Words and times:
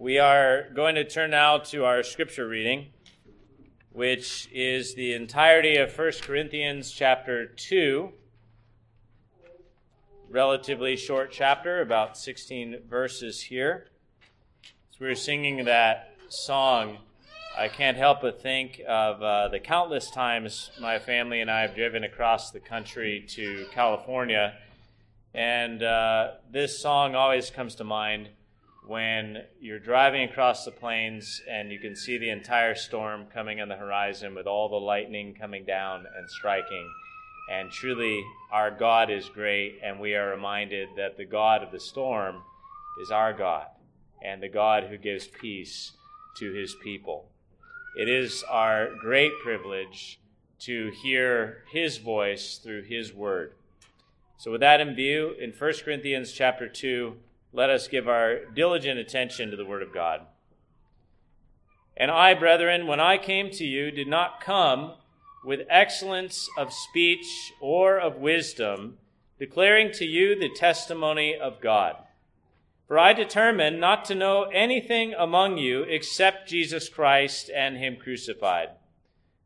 We 0.00 0.20
are 0.20 0.68
going 0.76 0.94
to 0.94 1.02
turn 1.02 1.32
now 1.32 1.58
to 1.58 1.84
our 1.84 2.04
scripture 2.04 2.46
reading, 2.46 2.90
which 3.90 4.48
is 4.52 4.94
the 4.94 5.12
entirety 5.12 5.76
of 5.76 5.98
1 5.98 6.12
Corinthians 6.22 6.92
chapter 6.92 7.46
2. 7.46 8.12
Relatively 10.30 10.94
short 10.96 11.32
chapter, 11.32 11.80
about 11.80 12.16
16 12.16 12.82
verses 12.88 13.42
here. 13.42 13.88
We 15.00 15.08
were 15.08 15.16
singing 15.16 15.64
that 15.64 16.14
song, 16.28 16.98
I 17.58 17.66
can't 17.66 17.96
help 17.96 18.20
but 18.20 18.40
think 18.40 18.80
of 18.86 19.20
uh, 19.20 19.48
the 19.48 19.58
countless 19.58 20.12
times 20.12 20.70
my 20.80 21.00
family 21.00 21.40
and 21.40 21.50
I 21.50 21.62
have 21.62 21.74
driven 21.74 22.04
across 22.04 22.52
the 22.52 22.60
country 22.60 23.24
to 23.30 23.66
California. 23.72 24.54
And 25.34 25.82
uh, 25.82 26.34
this 26.52 26.80
song 26.80 27.16
always 27.16 27.50
comes 27.50 27.74
to 27.74 27.84
mind 27.84 28.28
when 28.88 29.42
you're 29.60 29.78
driving 29.78 30.22
across 30.22 30.64
the 30.64 30.70
plains 30.70 31.42
and 31.48 31.70
you 31.70 31.78
can 31.78 31.94
see 31.94 32.16
the 32.16 32.30
entire 32.30 32.74
storm 32.74 33.26
coming 33.32 33.60
on 33.60 33.68
the 33.68 33.76
horizon 33.76 34.34
with 34.34 34.46
all 34.46 34.70
the 34.70 34.76
lightning 34.76 35.34
coming 35.38 35.62
down 35.66 36.06
and 36.16 36.28
striking. 36.30 36.90
And 37.52 37.70
truly, 37.70 38.24
our 38.50 38.70
God 38.70 39.10
is 39.10 39.28
great, 39.28 39.78
and 39.84 40.00
we 40.00 40.14
are 40.14 40.30
reminded 40.30 40.88
that 40.96 41.18
the 41.18 41.26
God 41.26 41.62
of 41.62 41.70
the 41.70 41.78
storm 41.78 42.36
is 43.02 43.10
our 43.10 43.34
God 43.34 43.66
and 44.24 44.42
the 44.42 44.48
God 44.48 44.84
who 44.84 44.96
gives 44.96 45.26
peace 45.26 45.92
to 46.38 46.52
his 46.52 46.74
people. 46.82 47.28
It 47.94 48.08
is 48.08 48.42
our 48.48 48.88
great 48.98 49.32
privilege 49.42 50.18
to 50.60 50.90
hear 51.02 51.64
his 51.70 51.98
voice 51.98 52.56
through 52.56 52.84
his 52.84 53.12
word. 53.12 53.52
So 54.38 54.50
with 54.50 54.62
that 54.62 54.80
in 54.80 54.94
view, 54.94 55.34
in 55.38 55.52
1 55.52 55.72
Corinthians 55.84 56.32
chapter 56.32 56.68
2, 56.68 57.16
let 57.52 57.70
us 57.70 57.88
give 57.88 58.08
our 58.08 58.44
diligent 58.54 58.98
attention 58.98 59.50
to 59.50 59.56
the 59.56 59.64
Word 59.64 59.82
of 59.82 59.92
God. 59.92 60.22
And 61.96 62.10
I, 62.10 62.34
brethren, 62.34 62.86
when 62.86 63.00
I 63.00 63.18
came 63.18 63.50
to 63.50 63.64
you, 63.64 63.90
did 63.90 64.06
not 64.06 64.40
come 64.40 64.92
with 65.44 65.66
excellence 65.68 66.48
of 66.56 66.72
speech 66.72 67.26
or 67.60 67.98
of 67.98 68.16
wisdom, 68.16 68.98
declaring 69.38 69.90
to 69.92 70.04
you 70.04 70.38
the 70.38 70.48
testimony 70.48 71.34
of 71.36 71.60
God. 71.60 71.96
For 72.86 72.98
I 72.98 73.12
determined 73.12 73.80
not 73.80 74.04
to 74.06 74.14
know 74.14 74.44
anything 74.44 75.12
among 75.12 75.58
you 75.58 75.82
except 75.82 76.48
Jesus 76.48 76.88
Christ 76.88 77.50
and 77.54 77.76
Him 77.76 77.96
crucified. 77.96 78.68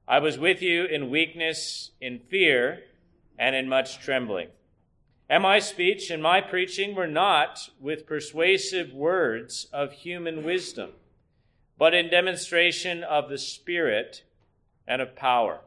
I 0.06 0.18
was 0.18 0.38
with 0.38 0.62
you 0.62 0.84
in 0.84 1.10
weakness, 1.10 1.90
in 2.00 2.18
fear, 2.18 2.82
and 3.38 3.56
in 3.56 3.68
much 3.68 3.98
trembling. 4.00 4.48
And 5.28 5.42
my 5.42 5.58
speech 5.60 6.10
and 6.10 6.22
my 6.22 6.40
preaching 6.40 6.94
were 6.94 7.06
not 7.06 7.70
with 7.80 8.06
persuasive 8.06 8.92
words 8.92 9.66
of 9.72 9.92
human 9.92 10.42
wisdom, 10.44 10.90
but 11.78 11.94
in 11.94 12.10
demonstration 12.10 13.02
of 13.02 13.28
the 13.28 13.38
Spirit 13.38 14.24
and 14.86 15.00
of 15.00 15.16
power, 15.16 15.60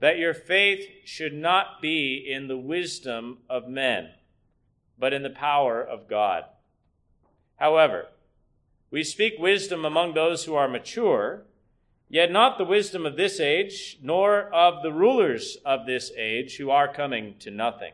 that 0.00 0.18
your 0.18 0.34
faith 0.34 0.86
should 1.04 1.34
not 1.34 1.82
be 1.82 2.16
in 2.16 2.46
the 2.46 2.58
wisdom 2.58 3.38
of 3.48 3.68
men, 3.68 4.10
but 4.98 5.12
in 5.12 5.22
the 5.22 5.30
power 5.30 5.82
of 5.82 6.08
God. 6.08 6.44
However, 7.56 8.06
we 8.90 9.02
speak 9.02 9.34
wisdom 9.38 9.84
among 9.84 10.14
those 10.14 10.44
who 10.44 10.54
are 10.54 10.68
mature, 10.68 11.42
yet 12.08 12.30
not 12.30 12.56
the 12.56 12.64
wisdom 12.64 13.04
of 13.04 13.16
this 13.16 13.40
age, 13.40 13.98
nor 14.02 14.42
of 14.54 14.82
the 14.82 14.92
rulers 14.92 15.58
of 15.64 15.84
this 15.84 16.12
age 16.16 16.56
who 16.56 16.70
are 16.70 16.92
coming 16.92 17.34
to 17.40 17.50
nothing. 17.50 17.92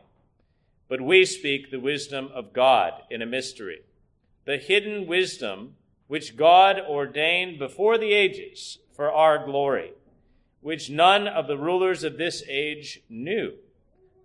But 0.87 1.01
we 1.01 1.25
speak 1.25 1.71
the 1.71 1.79
wisdom 1.79 2.29
of 2.33 2.53
God 2.53 2.93
in 3.09 3.21
a 3.21 3.25
mystery, 3.25 3.81
the 4.45 4.57
hidden 4.57 5.07
wisdom 5.07 5.75
which 6.07 6.37
God 6.37 6.79
ordained 6.79 7.57
before 7.57 7.97
the 7.97 8.13
ages 8.13 8.77
for 8.93 9.11
our 9.11 9.43
glory, 9.43 9.93
which 10.61 10.89
none 10.89 11.27
of 11.27 11.47
the 11.47 11.57
rulers 11.57 12.03
of 12.03 12.17
this 12.17 12.43
age 12.47 13.01
knew. 13.09 13.53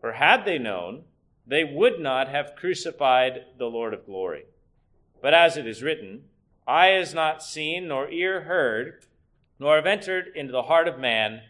For 0.00 0.12
had 0.12 0.44
they 0.44 0.58
known, 0.58 1.04
they 1.46 1.64
would 1.64 1.98
not 1.98 2.28
have 2.28 2.56
crucified 2.56 3.44
the 3.58 3.66
Lord 3.66 3.94
of 3.94 4.04
glory. 4.04 4.44
But 5.22 5.34
as 5.34 5.56
it 5.56 5.66
is 5.66 5.82
written, 5.82 6.24
Eye 6.66 6.88
has 6.88 7.14
not 7.14 7.42
seen, 7.42 7.88
nor 7.88 8.10
ear 8.10 8.42
heard, 8.42 9.04
nor 9.58 9.76
have 9.76 9.86
entered 9.86 10.28
into 10.34 10.52
the 10.52 10.62
heart 10.62 10.86
of 10.86 10.98
man 10.98 11.40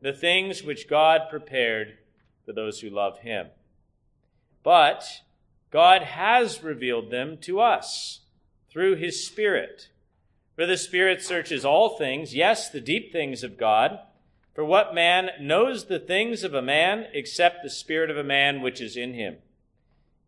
the 0.00 0.12
things 0.12 0.62
which 0.62 0.88
God 0.88 1.22
prepared 1.30 1.98
for 2.44 2.52
those 2.52 2.80
who 2.80 2.90
love 2.90 3.20
him 3.20 3.48
but 4.62 5.22
God 5.70 6.02
has 6.02 6.62
revealed 6.62 7.10
them 7.10 7.38
to 7.42 7.60
us 7.60 8.20
through 8.70 8.96
his 8.96 9.24
Spirit. 9.26 9.88
For 10.56 10.66
the 10.66 10.76
Spirit 10.76 11.22
searches 11.22 11.64
all 11.64 11.96
things, 11.96 12.34
yes, 12.34 12.70
the 12.70 12.80
deep 12.80 13.12
things 13.12 13.42
of 13.44 13.58
God. 13.58 13.98
For 14.54 14.64
what 14.64 14.94
man 14.94 15.30
knows 15.40 15.84
the 15.84 16.00
things 16.00 16.42
of 16.42 16.54
a 16.54 16.62
man 16.62 17.06
except 17.12 17.62
the 17.62 17.70
Spirit 17.70 18.10
of 18.10 18.16
a 18.16 18.24
man 18.24 18.60
which 18.60 18.80
is 18.80 18.96
in 18.96 19.14
him? 19.14 19.36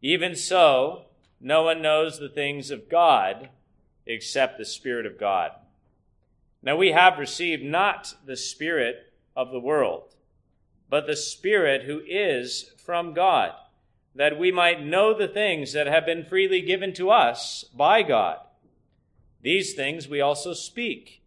Even 0.03 0.37
so, 0.37 1.07
no 1.41 1.63
one 1.63 1.83
knows 1.83 2.19
the 2.19 2.29
things 2.29 2.71
of 2.71 2.89
God 2.89 3.49
except 4.07 4.59
the 4.59 4.65
Spirit 4.65 5.07
of 5.07 5.19
God. 5.19 5.53
Now 6.63 6.77
we 6.77 6.93
have 6.93 7.19
received 7.19 7.63
not 7.63 8.15
the 8.25 8.37
Spirit 8.37 9.13
of 9.35 9.51
the 9.51 9.61
world, 9.61 10.15
but 10.89 11.07
the 11.07 11.17
Spirit 11.17 11.85
who 11.85 12.01
is 12.07 12.73
from 12.79 13.15
God 13.15 13.53
that 14.15 14.39
we 14.39 14.51
might 14.51 14.85
know 14.85 15.17
the 15.17 15.29
things 15.29 15.73
that 15.73 15.87
have 15.87 16.05
been 16.05 16.25
freely 16.25 16.61
given 16.61 16.93
to 16.95 17.11
us 17.11 17.65
by 17.75 18.03
God. 18.03 18.39
These 19.43 19.75
things 19.75 20.09
we 20.09 20.21
also 20.21 20.53
speak, 20.53 21.23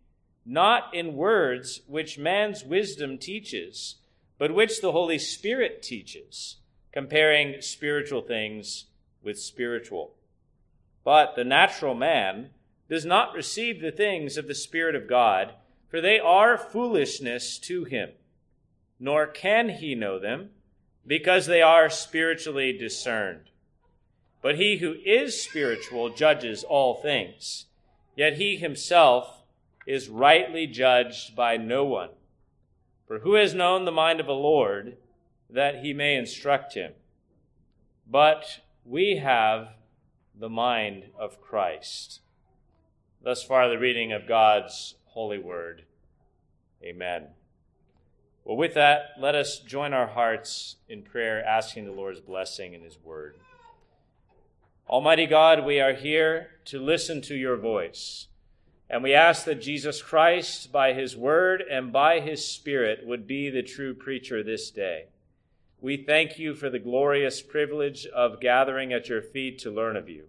not 0.46 0.94
in 0.94 1.16
words 1.16 1.82
which 1.88 2.20
man's 2.20 2.64
wisdom 2.64 3.18
teaches, 3.18 3.96
but 4.38 4.54
which 4.54 4.82
the 4.82 4.92
Holy 4.92 5.18
Spirit 5.18 5.82
teaches, 5.82 6.58
comparing 6.92 7.62
spiritual 7.62 8.22
things 8.22 8.86
with 9.24 9.40
spiritual. 9.40 10.16
But 11.04 11.36
the 11.36 11.44
natural 11.44 11.96
man 11.96 12.50
does 12.90 13.06
not 13.06 13.34
receive 13.34 13.82
the 13.82 13.92
things 13.92 14.38
of 14.38 14.48
the 14.48 14.56
Spirit 14.56 14.96
of 14.96 15.08
God, 15.08 15.54
for 15.90 16.02
they 16.02 16.20
are 16.20 16.58
foolishness 16.58 17.58
to 17.60 17.86
him, 17.86 18.12
nor 19.00 19.26
can 19.26 19.70
he 19.70 19.96
know 19.96 20.20
them 20.20 20.50
because 21.06 21.46
they 21.46 21.62
are 21.62 21.90
spiritually 21.90 22.78
discerned. 22.78 23.50
But 24.42 24.58
he 24.58 24.78
who 24.78 24.96
is 25.06 25.42
spiritual 25.42 26.10
judges 26.10 26.64
all 26.64 26.96
things, 26.96 27.66
yet 28.16 28.38
he 28.38 28.58
himself 28.58 29.44
is 29.86 30.10
rightly 30.10 30.68
judged 30.68 31.36
by 31.36 31.58
no 31.58 31.84
one. 31.86 32.10
For 33.08 33.20
who 33.20 33.36
has 33.36 33.54
known 33.54 33.86
the 33.86 33.92
mind 33.92 34.20
of 34.20 34.26
the 34.26 34.34
Lord 34.34 34.98
that 35.50 35.84
he 35.84 35.94
may 35.94 36.16
instruct 36.16 36.74
him? 36.74 36.94
But 38.10 38.60
we 38.86 39.18
have 39.18 39.70
the 40.38 40.50
mind 40.50 41.06
of 41.18 41.42
Christ. 41.42 42.22
Thus 43.22 43.44
far, 43.44 43.70
the 43.70 43.78
reading 43.78 44.12
of 44.12 44.28
God's 44.28 44.96
holy 45.06 45.38
word. 45.38 45.84
Amen. 46.84 47.28
Well, 48.46 48.58
with 48.58 48.74
that, 48.74 49.12
let 49.20 49.36
us 49.36 49.60
join 49.60 49.94
our 49.94 50.08
hearts 50.08 50.76
in 50.90 51.02
prayer, 51.02 51.44
asking 51.44 51.86
the 51.86 51.92
Lord's 51.92 52.20
blessing 52.20 52.74
in 52.74 52.82
His 52.82 52.98
word. 53.02 53.36
Almighty 54.90 55.28
God, 55.28 55.66
we 55.66 55.80
are 55.80 55.94
here 55.94 56.50
to 56.66 56.80
listen 56.80 57.22
to 57.22 57.36
your 57.36 57.56
voice. 57.56 58.28
And 58.90 59.02
we 59.02 59.14
ask 59.14 59.46
that 59.46 59.62
Jesus 59.62 60.02
Christ, 60.02 60.72
by 60.72 60.94
his 60.94 61.16
word 61.16 61.62
and 61.62 61.92
by 61.92 62.20
his 62.20 62.46
spirit, 62.46 63.08
would 63.08 63.26
be 63.26 63.50
the 63.50 63.64
true 63.64 63.94
preacher 63.94 64.44
this 64.44 64.70
day. 64.70 65.06
We 65.82 65.98
thank 65.98 66.38
you 66.38 66.54
for 66.54 66.70
the 66.70 66.80
glorious 66.80 67.42
privilege 67.42 68.06
of 68.06 68.42
gathering 68.42 68.94
at 68.94 69.10
your 69.10 69.22
feet 69.22 69.58
to 69.60 69.72
learn 69.72 69.96
of 69.96 70.10
you. 70.10 70.26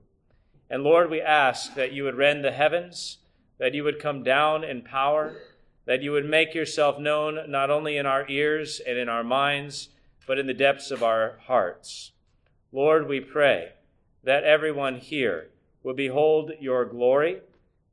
And 0.70 0.82
Lord, 0.82 1.10
we 1.10 1.20
ask 1.20 1.74
that 1.74 1.92
you 1.92 2.04
would 2.04 2.14
rend 2.14 2.44
the 2.44 2.52
heavens, 2.52 3.18
that 3.58 3.74
you 3.74 3.84
would 3.84 4.00
come 4.00 4.22
down 4.22 4.64
in 4.64 4.82
power 4.82 5.36
that 5.86 6.02
you 6.02 6.12
would 6.12 6.28
make 6.28 6.54
yourself 6.54 6.98
known 6.98 7.50
not 7.50 7.70
only 7.70 7.96
in 7.96 8.06
our 8.06 8.28
ears 8.28 8.80
and 8.86 8.98
in 8.98 9.08
our 9.08 9.24
minds, 9.24 9.90
but 10.26 10.38
in 10.38 10.46
the 10.46 10.54
depths 10.54 10.90
of 10.90 11.02
our 11.02 11.38
hearts. 11.46 12.12
Lord, 12.72 13.06
we 13.06 13.20
pray 13.20 13.72
that 14.22 14.44
everyone 14.44 14.96
here 14.96 15.50
will 15.82 15.94
behold 15.94 16.52
your 16.60 16.84
glory. 16.86 17.40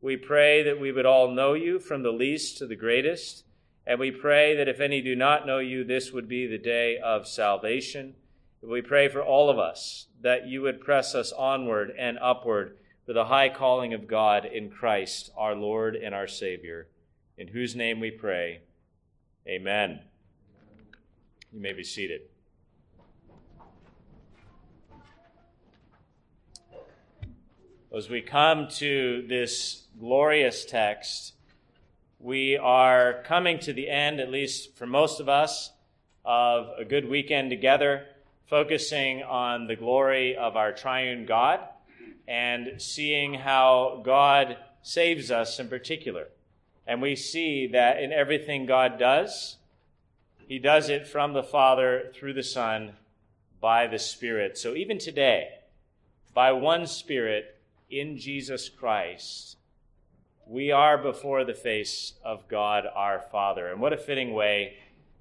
We 0.02 0.16
pray 0.16 0.64
that 0.64 0.80
we 0.80 0.92
would 0.92 1.06
all 1.06 1.30
know 1.30 1.54
you 1.54 1.80
from 1.80 2.04
the 2.04 2.12
least 2.12 2.58
to 2.58 2.66
the 2.66 2.76
greatest. 2.76 3.44
And 3.86 4.00
we 4.00 4.12
pray 4.12 4.56
that 4.56 4.70
if 4.70 4.80
any 4.80 5.02
do 5.02 5.16
not 5.16 5.46
know 5.46 5.60
you, 5.60 5.84
this 5.84 6.12
would 6.12 6.30
be 6.30 6.48
the 6.48 6.58
day 6.58 6.98
of 6.98 7.28
salvation. 7.28 8.16
We 8.62 8.82
pray 8.82 9.10
for 9.10 9.22
all 9.22 9.50
of 9.50 9.60
us 9.60 10.08
that 10.22 10.48
you 10.48 10.62
would 10.62 10.80
press 10.80 11.14
us 11.16 11.32
onward 11.32 11.94
and 11.98 12.18
upward 12.20 12.78
for 13.06 13.14
the 13.14 13.26
high 13.26 13.50
calling 13.50 13.94
of 13.94 14.08
God 14.08 14.46
in 14.46 14.70
Christ, 14.70 15.32
our 15.36 15.56
Lord 15.56 15.96
and 15.96 16.16
our 16.16 16.28
Savior 16.28 16.88
in 17.42 17.48
whose 17.48 17.76
name 17.76 18.00
we 18.00 18.12
pray. 18.12 18.62
Amen. 19.48 20.00
You 21.52 21.60
may 21.60 21.74
be 21.74 21.84
seated. 21.84 22.22
As 27.98 28.12
we 28.12 28.22
come 28.22 28.68
to 28.74 29.26
this 29.28 29.88
glorious 30.00 30.66
text, 30.66 31.34
we 32.20 32.58
are 32.58 33.24
coming 33.24 33.58
to 33.62 33.74
the 33.74 33.90
end, 33.90 34.20
at 34.20 34.30
least 34.30 34.78
for 34.78 34.86
most 34.86 35.20
of 35.20 35.28
us, 35.28 35.72
of 36.24 36.70
a 36.78 36.86
good 36.86 37.10
weekend 37.10 37.50
together, 37.50 38.06
focusing 38.46 39.24
on 39.24 39.66
the 39.66 39.76
glory 39.76 40.38
of 40.38 40.56
our 40.56 40.72
triune 40.72 41.26
God 41.26 41.62
and 42.28 42.80
seeing 42.80 43.34
how 43.34 44.04
God 44.06 44.58
saves 44.84 45.32
us 45.32 45.60
in 45.60 45.70
particular. 45.70 46.28
And 46.88 47.02
we 47.02 47.16
see 47.16 47.68
that 47.68 48.02
in 48.02 48.12
everything 48.12 48.66
God 48.66 48.98
does, 48.98 49.58
He 50.48 50.60
does 50.60 50.90
it 50.90 51.08
from 51.08 51.34
the 51.34 51.44
Father 51.44 52.12
through 52.14 52.34
the 52.34 52.44
Son 52.44 52.94
by 53.60 53.88
the 53.88 54.00
Spirit. 54.00 54.58
So 54.58 54.74
even 54.74 54.98
today, 54.98 55.50
by 56.34 56.52
one 56.52 56.88
Spirit, 56.88 57.58
in 57.90 58.18
Jesus 58.18 58.70
Christ, 58.70 59.58
we 60.48 60.72
are 60.72 60.98
before 60.98 61.44
the 61.44 61.54
face 61.54 62.14
of 62.24 62.48
God 62.48 62.86
our 62.96 63.20
Father. 63.20 63.68
And 63.68 63.82
what 63.82 63.94
a 63.94 63.98
fitting 63.98 64.34
way 64.34 64.78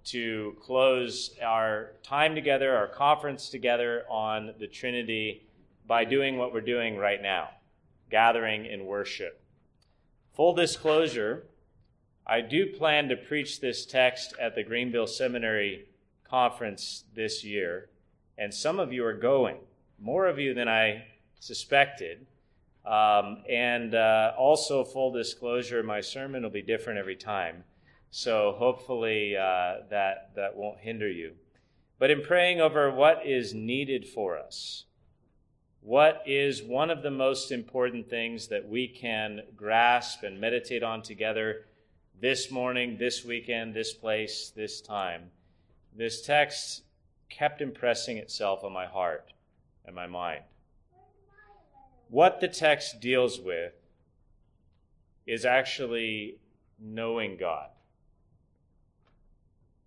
to 0.07 0.57
close 0.63 1.37
our 1.43 1.93
time 2.03 2.35
together, 2.35 2.75
our 2.75 2.87
conference 2.87 3.49
together 3.49 4.05
on 4.09 4.55
the 4.59 4.67
Trinity 4.67 5.47
by 5.87 6.05
doing 6.05 6.39
what 6.39 6.53
we're 6.53 6.61
doing 6.61 6.97
right 6.97 7.21
now 7.21 7.51
gathering 8.11 8.67
in 8.67 8.87
worship. 8.87 9.41
Full 10.35 10.55
disclosure, 10.55 11.45
I 12.31 12.43
do 12.43 12.65
plan 12.65 13.09
to 13.09 13.17
preach 13.17 13.61
this 13.61 13.85
text 13.85 14.35
at 14.41 14.55
the 14.55 14.63
Greenville 14.63 15.09
Seminary 15.09 15.89
conference 16.23 17.03
this 17.13 17.43
year, 17.43 17.89
and 18.39 18.55
some 18.55 18.79
of 18.79 18.93
you 18.93 19.05
are 19.05 19.15
going, 19.15 19.57
more 19.99 20.29
of 20.29 20.39
you 20.39 20.55
than 20.55 20.69
I 20.69 21.07
suspected. 21.41 22.29
Um, 22.87 23.43
and 23.51 23.97
uh, 23.97 24.35
also, 24.39 24.85
full 24.85 25.11
disclosure, 25.11 25.83
my 25.83 26.01
sermon 26.01 26.45
will 26.45 26.51
be 26.51 26.63
different 26.63 27.01
every 27.01 27.17
time. 27.17 27.65
So 28.13 28.55
hopefully 28.57 29.37
uh, 29.37 29.89
that, 29.91 30.31
that 30.37 30.55
won't 30.55 30.79
hinder 30.79 31.11
you. 31.11 31.33
But 31.99 32.13
in 32.13 32.23
praying 32.23 32.61
over 32.61 32.93
what 32.93 33.27
is 33.27 33.55
needed 33.55 34.07
for 34.07 34.39
us, 34.39 34.85
what 35.81 36.23
is 36.27 36.63
one 36.63 36.91
of 36.91 37.03
the 37.03 37.11
most 37.11 37.51
important 37.51 38.09
things 38.09 38.47
that 38.49 38.69
we 38.69 38.87
can 38.87 39.41
grasp 39.57 40.23
and 40.23 40.41
meditate 40.41 40.85
on 40.85 41.03
together 41.03 41.65
this 42.21 42.51
morning, 42.51 42.97
this 42.99 43.25
weekend, 43.25 43.75
this 43.75 43.93
place, 43.93 44.53
this 44.55 44.81
time? 44.81 45.31
This 45.97 46.23
text 46.23 46.83
kept 47.29 47.61
impressing 47.61 48.17
itself 48.19 48.63
on 48.65 48.73
my 48.73 48.87
heart 48.87 49.33
and 49.85 49.95
my 49.95 50.07
mind 50.07 50.43
what 52.11 52.41
the 52.41 52.49
text 52.49 53.01
deals 53.01 53.41
with 53.41 53.73
is 55.27 55.45
actually 55.45 56.39
knowing 56.79 57.37
God. 57.39 57.69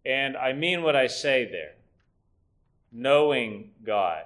And 0.05 0.37
I 0.37 0.53
mean 0.53 0.83
what 0.83 0.95
I 0.95 1.07
say 1.07 1.45
there 1.45 1.73
knowing 2.91 3.71
God. 3.83 4.23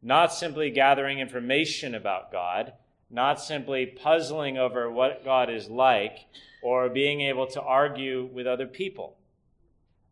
Not 0.00 0.32
simply 0.32 0.70
gathering 0.70 1.18
information 1.18 1.94
about 1.94 2.32
God, 2.32 2.72
not 3.12 3.40
simply 3.40 3.84
puzzling 3.86 4.56
over 4.56 4.90
what 4.90 5.24
God 5.24 5.50
is 5.50 5.68
like 5.68 6.26
or 6.62 6.88
being 6.88 7.20
able 7.20 7.46
to 7.48 7.60
argue 7.60 8.28
with 8.32 8.46
other 8.46 8.66
people, 8.66 9.16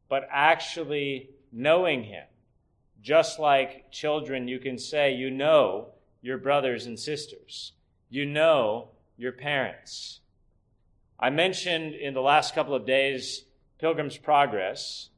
but 0.09 0.29
actually 0.31 1.31
knowing 1.51 2.05
Him. 2.05 2.25
Just 3.03 3.39
like 3.39 3.91
children, 3.91 4.47
you 4.47 4.59
can 4.59 4.79
say, 4.79 5.15
You 5.15 5.31
know 5.31 5.89
your 6.21 6.37
brothers 6.37 6.85
and 6.85 6.99
sisters. 6.99 7.73
You 8.11 8.27
know 8.27 8.89
your 9.17 9.33
parents. 9.33 10.21
I 11.19 11.31
mentioned 11.31 11.95
in 11.95 12.13
the 12.13 12.21
last 12.21 12.55
couple 12.55 12.75
of 12.75 12.87
days 12.87 13.45
Pilgrim's 13.79 14.19
Progress, 14.19 15.09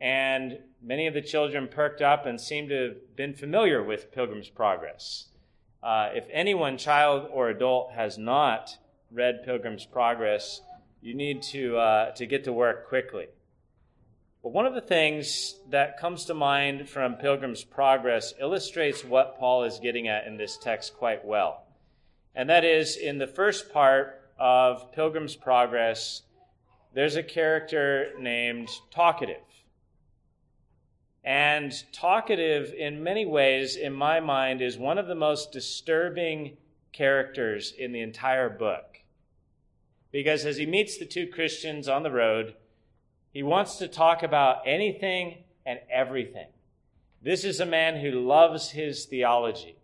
and 0.00 0.58
many 0.82 1.06
of 1.06 1.14
the 1.14 1.22
children 1.22 1.68
perked 1.68 2.02
up 2.02 2.26
and 2.26 2.40
seemed 2.40 2.70
to 2.70 2.82
have 2.82 3.16
been 3.16 3.34
familiar 3.34 3.82
with 3.82 4.12
Pilgrim's 4.12 4.48
Progress. 4.48 5.26
Uh, 5.82 6.10
if 6.14 6.26
anyone, 6.32 6.78
child 6.78 7.28
or 7.32 7.48
adult, 7.48 7.92
has 7.92 8.18
not 8.18 8.76
read 9.10 9.44
Pilgrim's 9.44 9.86
Progress, 9.86 10.60
you 11.00 11.14
need 11.14 11.42
to, 11.42 11.76
uh, 11.76 12.10
to 12.12 12.26
get 12.26 12.44
to 12.44 12.52
work 12.52 12.88
quickly. 12.88 13.26
But 14.42 14.52
one 14.52 14.66
of 14.66 14.74
the 14.74 14.80
things 14.80 15.56
that 15.70 15.98
comes 15.98 16.24
to 16.26 16.34
mind 16.34 16.88
from 16.88 17.14
Pilgrim's 17.14 17.64
Progress 17.64 18.32
illustrates 18.40 19.04
what 19.04 19.38
Paul 19.38 19.64
is 19.64 19.80
getting 19.80 20.08
at 20.08 20.26
in 20.26 20.36
this 20.36 20.56
text 20.56 20.94
quite 20.96 21.24
well. 21.24 21.64
And 22.34 22.48
that 22.50 22.64
is 22.64 22.96
in 22.96 23.18
the 23.18 23.26
first 23.26 23.72
part 23.72 24.20
of 24.38 24.92
Pilgrim's 24.92 25.34
Progress, 25.34 26.22
there's 26.94 27.16
a 27.16 27.22
character 27.22 28.12
named 28.18 28.68
Talkative. 28.90 29.36
And 31.26 31.72
Talkative, 31.92 32.72
in 32.72 33.02
many 33.02 33.26
ways, 33.26 33.74
in 33.74 33.92
my 33.92 34.20
mind, 34.20 34.62
is 34.62 34.78
one 34.78 34.96
of 34.96 35.08
the 35.08 35.16
most 35.16 35.50
disturbing 35.50 36.56
characters 36.92 37.74
in 37.76 37.90
the 37.90 38.00
entire 38.00 38.48
book. 38.48 39.00
Because 40.12 40.46
as 40.46 40.56
he 40.56 40.66
meets 40.66 40.96
the 40.96 41.04
two 41.04 41.26
Christians 41.26 41.88
on 41.88 42.04
the 42.04 42.12
road, 42.12 42.54
he 43.32 43.42
wants 43.42 43.76
to 43.78 43.88
talk 43.88 44.22
about 44.22 44.62
anything 44.64 45.38
and 45.66 45.80
everything. 45.90 46.46
This 47.20 47.42
is 47.42 47.58
a 47.58 47.66
man 47.66 47.96
who 47.96 48.24
loves 48.24 48.70
his 48.70 49.04
theology. 49.04 49.76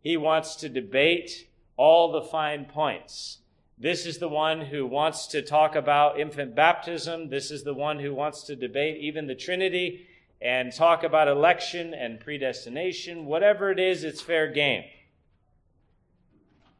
He 0.00 0.16
wants 0.16 0.54
to 0.56 0.68
debate 0.68 1.48
all 1.76 2.12
the 2.12 2.22
fine 2.22 2.66
points. 2.66 3.38
This 3.76 4.06
is 4.06 4.18
the 4.18 4.28
one 4.28 4.60
who 4.60 4.86
wants 4.86 5.26
to 5.28 5.42
talk 5.42 5.74
about 5.74 6.20
infant 6.20 6.54
baptism. 6.54 7.30
This 7.30 7.50
is 7.50 7.64
the 7.64 7.74
one 7.74 7.98
who 7.98 8.14
wants 8.14 8.44
to 8.44 8.54
debate 8.54 8.98
even 8.98 9.26
the 9.26 9.34
Trinity 9.34 10.06
and 10.42 10.72
talk 10.72 11.04
about 11.04 11.28
election 11.28 11.94
and 11.94 12.18
predestination. 12.18 13.26
Whatever 13.26 13.70
it 13.70 13.78
is, 13.78 14.02
it's 14.02 14.20
fair 14.20 14.48
game. 14.50 14.84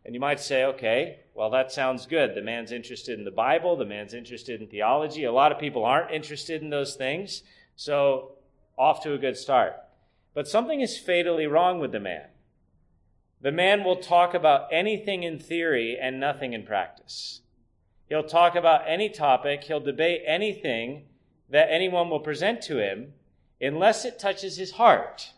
And 0.04 0.14
you 0.14 0.20
might 0.20 0.40
say, 0.40 0.64
okay, 0.64 1.20
well, 1.34 1.50
that 1.50 1.70
sounds 1.70 2.06
good. 2.06 2.34
The 2.34 2.42
man's 2.42 2.72
interested 2.72 3.18
in 3.18 3.24
the 3.24 3.30
Bible, 3.30 3.76
the 3.76 3.84
man's 3.84 4.14
interested 4.14 4.60
in 4.60 4.66
theology. 4.66 5.24
A 5.24 5.32
lot 5.32 5.52
of 5.52 5.60
people 5.60 5.84
aren't 5.84 6.10
interested 6.10 6.60
in 6.60 6.70
those 6.70 6.96
things, 6.96 7.42
so 7.76 8.32
off 8.76 9.02
to 9.04 9.14
a 9.14 9.18
good 9.18 9.36
start. 9.36 9.76
But 10.34 10.48
something 10.48 10.80
is 10.80 10.98
fatally 10.98 11.46
wrong 11.46 11.78
with 11.78 11.92
the 11.92 12.00
man. 12.00 12.26
The 13.40 13.52
man 13.52 13.84
will 13.84 13.96
talk 13.96 14.34
about 14.34 14.68
anything 14.72 15.22
in 15.22 15.38
theory 15.38 15.96
and 16.00 16.18
nothing 16.18 16.52
in 16.52 16.64
practice. 16.64 17.42
He'll 18.08 18.22
talk 18.24 18.56
about 18.56 18.82
any 18.86 19.08
topic, 19.08 19.64
he'll 19.64 19.81
debate 19.81 20.22
anything 20.26 21.04
that 21.48 21.70
anyone 21.70 22.10
will 22.10 22.20
present 22.20 22.60
to 22.62 22.78
him 22.78 23.12
unless 23.62 24.04
it 24.04 24.19
touches 24.19 24.56
his 24.56 24.72
heart. 24.72 25.32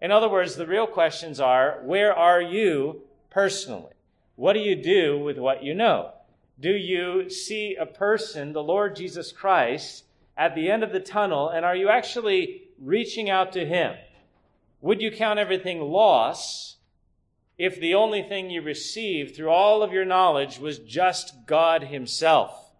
In 0.00 0.10
other 0.10 0.28
words, 0.28 0.54
the 0.54 0.66
real 0.66 0.86
questions 0.86 1.40
are 1.40 1.80
where 1.82 2.14
are 2.14 2.40
you 2.40 3.02
personally? 3.30 3.92
What 4.36 4.54
do 4.54 4.60
you 4.60 4.76
do 4.76 5.18
with 5.18 5.38
what 5.38 5.62
you 5.62 5.74
know? 5.74 6.12
Do 6.58 6.70
you 6.70 7.28
see 7.28 7.74
a 7.74 7.86
person, 7.86 8.52
the 8.52 8.62
Lord 8.62 8.96
Jesus 8.96 9.32
Christ, 9.32 10.04
at 10.36 10.54
the 10.54 10.70
end 10.70 10.82
of 10.82 10.92
the 10.92 11.00
tunnel, 11.00 11.48
and 11.48 11.64
are 11.64 11.76
you 11.76 11.88
actually 11.88 12.62
reaching 12.78 13.28
out 13.28 13.52
to 13.52 13.66
him? 13.66 13.94
Would 14.80 15.00
you 15.00 15.10
count 15.10 15.38
everything 15.38 15.80
loss 15.80 16.76
if 17.58 17.78
the 17.78 17.94
only 17.94 18.22
thing 18.22 18.50
you 18.50 18.62
received 18.62 19.36
through 19.36 19.50
all 19.50 19.82
of 19.82 19.92
your 19.92 20.04
knowledge 20.04 20.58
was 20.58 20.78
just 20.80 21.46
God 21.46 21.84
Himself? 21.84 22.72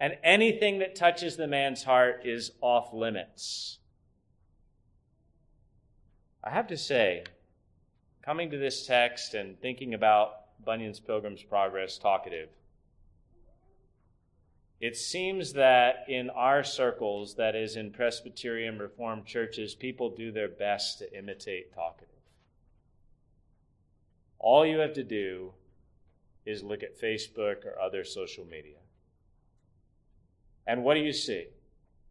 And 0.00 0.18
anything 0.24 0.80
that 0.80 0.96
touches 0.96 1.36
the 1.36 1.46
man's 1.46 1.84
heart 1.84 2.22
is 2.24 2.50
off 2.60 2.92
limits. 2.92 3.78
I 6.46 6.50
have 6.50 6.68
to 6.68 6.76
say, 6.76 7.24
coming 8.22 8.52
to 8.52 8.56
this 8.56 8.86
text 8.86 9.34
and 9.34 9.60
thinking 9.60 9.94
about 9.94 10.42
Bunyan's 10.64 11.00
Pilgrim's 11.00 11.42
Progress 11.42 11.98
talkative, 11.98 12.50
it 14.80 14.96
seems 14.96 15.54
that 15.54 16.04
in 16.06 16.30
our 16.30 16.62
circles, 16.62 17.34
that 17.34 17.56
is, 17.56 17.74
in 17.74 17.90
Presbyterian 17.90 18.78
Reformed 18.78 19.26
churches, 19.26 19.74
people 19.74 20.08
do 20.08 20.30
their 20.30 20.48
best 20.48 21.00
to 21.00 21.18
imitate 21.18 21.74
talkative. 21.74 22.14
All 24.38 24.64
you 24.64 24.78
have 24.78 24.92
to 24.92 25.02
do 25.02 25.52
is 26.44 26.62
look 26.62 26.84
at 26.84 27.00
Facebook 27.00 27.66
or 27.66 27.80
other 27.80 28.04
social 28.04 28.44
media. 28.44 28.78
And 30.64 30.84
what 30.84 30.94
do 30.94 31.00
you 31.00 31.12
see? 31.12 31.46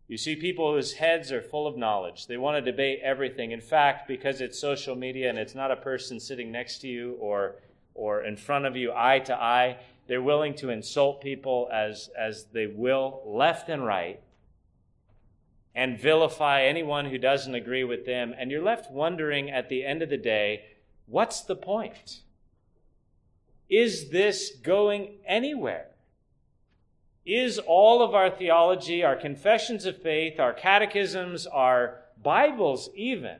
You 0.08 0.18
see 0.18 0.36
people 0.36 0.74
whose 0.74 0.94
heads 0.94 1.32
are 1.32 1.42
full 1.42 1.66
of 1.66 1.78
knowledge. 1.78 2.28
They 2.28 2.38
want 2.38 2.64
to 2.64 2.72
debate 2.72 3.00
everything. 3.04 3.52
In 3.52 3.62
fact, 3.62 4.08
because 4.08 4.40
it's 4.40 4.60
social 4.60 4.96
media 4.96 5.30
and 5.30 5.38
it's 5.38 5.56
not 5.56 5.72
a 5.72 5.76
person 5.76 6.20
sitting 6.20 6.52
next 6.52 6.80
to 6.80 6.88
you 6.88 7.14
or, 7.20 7.56
or 7.96 8.24
in 8.24 8.38
front 8.38 8.66
of 8.66 8.76
you 8.76 8.92
eye 8.96 9.20
to 9.20 9.36
eye, 9.36 9.78
they're 10.08 10.22
willing 10.22 10.54
to 10.56 10.70
insult 10.70 11.22
people 11.22 11.68
as, 11.74 12.10
as 12.18 12.46
they 12.54 12.68
will, 12.68 13.24
left 13.26 13.70
and 13.70 13.84
right, 13.84 14.20
and 15.74 16.00
vilify 16.00 16.62
anyone 16.62 17.06
who 17.06 17.18
doesn't 17.18 17.56
agree 17.56 17.84
with 17.84 18.06
them. 18.06 18.34
And 18.38 18.52
you're 18.52 18.64
left 18.64 18.92
wondering 18.92 19.50
at 19.50 19.70
the 19.70 19.84
end 19.84 20.04
of 20.04 20.10
the 20.10 20.18
day, 20.18 20.66
what's 21.08 21.42
the 21.42 21.56
point? 21.56 22.22
is 23.70 24.10
this 24.10 24.52
going 24.62 25.16
anywhere? 25.26 25.88
Is 27.26 27.58
all 27.58 28.04
of 28.04 28.14
our 28.14 28.30
theology, 28.30 29.04
our 29.04 29.16
confessions 29.16 29.86
of 29.86 30.02
faith, 30.02 30.40
our 30.40 30.54
catechisms, 30.54 31.48
our 31.48 32.02
Bibles 32.22 32.90
even, 32.96 33.38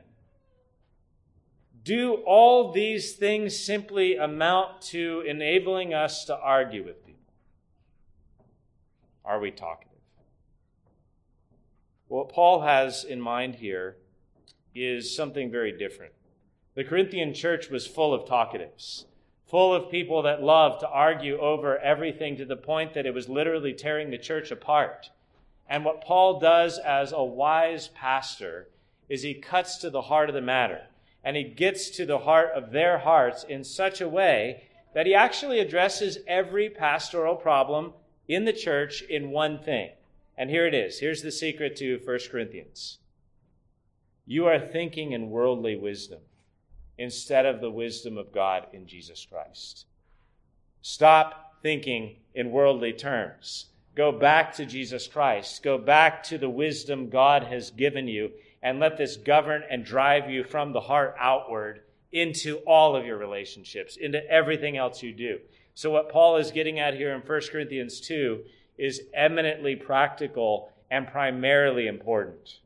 do 1.84 2.14
all 2.26 2.72
these 2.72 3.12
things 3.12 3.56
simply 3.56 4.16
amount 4.16 4.82
to 4.82 5.22
enabling 5.26 5.94
us 5.94 6.24
to 6.24 6.36
argue 6.36 6.84
with 6.84 7.06
people? 7.06 7.32
Are 9.24 9.38
we 9.38 9.52
talkative? 9.52 9.92
What 12.08 12.28
Paul 12.28 12.62
has 12.62 13.04
in 13.04 13.20
mind 13.20 13.56
here 13.56 13.98
is 14.74 15.14
something 15.14 15.50
very 15.50 15.70
different. 15.70 16.12
The 16.74 16.84
Corinthian 16.84 17.34
church 17.34 17.70
was 17.70 17.86
full 17.86 18.12
of 18.12 18.24
talkatives, 18.24 19.04
full 19.46 19.72
of 19.72 19.90
people 19.90 20.22
that 20.22 20.42
loved 20.42 20.80
to 20.80 20.88
argue 20.88 21.38
over 21.38 21.78
everything 21.78 22.36
to 22.36 22.44
the 22.44 22.56
point 22.56 22.94
that 22.94 23.06
it 23.06 23.14
was 23.14 23.28
literally 23.28 23.72
tearing 23.72 24.10
the 24.10 24.18
church 24.18 24.50
apart. 24.50 25.10
And 25.68 25.84
what 25.84 26.02
Paul 26.02 26.40
does 26.40 26.78
as 26.78 27.12
a 27.12 27.22
wise 27.22 27.88
pastor 27.88 28.68
is 29.08 29.22
he 29.22 29.34
cuts 29.34 29.78
to 29.78 29.90
the 29.90 30.02
heart 30.02 30.28
of 30.28 30.34
the 30.34 30.40
matter 30.40 30.86
and 31.22 31.36
he 31.36 31.44
gets 31.44 31.90
to 31.90 32.06
the 32.06 32.20
heart 32.20 32.50
of 32.54 32.70
their 32.70 32.98
hearts 32.98 33.44
in 33.44 33.64
such 33.64 34.00
a 34.00 34.08
way 34.08 34.64
that 34.94 35.06
he 35.06 35.14
actually 35.14 35.58
addresses 35.58 36.18
every 36.26 36.70
pastoral 36.70 37.36
problem 37.36 37.92
in 38.28 38.44
the 38.44 38.52
church 38.52 39.02
in 39.02 39.30
one 39.30 39.58
thing. 39.58 39.90
And 40.38 40.50
here 40.50 40.66
it 40.66 40.74
is. 40.74 41.00
Here's 41.00 41.22
the 41.22 41.32
secret 41.32 41.76
to 41.76 42.00
1 42.04 42.18
Corinthians. 42.30 42.98
You 44.24 44.46
are 44.46 44.58
thinking 44.58 45.12
in 45.12 45.30
worldly 45.30 45.76
wisdom 45.76 46.20
instead 46.98 47.46
of 47.46 47.60
the 47.60 47.70
wisdom 47.70 48.16
of 48.16 48.32
God 48.32 48.66
in 48.72 48.86
Jesus 48.86 49.26
Christ. 49.30 49.86
Stop 50.82 51.56
thinking 51.62 52.16
in 52.34 52.50
worldly 52.50 52.92
terms. 52.92 53.66
Go 53.94 54.12
back 54.12 54.54
to 54.56 54.66
Jesus 54.66 55.06
Christ. 55.06 55.62
Go 55.62 55.78
back 55.78 56.22
to 56.24 56.38
the 56.38 56.50
wisdom 56.50 57.08
God 57.08 57.44
has 57.44 57.70
given 57.70 58.06
you 58.06 58.30
and 58.62 58.78
let 58.78 58.96
this 58.96 59.16
govern 59.16 59.62
and 59.70 59.84
drive 59.84 60.30
you 60.30 60.44
from 60.44 60.72
the 60.72 60.80
heart 60.80 61.14
outward 61.18 61.82
into 62.12 62.58
all 62.66 62.94
of 62.94 63.04
your 63.04 63.16
relationships, 63.16 63.96
into 63.96 64.24
everything 64.30 64.76
else 64.76 65.02
you 65.02 65.12
do. 65.12 65.38
So, 65.74 65.90
what 65.90 66.10
Paul 66.10 66.36
is 66.36 66.50
getting 66.50 66.78
at 66.78 66.94
here 66.94 67.14
in 67.14 67.20
1 67.20 67.40
Corinthians 67.50 68.00
2 68.00 68.44
is 68.78 69.02
eminently 69.14 69.76
practical 69.76 70.72
and 70.90 71.06
primarily 71.06 71.86
important. 71.86 72.60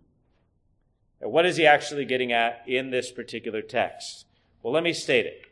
What 1.21 1.45
is 1.45 1.57
he 1.57 1.67
actually 1.67 2.07
getting 2.07 2.33
at 2.33 2.63
in 2.67 2.91
this 2.91 3.11
particular 3.11 3.61
text? 3.61 4.25
Well, 4.63 4.73
let 4.73 4.83
me 4.83 4.93
state 4.93 5.27
it. 5.27 5.43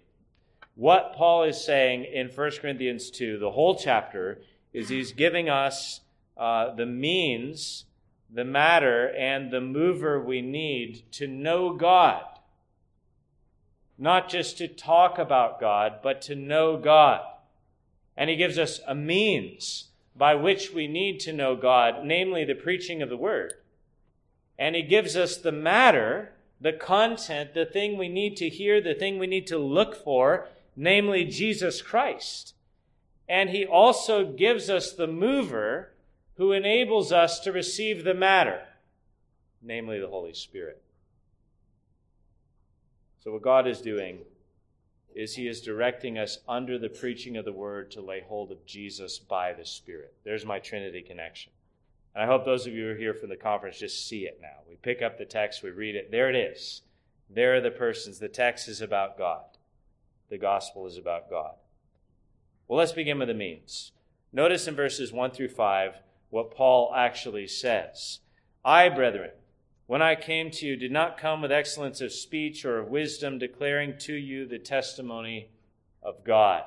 What 0.74 1.14
Paul 1.14 1.44
is 1.44 1.62
saying 1.62 2.04
in 2.04 2.28
1 2.28 2.50
Corinthians 2.60 3.10
2, 3.10 3.38
the 3.38 3.50
whole 3.50 3.74
chapter, 3.74 4.40
is 4.72 4.88
he's 4.88 5.12
giving 5.12 5.48
us 5.48 6.00
uh, 6.36 6.74
the 6.74 6.86
means, 6.86 7.84
the 8.32 8.44
matter, 8.44 9.08
and 9.08 9.50
the 9.50 9.60
mover 9.60 10.20
we 10.22 10.40
need 10.40 11.02
to 11.12 11.26
know 11.26 11.74
God. 11.74 12.22
Not 13.98 14.28
just 14.28 14.56
to 14.58 14.68
talk 14.68 15.18
about 15.18 15.60
God, 15.60 15.94
but 16.02 16.22
to 16.22 16.34
know 16.34 16.76
God. 16.76 17.22
And 18.16 18.30
he 18.30 18.36
gives 18.36 18.56
us 18.56 18.80
a 18.86 18.94
means 18.94 19.88
by 20.16 20.34
which 20.34 20.72
we 20.72 20.86
need 20.86 21.20
to 21.20 21.32
know 21.32 21.56
God, 21.56 22.04
namely 22.04 22.44
the 22.44 22.54
preaching 22.54 23.02
of 23.02 23.08
the 23.08 23.16
word. 23.16 23.54
And 24.58 24.74
he 24.74 24.82
gives 24.82 25.16
us 25.16 25.36
the 25.36 25.52
matter, 25.52 26.32
the 26.60 26.72
content, 26.72 27.54
the 27.54 27.66
thing 27.66 27.96
we 27.96 28.08
need 28.08 28.36
to 28.38 28.48
hear, 28.48 28.80
the 28.80 28.94
thing 28.94 29.18
we 29.18 29.26
need 29.26 29.46
to 29.46 29.58
look 29.58 29.94
for, 29.94 30.48
namely 30.74 31.24
Jesus 31.24 31.80
Christ. 31.80 32.54
And 33.28 33.50
he 33.50 33.64
also 33.64 34.24
gives 34.24 34.68
us 34.68 34.92
the 34.92 35.06
mover 35.06 35.92
who 36.36 36.52
enables 36.52 37.12
us 37.12 37.40
to 37.40 37.52
receive 37.52 38.04
the 38.04 38.14
matter, 38.14 38.62
namely 39.62 40.00
the 40.00 40.08
Holy 40.08 40.32
Spirit. 40.32 40.82
So, 43.22 43.32
what 43.32 43.42
God 43.42 43.66
is 43.66 43.80
doing 43.80 44.20
is 45.14 45.34
he 45.34 45.48
is 45.48 45.60
directing 45.60 46.16
us 46.16 46.38
under 46.48 46.78
the 46.78 46.88
preaching 46.88 47.36
of 47.36 47.44
the 47.44 47.52
word 47.52 47.90
to 47.90 48.00
lay 48.00 48.20
hold 48.20 48.52
of 48.52 48.64
Jesus 48.64 49.18
by 49.18 49.52
the 49.52 49.64
Spirit. 49.64 50.14
There's 50.24 50.46
my 50.46 50.60
Trinity 50.60 51.02
connection. 51.02 51.52
And 52.14 52.24
I 52.24 52.26
hope 52.26 52.44
those 52.44 52.66
of 52.66 52.72
you 52.72 52.86
who 52.86 52.90
are 52.92 52.96
here 52.96 53.14
from 53.14 53.28
the 53.28 53.36
conference 53.36 53.78
just 53.78 54.08
see 54.08 54.26
it 54.26 54.38
now. 54.40 54.62
We 54.68 54.76
pick 54.76 55.02
up 55.02 55.18
the 55.18 55.24
text, 55.24 55.62
we 55.62 55.70
read 55.70 55.94
it. 55.94 56.10
There 56.10 56.28
it 56.28 56.36
is. 56.36 56.82
There 57.30 57.54
are 57.56 57.60
the 57.60 57.70
persons. 57.70 58.18
The 58.18 58.28
text 58.28 58.68
is 58.68 58.80
about 58.80 59.18
God, 59.18 59.44
the 60.30 60.38
gospel 60.38 60.86
is 60.86 60.96
about 60.96 61.30
God. 61.30 61.54
Well, 62.66 62.78
let's 62.78 62.92
begin 62.92 63.18
with 63.18 63.28
the 63.28 63.34
means. 63.34 63.92
Notice 64.32 64.68
in 64.68 64.74
verses 64.74 65.12
1 65.12 65.30
through 65.30 65.48
5 65.48 65.94
what 66.30 66.54
Paul 66.54 66.92
actually 66.94 67.46
says. 67.46 68.20
I, 68.64 68.90
brethren, 68.90 69.30
when 69.86 70.02
I 70.02 70.14
came 70.16 70.50
to 70.50 70.66
you, 70.66 70.76
did 70.76 70.92
not 70.92 71.16
come 71.16 71.40
with 71.40 71.50
excellence 71.50 72.02
of 72.02 72.12
speech 72.12 72.66
or 72.66 72.78
of 72.78 72.88
wisdom, 72.88 73.38
declaring 73.38 73.96
to 74.00 74.12
you 74.12 74.46
the 74.46 74.58
testimony 74.58 75.48
of 76.02 76.24
God. 76.24 76.64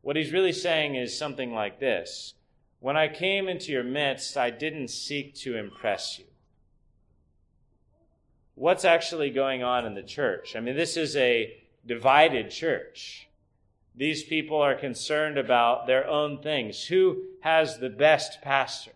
What 0.00 0.16
he's 0.16 0.32
really 0.32 0.54
saying 0.54 0.94
is 0.94 1.16
something 1.16 1.52
like 1.52 1.80
this 1.80 2.32
When 2.80 2.96
I 2.96 3.08
came 3.08 3.48
into 3.48 3.72
your 3.72 3.82
midst, 3.82 4.36
I 4.36 4.50
didn't 4.50 4.88
seek 4.88 5.34
to 5.36 5.56
impress 5.56 6.18
you. 6.18 6.26
What's 8.54 8.84
actually 8.84 9.30
going 9.30 9.62
on 9.62 9.84
in 9.84 9.94
the 9.94 10.02
church? 10.02 10.54
I 10.56 10.60
mean, 10.60 10.76
this 10.76 10.96
is 10.96 11.16
a 11.16 11.56
divided 11.86 12.50
church. 12.50 13.28
These 13.94 14.24
people 14.24 14.60
are 14.60 14.74
concerned 14.74 15.38
about 15.38 15.86
their 15.86 16.06
own 16.06 16.40
things. 16.40 16.84
Who 16.84 17.24
has 17.40 17.78
the 17.78 17.88
best 17.88 18.40
pastor? 18.42 18.92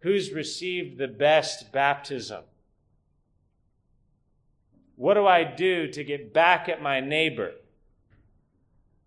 Who's 0.00 0.32
received 0.32 0.98
the 0.98 1.08
best 1.08 1.72
baptism? 1.72 2.44
What 4.94 5.14
do 5.14 5.26
I 5.26 5.44
do 5.44 5.88
to 5.88 6.04
get 6.04 6.32
back 6.32 6.68
at 6.68 6.82
my 6.82 7.00
neighbor 7.00 7.52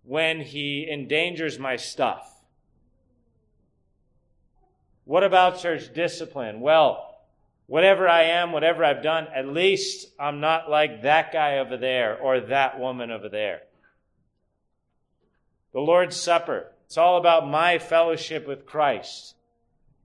when 0.04 0.40
he 0.40 0.88
endangers 0.90 1.58
my 1.58 1.76
stuff? 1.76 2.31
What 5.04 5.24
about 5.24 5.60
church 5.60 5.92
discipline? 5.92 6.60
Well, 6.60 7.18
whatever 7.66 8.08
I 8.08 8.24
am, 8.24 8.52
whatever 8.52 8.84
I've 8.84 9.02
done, 9.02 9.26
at 9.34 9.48
least 9.48 10.08
I'm 10.18 10.40
not 10.40 10.70
like 10.70 11.02
that 11.02 11.32
guy 11.32 11.58
over 11.58 11.76
there 11.76 12.18
or 12.18 12.40
that 12.40 12.78
woman 12.78 13.10
over 13.10 13.28
there. 13.28 13.62
The 15.72 15.80
Lord's 15.80 16.16
Supper, 16.16 16.72
it's 16.86 16.98
all 16.98 17.16
about 17.16 17.48
my 17.48 17.78
fellowship 17.78 18.46
with 18.46 18.66
Christ 18.66 19.34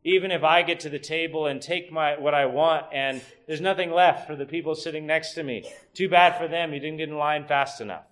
even 0.08 0.32
if 0.32 0.42
I 0.42 0.62
get 0.62 0.80
to 0.82 0.90
the 0.90 1.00
table 1.00 1.48
and 1.48 1.62
take 1.62 1.92
my 1.92 2.18
what 2.18 2.34
I 2.34 2.46
want 2.46 2.86
and 2.94 3.22
there's 3.46 3.60
nothing 3.60 3.92
left 3.92 4.26
for 4.26 4.38
the 4.38 4.46
people 4.46 4.74
sitting 4.74 5.06
next 5.06 5.34
to 5.34 5.44
me. 5.44 5.70
Too 5.94 6.08
bad 6.08 6.38
for 6.38 6.48
them, 6.48 6.74
you 6.74 6.80
didn't 6.80 6.98
get 6.98 7.10
in 7.10 7.18
line 7.18 7.46
fast 7.46 7.82
enough. 7.82 8.06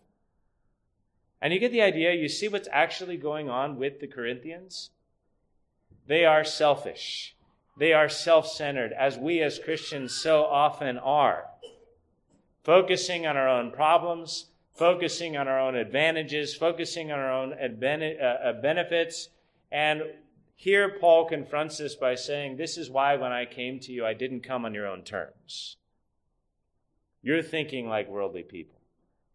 And 1.42 1.54
you 1.54 1.60
get 1.60 1.72
the 1.72 1.82
idea, 1.82 2.14
you 2.14 2.28
see 2.28 2.50
what's 2.50 2.68
actually 2.70 3.16
going 3.16 3.50
on 3.50 3.78
with 3.78 4.02
the 4.02 4.08
Corinthians? 4.08 4.90
They 6.08 6.26
are 6.26 6.44
selfish. 6.44 7.36
They 7.78 7.94
are 7.94 8.10
self 8.10 8.48
centered, 8.48 8.94
as 8.94 9.18
we 9.18 9.42
as 9.42 9.60
Christians 9.60 10.14
so 10.14 10.44
often 10.44 10.98
are. 10.98 11.46
Focusing 12.64 13.28
on 13.28 13.38
our 13.38 13.50
own 13.50 13.72
problems, 13.72 14.46
focusing 14.74 15.38
on 15.38 15.48
our 15.48 15.60
own 15.60 15.76
advantages, 15.76 16.56
focusing 16.56 17.12
on 17.12 17.20
our 17.20 17.32
own 17.32 17.54
uh, 17.54 18.54
benefits, 18.62 19.30
and 19.72 20.04
here, 20.56 20.98
Paul 21.00 21.26
confronts 21.26 21.78
this 21.78 21.96
by 21.96 22.16
saying, 22.16 22.56
This 22.56 22.78
is 22.78 22.90
why 22.90 23.16
when 23.18 23.32
I 23.32 23.46
came 23.46 23.80
to 23.82 23.92
you, 23.92 24.06
I 24.06 24.14
didn't 24.14 24.42
come 24.42 24.66
on 24.66 24.74
your 24.74 24.88
own 24.88 25.04
terms. 25.04 25.76
You're 27.22 27.44
thinking 27.44 27.90
like 27.90 28.08
worldly 28.08 28.44
people. 28.44 28.80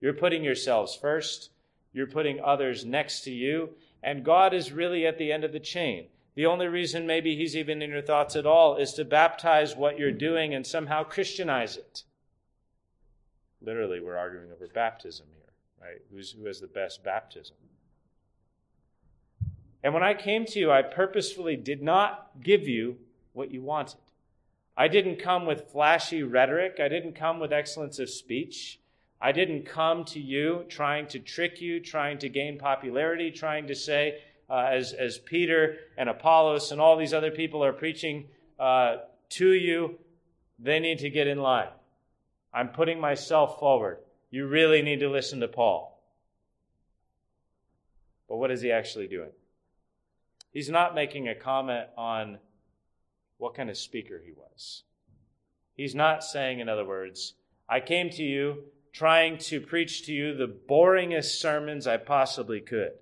You're 0.00 0.14
putting 0.14 0.42
yourselves 0.42 0.94
first, 0.94 1.50
you're 1.92 2.06
putting 2.06 2.40
others 2.40 2.86
next 2.86 3.20
to 3.22 3.30
you, 3.30 3.70
and 4.02 4.24
God 4.24 4.54
is 4.54 4.72
really 4.72 5.06
at 5.06 5.18
the 5.18 5.30
end 5.30 5.44
of 5.44 5.52
the 5.52 5.60
chain. 5.60 6.06
The 6.40 6.46
only 6.46 6.68
reason 6.68 7.06
maybe 7.06 7.36
He's 7.36 7.54
even 7.54 7.82
in 7.82 7.90
your 7.90 8.00
thoughts 8.00 8.34
at 8.34 8.46
all 8.46 8.78
is 8.78 8.94
to 8.94 9.04
baptize 9.04 9.76
what 9.76 9.98
you're 9.98 10.10
doing 10.10 10.54
and 10.54 10.66
somehow 10.66 11.04
Christianize 11.04 11.76
it. 11.76 12.04
Literally, 13.60 14.00
we're 14.00 14.16
arguing 14.16 14.50
over 14.50 14.66
baptism 14.66 15.26
here, 15.34 15.52
right? 15.86 16.00
Who's, 16.10 16.32
who 16.32 16.46
has 16.46 16.58
the 16.58 16.66
best 16.66 17.04
baptism? 17.04 17.56
And 19.84 19.92
when 19.92 20.02
I 20.02 20.14
came 20.14 20.46
to 20.46 20.58
you, 20.58 20.72
I 20.72 20.80
purposefully 20.80 21.56
did 21.56 21.82
not 21.82 22.30
give 22.42 22.66
you 22.66 22.96
what 23.34 23.50
you 23.50 23.60
wanted. 23.60 24.00
I 24.78 24.88
didn't 24.88 25.16
come 25.16 25.44
with 25.44 25.70
flashy 25.70 26.22
rhetoric. 26.22 26.80
I 26.80 26.88
didn't 26.88 27.16
come 27.16 27.38
with 27.38 27.52
excellence 27.52 27.98
of 27.98 28.08
speech. 28.08 28.80
I 29.20 29.32
didn't 29.32 29.66
come 29.66 30.06
to 30.06 30.18
you 30.18 30.64
trying 30.70 31.06
to 31.08 31.18
trick 31.18 31.60
you, 31.60 31.80
trying 31.80 32.16
to 32.20 32.30
gain 32.30 32.56
popularity, 32.56 33.30
trying 33.30 33.66
to 33.66 33.74
say, 33.74 34.22
uh, 34.50 34.68
as, 34.72 34.92
as 34.92 35.18
Peter 35.18 35.76
and 35.96 36.08
Apollos 36.08 36.72
and 36.72 36.80
all 36.80 36.96
these 36.96 37.14
other 37.14 37.30
people 37.30 37.64
are 37.64 37.72
preaching 37.72 38.26
uh, 38.58 38.96
to 39.30 39.52
you, 39.52 39.98
they 40.58 40.80
need 40.80 40.98
to 40.98 41.10
get 41.10 41.26
in 41.26 41.38
line. 41.38 41.68
I'm 42.52 42.68
putting 42.68 43.00
myself 43.00 43.60
forward. 43.60 43.98
You 44.30 44.46
really 44.46 44.82
need 44.82 45.00
to 45.00 45.08
listen 45.08 45.40
to 45.40 45.48
Paul. 45.48 46.02
But 48.28 48.36
what 48.36 48.50
is 48.50 48.60
he 48.60 48.72
actually 48.72 49.06
doing? 49.06 49.30
He's 50.52 50.68
not 50.68 50.94
making 50.94 51.28
a 51.28 51.34
comment 51.34 51.86
on 51.96 52.38
what 53.38 53.54
kind 53.54 53.70
of 53.70 53.76
speaker 53.76 54.20
he 54.24 54.32
was. 54.32 54.82
He's 55.74 55.94
not 55.94 56.24
saying, 56.24 56.58
in 56.58 56.68
other 56.68 56.84
words, 56.84 57.34
I 57.68 57.80
came 57.80 58.10
to 58.10 58.22
you 58.22 58.64
trying 58.92 59.38
to 59.38 59.60
preach 59.60 60.06
to 60.06 60.12
you 60.12 60.34
the 60.34 60.52
boringest 60.68 61.38
sermons 61.40 61.86
I 61.86 61.96
possibly 61.96 62.60
could. 62.60 62.92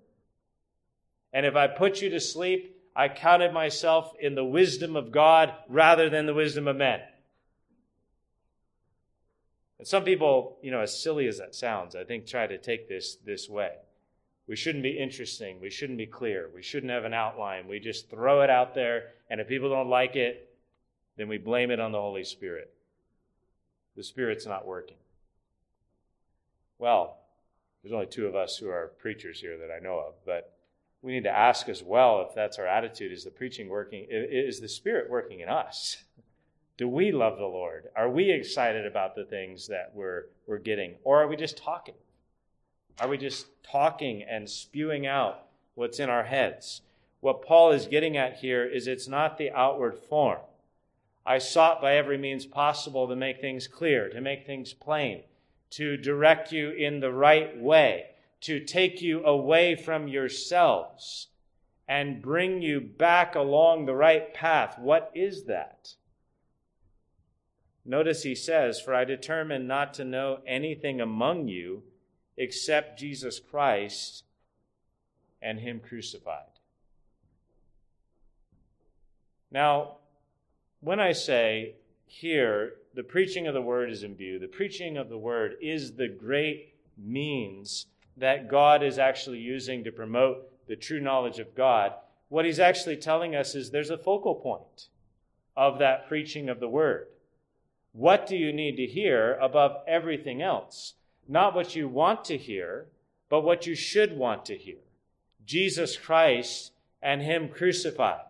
And 1.32 1.44
if 1.44 1.56
I 1.56 1.66
put 1.66 2.00
you 2.00 2.10
to 2.10 2.20
sleep, 2.20 2.76
I 2.96 3.08
counted 3.08 3.52
myself 3.52 4.12
in 4.20 4.34
the 4.34 4.44
wisdom 4.44 4.96
of 4.96 5.12
God 5.12 5.52
rather 5.68 6.10
than 6.10 6.26
the 6.26 6.34
wisdom 6.34 6.66
of 6.66 6.76
men. 6.76 7.00
And 9.78 9.86
some 9.86 10.04
people, 10.04 10.58
you 10.62 10.70
know, 10.70 10.80
as 10.80 11.00
silly 11.00 11.28
as 11.28 11.38
that 11.38 11.54
sounds, 11.54 11.94
I 11.94 12.04
think 12.04 12.26
try 12.26 12.46
to 12.46 12.58
take 12.58 12.88
this 12.88 13.16
this 13.24 13.48
way. 13.48 13.70
We 14.48 14.56
shouldn't 14.56 14.82
be 14.82 14.98
interesting. 14.98 15.60
We 15.60 15.70
shouldn't 15.70 15.98
be 15.98 16.06
clear. 16.06 16.50
We 16.52 16.62
shouldn't 16.62 16.90
have 16.90 17.04
an 17.04 17.14
outline. 17.14 17.68
We 17.68 17.78
just 17.78 18.10
throw 18.10 18.42
it 18.42 18.50
out 18.50 18.74
there, 18.74 19.10
and 19.30 19.40
if 19.40 19.46
people 19.46 19.68
don't 19.68 19.90
like 19.90 20.16
it, 20.16 20.48
then 21.16 21.28
we 21.28 21.38
blame 21.38 21.70
it 21.70 21.80
on 21.80 21.92
the 21.92 22.00
Holy 22.00 22.24
Spirit. 22.24 22.72
The 23.94 24.02
Spirit's 24.02 24.46
not 24.46 24.66
working. 24.66 24.96
Well, 26.78 27.18
there's 27.82 27.92
only 27.92 28.06
two 28.06 28.26
of 28.26 28.34
us 28.34 28.56
who 28.56 28.68
are 28.68 28.92
preachers 28.98 29.40
here 29.40 29.58
that 29.58 29.70
I 29.70 29.80
know 29.80 29.98
of, 29.98 30.14
but 30.24 30.57
we 31.02 31.12
need 31.12 31.24
to 31.24 31.36
ask 31.36 31.68
as 31.68 31.82
well 31.82 32.26
if 32.28 32.34
that's 32.34 32.58
our 32.58 32.66
attitude. 32.66 33.12
Is 33.12 33.24
the 33.24 33.30
preaching 33.30 33.68
working? 33.68 34.06
Is 34.10 34.60
the 34.60 34.68
spirit 34.68 35.08
working 35.08 35.40
in 35.40 35.48
us? 35.48 36.02
Do 36.76 36.88
we 36.88 37.12
love 37.12 37.38
the 37.38 37.44
lord? 37.44 37.88
Are 37.96 38.08
we 38.08 38.30
excited 38.30 38.86
about 38.86 39.14
the 39.14 39.24
things 39.24 39.66
that 39.68 39.92
we're 39.94 40.26
we're 40.46 40.58
getting? 40.58 40.94
Or 41.04 41.22
are 41.22 41.28
we 41.28 41.36
just 41.36 41.56
talking? 41.56 41.94
Are 43.00 43.08
we 43.08 43.18
just 43.18 43.46
talking 43.62 44.22
and 44.22 44.48
spewing 44.48 45.06
out 45.06 45.46
what's 45.74 46.00
in 46.00 46.10
our 46.10 46.24
heads? 46.24 46.82
What 47.20 47.42
paul 47.42 47.72
is 47.72 47.86
getting 47.86 48.16
at 48.16 48.36
here 48.36 48.64
is 48.64 48.86
it's 48.86 49.08
not 49.08 49.38
the 49.38 49.50
outward 49.50 49.98
form. 49.98 50.38
I 51.26 51.38
sought 51.38 51.80
by 51.80 51.96
every 51.96 52.16
means 52.16 52.46
possible 52.46 53.06
to 53.08 53.16
make 53.16 53.40
things 53.40 53.66
clear 53.68 54.08
to 54.08 54.20
make 54.20 54.46
things 54.46 54.72
plain 54.72 55.22
to 55.70 55.96
direct 55.96 56.52
you 56.52 56.70
in 56.70 57.00
the 57.00 57.12
right 57.12 57.58
way 57.58 58.06
to 58.40 58.60
take 58.60 59.02
you 59.02 59.24
away 59.24 59.74
from 59.74 60.08
yourselves 60.08 61.28
and 61.88 62.22
bring 62.22 62.62
you 62.62 62.80
back 62.80 63.34
along 63.34 63.86
the 63.86 63.94
right 63.94 64.32
path. 64.34 64.78
What 64.78 65.10
is 65.14 65.44
that? 65.44 65.94
Notice 67.84 68.22
he 68.22 68.34
says, 68.34 68.80
For 68.80 68.94
I 68.94 69.04
determined 69.04 69.66
not 69.66 69.94
to 69.94 70.04
know 70.04 70.40
anything 70.46 71.00
among 71.00 71.48
you 71.48 71.82
except 72.36 72.98
Jesus 72.98 73.40
Christ 73.40 74.24
and 75.40 75.58
Him 75.60 75.80
crucified. 75.80 76.44
Now, 79.50 79.96
when 80.80 81.00
I 81.00 81.12
say 81.12 81.76
here, 82.06 82.74
the 82.94 83.02
preaching 83.02 83.46
of 83.46 83.54
the 83.54 83.62
word 83.62 83.90
is 83.90 84.02
in 84.02 84.14
view, 84.14 84.38
the 84.38 84.46
preaching 84.46 84.96
of 84.96 85.08
the 85.08 85.18
word 85.18 85.56
is 85.60 85.94
the 85.94 86.08
great 86.08 86.74
means 86.96 87.86
that 88.18 88.48
God 88.48 88.82
is 88.82 88.98
actually 88.98 89.38
using 89.38 89.84
to 89.84 89.92
promote 89.92 90.66
the 90.66 90.76
true 90.76 91.00
knowledge 91.00 91.38
of 91.38 91.54
God, 91.54 91.92
what 92.28 92.44
he's 92.44 92.60
actually 92.60 92.96
telling 92.96 93.34
us 93.34 93.54
is 93.54 93.70
there's 93.70 93.90
a 93.90 93.98
focal 93.98 94.34
point 94.34 94.88
of 95.56 95.78
that 95.78 96.08
preaching 96.08 96.48
of 96.48 96.60
the 96.60 96.68
word. 96.68 97.06
What 97.92 98.26
do 98.26 98.36
you 98.36 98.52
need 98.52 98.76
to 98.76 98.86
hear 98.86 99.38
above 99.40 99.82
everything 99.86 100.42
else? 100.42 100.94
Not 101.26 101.54
what 101.54 101.74
you 101.74 101.88
want 101.88 102.24
to 102.26 102.36
hear, 102.36 102.86
but 103.28 103.40
what 103.40 103.66
you 103.66 103.74
should 103.74 104.16
want 104.16 104.44
to 104.46 104.56
hear 104.56 104.78
Jesus 105.44 105.96
Christ 105.96 106.72
and 107.02 107.22
Him 107.22 107.48
crucified. 107.48 108.20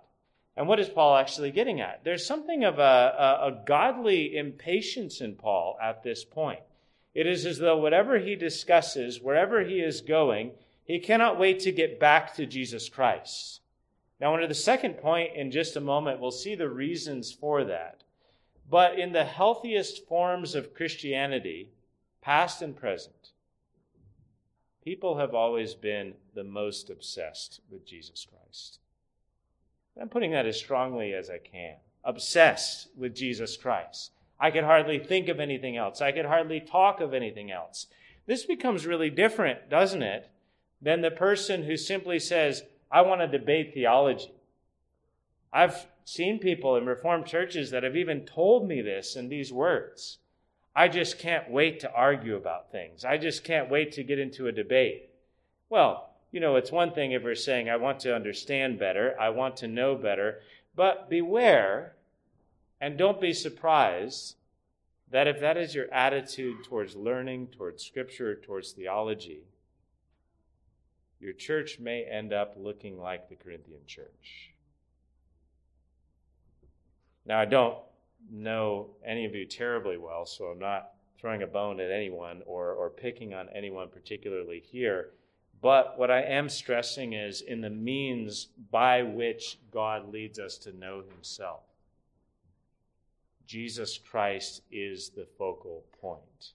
And 0.56 0.66
what 0.66 0.80
is 0.80 0.88
Paul 0.88 1.16
actually 1.16 1.50
getting 1.50 1.80
at? 1.80 2.02
There's 2.04 2.26
something 2.26 2.64
of 2.64 2.78
a, 2.78 2.82
a, 2.82 3.48
a 3.48 3.62
godly 3.66 4.36
impatience 4.36 5.20
in 5.20 5.34
Paul 5.34 5.76
at 5.82 6.02
this 6.02 6.24
point. 6.24 6.60
It 7.18 7.26
is 7.26 7.44
as 7.46 7.58
though 7.58 7.76
whatever 7.76 8.20
he 8.20 8.36
discusses, 8.36 9.20
wherever 9.20 9.64
he 9.64 9.80
is 9.80 10.02
going, 10.02 10.52
he 10.84 11.00
cannot 11.00 11.36
wait 11.36 11.58
to 11.60 11.72
get 11.72 11.98
back 11.98 12.32
to 12.36 12.46
Jesus 12.46 12.88
Christ. 12.88 13.60
Now, 14.20 14.34
under 14.34 14.46
the 14.46 14.54
second 14.54 14.98
point, 14.98 15.34
in 15.34 15.50
just 15.50 15.74
a 15.74 15.80
moment, 15.80 16.20
we'll 16.20 16.30
see 16.30 16.54
the 16.54 16.68
reasons 16.68 17.32
for 17.32 17.64
that. 17.64 18.04
But 18.70 19.00
in 19.00 19.10
the 19.10 19.24
healthiest 19.24 20.06
forms 20.06 20.54
of 20.54 20.72
Christianity, 20.72 21.70
past 22.22 22.62
and 22.62 22.76
present, 22.76 23.32
people 24.84 25.18
have 25.18 25.34
always 25.34 25.74
been 25.74 26.14
the 26.36 26.44
most 26.44 26.88
obsessed 26.88 27.58
with 27.68 27.84
Jesus 27.84 28.28
Christ. 28.30 28.78
I'm 30.00 30.08
putting 30.08 30.30
that 30.30 30.46
as 30.46 30.56
strongly 30.56 31.14
as 31.14 31.30
I 31.30 31.38
can. 31.38 31.78
Obsessed 32.04 32.90
with 32.96 33.16
Jesus 33.16 33.56
Christ. 33.56 34.12
I 34.40 34.50
could 34.50 34.64
hardly 34.64 34.98
think 34.98 35.28
of 35.28 35.40
anything 35.40 35.76
else. 35.76 36.00
I 36.00 36.12
could 36.12 36.26
hardly 36.26 36.60
talk 36.60 37.00
of 37.00 37.12
anything 37.12 37.50
else. 37.50 37.86
This 38.26 38.44
becomes 38.44 38.86
really 38.86 39.10
different, 39.10 39.68
doesn't 39.68 40.02
it, 40.02 40.30
than 40.80 41.00
the 41.00 41.10
person 41.10 41.64
who 41.64 41.76
simply 41.76 42.18
says, 42.18 42.62
I 42.90 43.02
want 43.02 43.20
to 43.20 43.38
debate 43.38 43.74
theology. 43.74 44.32
I've 45.52 45.86
seen 46.04 46.38
people 46.38 46.76
in 46.76 46.86
Reformed 46.86 47.26
churches 47.26 47.70
that 47.70 47.82
have 47.82 47.96
even 47.96 48.24
told 48.24 48.68
me 48.68 48.80
this 48.80 49.16
in 49.16 49.28
these 49.28 49.52
words. 49.52 50.18
I 50.74 50.88
just 50.88 51.18
can't 51.18 51.50
wait 51.50 51.80
to 51.80 51.92
argue 51.92 52.36
about 52.36 52.70
things. 52.70 53.04
I 53.04 53.18
just 53.18 53.42
can't 53.42 53.70
wait 53.70 53.92
to 53.92 54.04
get 54.04 54.18
into 54.18 54.46
a 54.46 54.52
debate. 54.52 55.10
Well, 55.68 56.10
you 56.30 56.40
know, 56.40 56.56
it's 56.56 56.70
one 56.70 56.92
thing 56.92 57.12
if 57.12 57.24
we're 57.24 57.34
saying, 57.34 57.68
I 57.68 57.76
want 57.76 58.00
to 58.00 58.14
understand 58.14 58.78
better, 58.78 59.16
I 59.18 59.30
want 59.30 59.56
to 59.58 59.68
know 59.68 59.96
better, 59.96 60.40
but 60.76 61.10
beware 61.10 61.94
and 62.80 62.96
don't 62.96 63.20
be 63.20 63.32
surprised 63.32 64.36
that 65.10 65.26
if 65.26 65.40
that 65.40 65.56
is 65.56 65.74
your 65.74 65.92
attitude 65.92 66.64
towards 66.64 66.94
learning, 66.94 67.48
towards 67.48 67.84
scripture, 67.84 68.34
towards 68.34 68.72
theology, 68.72 69.40
your 71.20 71.32
church 71.32 71.78
may 71.80 72.04
end 72.04 72.32
up 72.32 72.54
looking 72.56 72.98
like 72.98 73.28
the 73.28 73.34
Corinthian 73.34 73.80
church. 73.86 74.52
Now, 77.26 77.40
I 77.40 77.44
don't 77.44 77.76
know 78.30 78.90
any 79.04 79.24
of 79.24 79.34
you 79.34 79.44
terribly 79.44 79.96
well, 79.96 80.26
so 80.26 80.46
I'm 80.46 80.58
not 80.58 80.92
throwing 81.20 81.42
a 81.42 81.46
bone 81.46 81.80
at 81.80 81.90
anyone 81.90 82.42
or, 82.46 82.72
or 82.72 82.90
picking 82.90 83.34
on 83.34 83.48
anyone 83.54 83.88
particularly 83.88 84.60
here. 84.60 85.10
But 85.60 85.98
what 85.98 86.10
I 86.10 86.22
am 86.22 86.48
stressing 86.48 87.14
is 87.14 87.40
in 87.40 87.60
the 87.60 87.70
means 87.70 88.48
by 88.70 89.02
which 89.02 89.58
God 89.72 90.12
leads 90.12 90.38
us 90.38 90.56
to 90.58 90.76
know 90.76 91.02
Himself. 91.02 91.62
Jesus 93.48 93.96
Christ 93.96 94.60
is 94.70 95.08
the 95.08 95.26
focal 95.38 95.82
point. 96.02 96.52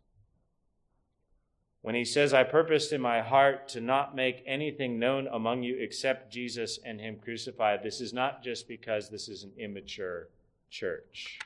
When 1.81 1.95
he 1.95 2.05
says, 2.05 2.35
I 2.35 2.43
purposed 2.43 2.93
in 2.93 3.01
my 3.01 3.19
heart 3.19 3.67
to 3.69 3.81
not 3.81 4.15
make 4.15 4.43
anything 4.45 4.99
known 4.99 5.27
among 5.27 5.63
you 5.63 5.75
except 5.79 6.31
Jesus 6.31 6.79
and 6.85 7.01
him 7.01 7.17
crucified, 7.21 7.81
this 7.81 7.99
is 7.99 8.13
not 8.13 8.43
just 8.43 8.67
because 8.67 9.09
this 9.09 9.27
is 9.27 9.43
an 9.43 9.51
immature 9.57 10.29
church. 10.69 11.39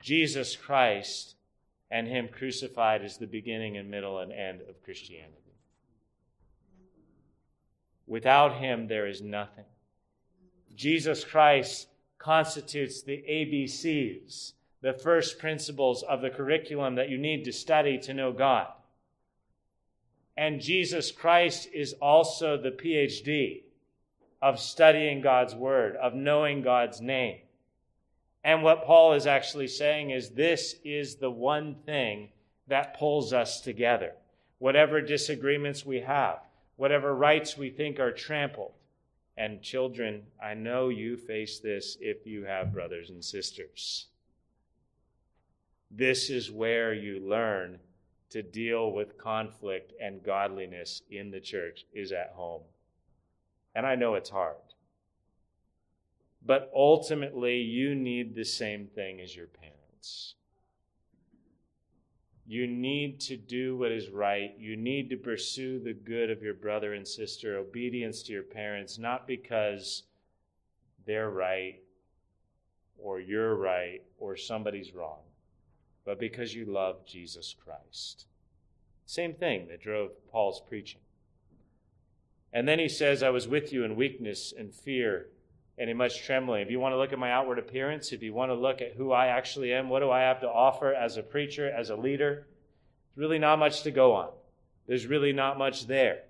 Jesus 0.00 0.54
Christ 0.54 1.34
and 1.90 2.06
him 2.06 2.28
crucified 2.28 3.04
is 3.04 3.16
the 3.16 3.26
beginning 3.26 3.76
and 3.76 3.90
middle 3.90 4.20
and 4.20 4.32
end 4.32 4.60
of 4.68 4.82
Christianity. 4.84 5.34
Without 8.06 8.58
him, 8.58 8.86
there 8.86 9.08
is 9.08 9.20
nothing. 9.20 9.64
Jesus 10.76 11.24
Christ 11.24 11.88
constitutes 12.24 13.02
the 13.02 13.22
ABCs, 13.28 14.54
the 14.80 14.94
first 14.94 15.38
principles 15.38 16.02
of 16.02 16.22
the 16.22 16.30
curriculum 16.30 16.94
that 16.94 17.10
you 17.10 17.18
need 17.18 17.44
to 17.44 17.52
study 17.52 17.98
to 17.98 18.14
know 18.14 18.32
God. 18.32 18.68
And 20.34 20.58
Jesus 20.58 21.12
Christ 21.12 21.68
is 21.74 21.92
also 22.00 22.56
the 22.56 22.70
PhD 22.70 23.64
of 24.40 24.58
studying 24.58 25.20
God's 25.20 25.54
Word, 25.54 25.96
of 25.96 26.14
knowing 26.14 26.62
God's 26.62 27.02
name. 27.02 27.40
And 28.42 28.62
what 28.62 28.86
Paul 28.86 29.12
is 29.12 29.26
actually 29.26 29.68
saying 29.68 30.10
is 30.10 30.30
this 30.30 30.76
is 30.82 31.16
the 31.16 31.30
one 31.30 31.76
thing 31.84 32.30
that 32.68 32.98
pulls 32.98 33.34
us 33.34 33.60
together. 33.60 34.12
Whatever 34.58 35.02
disagreements 35.02 35.84
we 35.84 36.00
have, 36.00 36.38
whatever 36.76 37.14
rights 37.14 37.58
we 37.58 37.68
think 37.68 38.00
are 38.00 38.12
trampled, 38.12 38.72
and 39.36 39.62
children, 39.62 40.22
I 40.42 40.54
know 40.54 40.88
you 40.88 41.16
face 41.16 41.58
this 41.58 41.96
if 42.00 42.26
you 42.26 42.44
have 42.44 42.72
brothers 42.72 43.10
and 43.10 43.24
sisters. 43.24 44.06
This 45.90 46.30
is 46.30 46.50
where 46.50 46.94
you 46.94 47.20
learn 47.20 47.78
to 48.30 48.42
deal 48.42 48.92
with 48.92 49.18
conflict 49.18 49.92
and 50.00 50.22
godliness 50.22 51.02
in 51.10 51.30
the 51.30 51.40
church 51.40 51.84
is 51.92 52.12
at 52.12 52.32
home. 52.34 52.62
And 53.74 53.86
I 53.86 53.94
know 53.94 54.14
it's 54.14 54.30
hard. 54.30 54.56
But 56.44 56.70
ultimately, 56.74 57.58
you 57.58 57.94
need 57.94 58.34
the 58.34 58.44
same 58.44 58.86
thing 58.86 59.20
as 59.20 59.34
your 59.34 59.46
parents. 59.46 60.34
You 62.46 62.66
need 62.66 63.20
to 63.20 63.36
do 63.36 63.76
what 63.76 63.90
is 63.90 64.10
right. 64.10 64.54
You 64.58 64.76
need 64.76 65.08
to 65.10 65.16
pursue 65.16 65.78
the 65.78 65.94
good 65.94 66.30
of 66.30 66.42
your 66.42 66.54
brother 66.54 66.92
and 66.92 67.06
sister, 67.08 67.56
obedience 67.56 68.22
to 68.24 68.32
your 68.32 68.42
parents, 68.42 68.98
not 68.98 69.26
because 69.26 70.02
they're 71.06 71.30
right 71.30 71.80
or 72.98 73.20
you're 73.20 73.54
right 73.54 74.02
or 74.18 74.36
somebody's 74.36 74.94
wrong, 74.94 75.20
but 76.04 76.20
because 76.20 76.54
you 76.54 76.66
love 76.66 77.06
Jesus 77.06 77.54
Christ. 77.64 78.26
Same 79.06 79.34
thing 79.34 79.68
that 79.68 79.82
drove 79.82 80.10
Paul's 80.30 80.60
preaching. 80.60 81.00
And 82.52 82.68
then 82.68 82.78
he 82.78 82.88
says, 82.88 83.22
I 83.22 83.30
was 83.30 83.48
with 83.48 83.72
you 83.72 83.84
in 83.84 83.96
weakness 83.96 84.52
and 84.56 84.72
fear 84.72 85.28
and 85.78 85.90
in 85.90 85.96
much 85.96 86.22
trembling. 86.22 86.62
If 86.62 86.70
you 86.70 86.78
want 86.78 86.92
to 86.92 86.98
look 86.98 87.12
at 87.12 87.18
my 87.18 87.32
outward 87.32 87.58
appearance, 87.58 88.12
if 88.12 88.22
you 88.22 88.32
want 88.32 88.50
to 88.50 88.54
look 88.54 88.80
at 88.80 88.94
who 88.94 89.12
I 89.12 89.26
actually 89.26 89.72
am, 89.72 89.88
what 89.88 90.00
do 90.00 90.10
I 90.10 90.20
have 90.20 90.40
to 90.40 90.48
offer 90.48 90.92
as 90.94 91.16
a 91.16 91.22
preacher, 91.22 91.70
as 91.70 91.90
a 91.90 91.96
leader? 91.96 92.46
There's 93.14 93.22
really 93.22 93.38
not 93.38 93.58
much 93.58 93.82
to 93.82 93.90
go 93.90 94.12
on. 94.12 94.30
There's 94.86 95.06
really 95.06 95.32
not 95.32 95.58
much 95.58 95.86
there. 95.86 96.22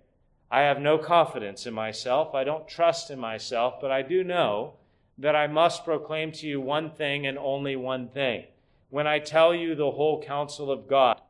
I 0.50 0.62
have 0.62 0.80
no 0.80 0.98
confidence 0.98 1.66
in 1.66 1.74
myself. 1.74 2.34
I 2.34 2.44
don't 2.44 2.68
trust 2.68 3.10
in 3.10 3.18
myself, 3.18 3.74
but 3.80 3.90
I 3.90 4.02
do 4.02 4.22
know 4.22 4.74
that 5.18 5.36
I 5.36 5.46
must 5.46 5.84
proclaim 5.84 6.32
to 6.32 6.46
you 6.46 6.60
one 6.60 6.90
thing 6.90 7.26
and 7.26 7.38
only 7.38 7.76
one 7.76 8.08
thing. 8.08 8.44
When 8.90 9.06
I 9.06 9.18
tell 9.18 9.54
you 9.54 9.74
the 9.74 9.90
whole 9.90 10.22
counsel 10.22 10.70
of 10.70 10.88
God 10.88 11.20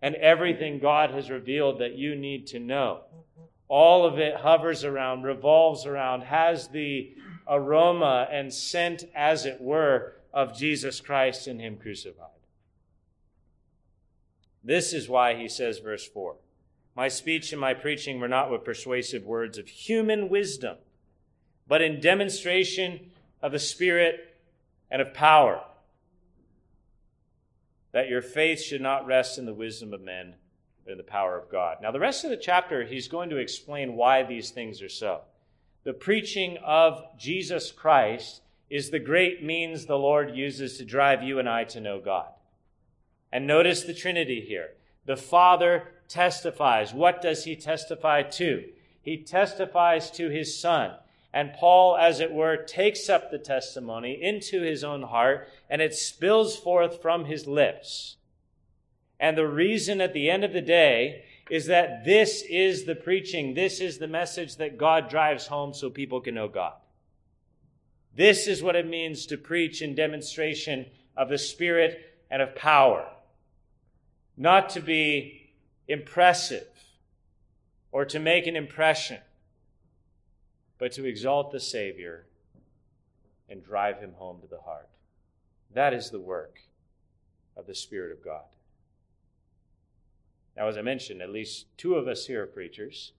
and 0.00 0.14
everything 0.16 0.78
God 0.78 1.10
has 1.10 1.30
revealed 1.30 1.80
that 1.80 1.96
you 1.96 2.14
need 2.14 2.46
to 2.48 2.60
know, 2.60 3.00
all 3.68 4.06
of 4.06 4.18
it 4.18 4.36
hovers 4.36 4.84
around, 4.84 5.24
revolves 5.24 5.84
around, 5.84 6.22
has 6.22 6.68
the 6.68 7.12
aroma 7.48 8.28
and 8.30 8.52
scent, 8.52 9.04
as 9.14 9.46
it 9.46 9.60
were, 9.60 10.14
of 10.32 10.56
Jesus 10.56 11.00
Christ 11.00 11.46
and 11.46 11.60
Him 11.60 11.76
crucified. 11.76 12.28
This 14.62 14.92
is 14.92 15.08
why 15.08 15.34
he 15.34 15.48
says, 15.48 15.78
verse 15.78 16.06
4 16.06 16.36
My 16.94 17.08
speech 17.08 17.52
and 17.52 17.60
my 17.60 17.74
preaching 17.74 18.20
were 18.20 18.28
not 18.28 18.50
with 18.50 18.64
persuasive 18.64 19.24
words 19.24 19.56
of 19.56 19.68
human 19.68 20.28
wisdom, 20.28 20.76
but 21.66 21.80
in 21.82 22.00
demonstration 22.00 23.10
of 23.40 23.52
the 23.52 23.58
Spirit 23.58 24.36
and 24.90 25.00
of 25.00 25.14
power, 25.14 25.62
that 27.92 28.08
your 28.08 28.22
faith 28.22 28.60
should 28.60 28.80
not 28.82 29.06
rest 29.06 29.38
in 29.38 29.46
the 29.46 29.54
wisdom 29.54 29.94
of 29.94 30.00
men, 30.00 30.34
but 30.84 30.92
in 30.92 30.98
the 30.98 31.04
power 31.04 31.38
of 31.38 31.50
God. 31.50 31.78
Now, 31.80 31.90
the 31.90 32.00
rest 32.00 32.24
of 32.24 32.30
the 32.30 32.36
chapter, 32.36 32.84
he's 32.84 33.08
going 33.08 33.30
to 33.30 33.36
explain 33.36 33.96
why 33.96 34.22
these 34.22 34.50
things 34.50 34.82
are 34.82 34.88
so. 34.88 35.22
The 35.84 35.92
preaching 35.92 36.58
of 36.64 37.04
Jesus 37.18 37.70
Christ 37.70 38.42
is 38.68 38.90
the 38.90 38.98
great 38.98 39.42
means 39.42 39.86
the 39.86 39.98
Lord 39.98 40.36
uses 40.36 40.76
to 40.76 40.84
drive 40.84 41.22
you 41.22 41.38
and 41.38 41.48
I 41.48 41.64
to 41.64 41.80
know 41.80 42.00
God. 42.00 42.28
And 43.32 43.46
notice 43.46 43.82
the 43.82 43.94
Trinity 43.94 44.40
here. 44.40 44.70
The 45.06 45.16
Father 45.16 45.88
testifies. 46.08 46.92
What 46.92 47.22
does 47.22 47.44
he 47.44 47.56
testify 47.56 48.22
to? 48.22 48.64
He 49.00 49.18
testifies 49.18 50.10
to 50.12 50.28
his 50.28 50.58
Son. 50.58 50.92
And 51.32 51.52
Paul, 51.52 51.96
as 51.96 52.20
it 52.20 52.32
were, 52.32 52.56
takes 52.56 53.08
up 53.08 53.30
the 53.30 53.38
testimony 53.38 54.18
into 54.22 54.62
his 54.62 54.82
own 54.82 55.02
heart, 55.02 55.48
and 55.68 55.80
it 55.80 55.94
spills 55.94 56.56
forth 56.56 57.00
from 57.00 57.26
his 57.26 57.46
lips. 57.46 58.16
And 59.20 59.36
the 59.36 59.46
reason 59.46 60.00
at 60.00 60.12
the 60.12 60.30
end 60.30 60.44
of 60.44 60.52
the 60.52 60.62
day 60.62 61.24
is 61.50 61.66
that 61.66 62.04
this 62.04 62.42
is 62.48 62.84
the 62.84 62.94
preaching, 62.94 63.54
this 63.54 63.80
is 63.80 63.98
the 63.98 64.08
message 64.08 64.56
that 64.56 64.78
God 64.78 65.08
drives 65.08 65.46
home 65.46 65.72
so 65.72 65.88
people 65.90 66.20
can 66.20 66.34
know 66.34 66.48
God. 66.48 66.74
This 68.14 68.46
is 68.46 68.62
what 68.62 68.76
it 68.76 68.86
means 68.86 69.26
to 69.26 69.36
preach 69.36 69.80
in 69.80 69.94
demonstration 69.94 70.86
of 71.16 71.28
the 71.28 71.38
Spirit 71.38 72.00
and 72.30 72.42
of 72.42 72.54
power. 72.54 73.08
Not 74.36 74.70
to 74.70 74.80
be 74.80 75.52
impressive 75.86 76.66
or 77.92 78.04
to 78.04 78.18
make 78.18 78.46
an 78.46 78.56
impression, 78.56 79.18
but 80.78 80.92
to 80.92 81.04
exalt 81.04 81.50
the 81.50 81.60
Savior 81.60 82.26
and 83.48 83.64
drive 83.64 84.00
him 84.00 84.12
home 84.14 84.40
to 84.42 84.46
the 84.46 84.60
heart. 84.60 84.88
That 85.74 85.94
is 85.94 86.10
the 86.10 86.20
work 86.20 86.60
of 87.56 87.66
the 87.66 87.74
Spirit 87.74 88.12
of 88.12 88.24
God. 88.24 88.44
Now, 90.58 90.66
as 90.66 90.76
I 90.76 90.82
mentioned, 90.82 91.22
at 91.22 91.30
least 91.30 91.66
two 91.76 91.94
of 91.94 92.08
us 92.08 92.26
here 92.26 92.42
are 92.42 92.46
preachers, 92.46 93.12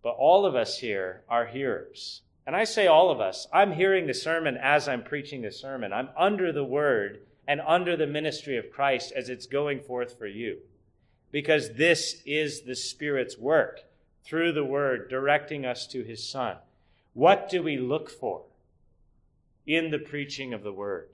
but 0.00 0.10
all 0.10 0.46
of 0.46 0.54
us 0.54 0.78
here 0.78 1.24
are 1.28 1.46
hearers. 1.46 2.22
And 2.46 2.54
I 2.54 2.62
say 2.62 2.86
all 2.86 3.10
of 3.10 3.20
us, 3.20 3.48
I'm 3.52 3.72
hearing 3.72 4.06
the 4.06 4.14
sermon 4.14 4.56
as 4.56 4.86
I'm 4.86 5.02
preaching 5.02 5.42
the 5.42 5.50
sermon. 5.50 5.92
I'm 5.92 6.10
under 6.16 6.52
the 6.52 6.62
word 6.62 7.22
and 7.48 7.60
under 7.66 7.96
the 7.96 8.06
ministry 8.06 8.56
of 8.56 8.70
Christ 8.70 9.12
as 9.16 9.28
it's 9.28 9.46
going 9.46 9.80
forth 9.80 10.16
for 10.16 10.28
you. 10.28 10.58
Because 11.32 11.72
this 11.72 12.22
is 12.24 12.62
the 12.62 12.76
Spirit's 12.76 13.36
work 13.36 13.80
through 14.24 14.52
the 14.52 14.64
word 14.64 15.10
directing 15.10 15.66
us 15.66 15.86
to 15.88 16.04
his 16.04 16.24
Son. 16.24 16.58
What 17.12 17.48
do 17.50 17.60
we 17.60 17.76
look 17.76 18.08
for 18.08 18.42
in 19.66 19.90
the 19.90 19.98
preaching 19.98 20.54
of 20.54 20.62
the 20.62 20.72
word? 20.72 21.08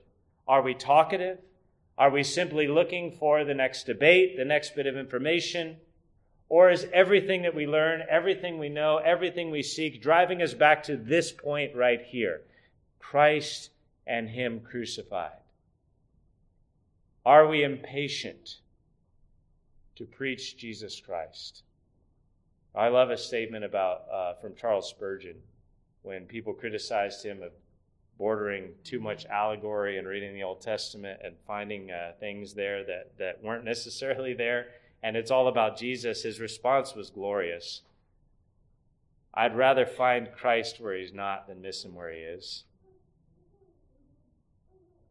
Are 0.47 0.61
we 0.61 0.75
talkative? 0.75 1.39
Are 1.97 2.09
we 2.09 2.23
simply 2.23 2.67
looking 2.67 3.11
for 3.11 3.43
the 3.43 3.53
next 3.53 3.83
debate, 3.83 4.37
the 4.37 4.45
next 4.45 4.75
bit 4.75 4.87
of 4.87 4.97
information? 4.97 5.77
Or 6.49 6.69
is 6.69 6.87
everything 6.91 7.43
that 7.43 7.55
we 7.55 7.67
learn, 7.67 8.03
everything 8.09 8.57
we 8.57 8.69
know, 8.69 8.97
everything 8.97 9.51
we 9.51 9.63
seek 9.63 10.01
driving 10.01 10.41
us 10.41 10.53
back 10.53 10.83
to 10.83 10.97
this 10.97 11.31
point 11.31 11.75
right 11.75 12.01
here 12.01 12.41
Christ 12.99 13.69
and 14.05 14.29
Him 14.29 14.61
crucified? 14.61 15.31
Are 17.25 17.47
we 17.47 17.63
impatient 17.63 18.57
to 19.95 20.05
preach 20.05 20.57
Jesus 20.57 20.99
Christ? 20.99 21.63
I 22.73 22.87
love 22.87 23.09
a 23.11 23.17
statement 23.17 23.63
about 23.63 24.05
uh, 24.11 24.33
from 24.35 24.55
Charles 24.55 24.89
Spurgeon 24.89 25.35
when 26.03 26.25
people 26.25 26.53
criticized 26.53 27.23
him 27.23 27.43
of 27.43 27.51
bordering 28.21 28.69
too 28.83 28.99
much 28.99 29.25
allegory 29.25 29.97
and 29.97 30.07
reading 30.07 30.35
the 30.35 30.43
Old 30.43 30.61
Testament 30.61 31.19
and 31.23 31.33
finding 31.47 31.89
uh, 31.89 32.11
things 32.19 32.53
there 32.53 32.83
that, 32.83 33.17
that 33.17 33.43
weren't 33.43 33.65
necessarily 33.73 34.35
there. 34.35 34.67
And 35.01 35.17
it's 35.17 35.31
all 35.31 35.47
about 35.47 35.75
Jesus. 35.75 36.21
His 36.21 36.39
response 36.39 36.93
was 36.93 37.09
glorious. 37.09 37.81
I'd 39.33 39.57
rather 39.57 39.87
find 39.87 40.31
Christ 40.31 40.79
where 40.79 40.95
he's 40.95 41.11
not 41.11 41.47
than 41.47 41.63
miss 41.63 41.83
him 41.83 41.95
where 41.95 42.11
he 42.11 42.19
is. 42.19 42.65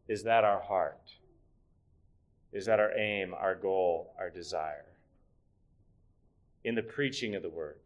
Is 0.07 0.23
that 0.23 0.45
our 0.45 0.61
heart? 0.61 1.11
Is 2.53 2.65
that 2.67 2.79
our 2.79 2.97
aim, 2.97 3.33
our 3.37 3.55
goal, 3.55 4.13
our 4.17 4.29
desire? 4.29 4.85
In 6.63 6.75
the 6.75 6.81
preaching 6.81 7.35
of 7.35 7.41
the 7.41 7.49
word 7.49 7.80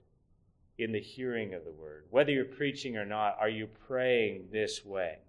in 0.78 0.92
the 0.92 1.00
hearing 1.00 1.54
of 1.54 1.64
the 1.64 1.72
word. 1.72 2.06
Whether 2.10 2.32
you're 2.32 2.46
preaching 2.46 2.98
or 2.98 3.06
not, 3.06 3.38
are 3.40 3.50
you 3.50 3.68
praying 3.88 4.50
this 4.52 4.84
way? 4.86 5.20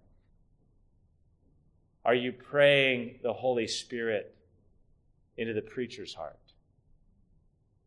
Are 2.03 2.15
you 2.15 2.31
praying 2.31 3.19
the 3.21 3.33
Holy 3.33 3.67
Spirit 3.67 4.35
into 5.35 5.53
the 5.53 5.61
preacher's 5.61 6.13
heart 6.13 6.39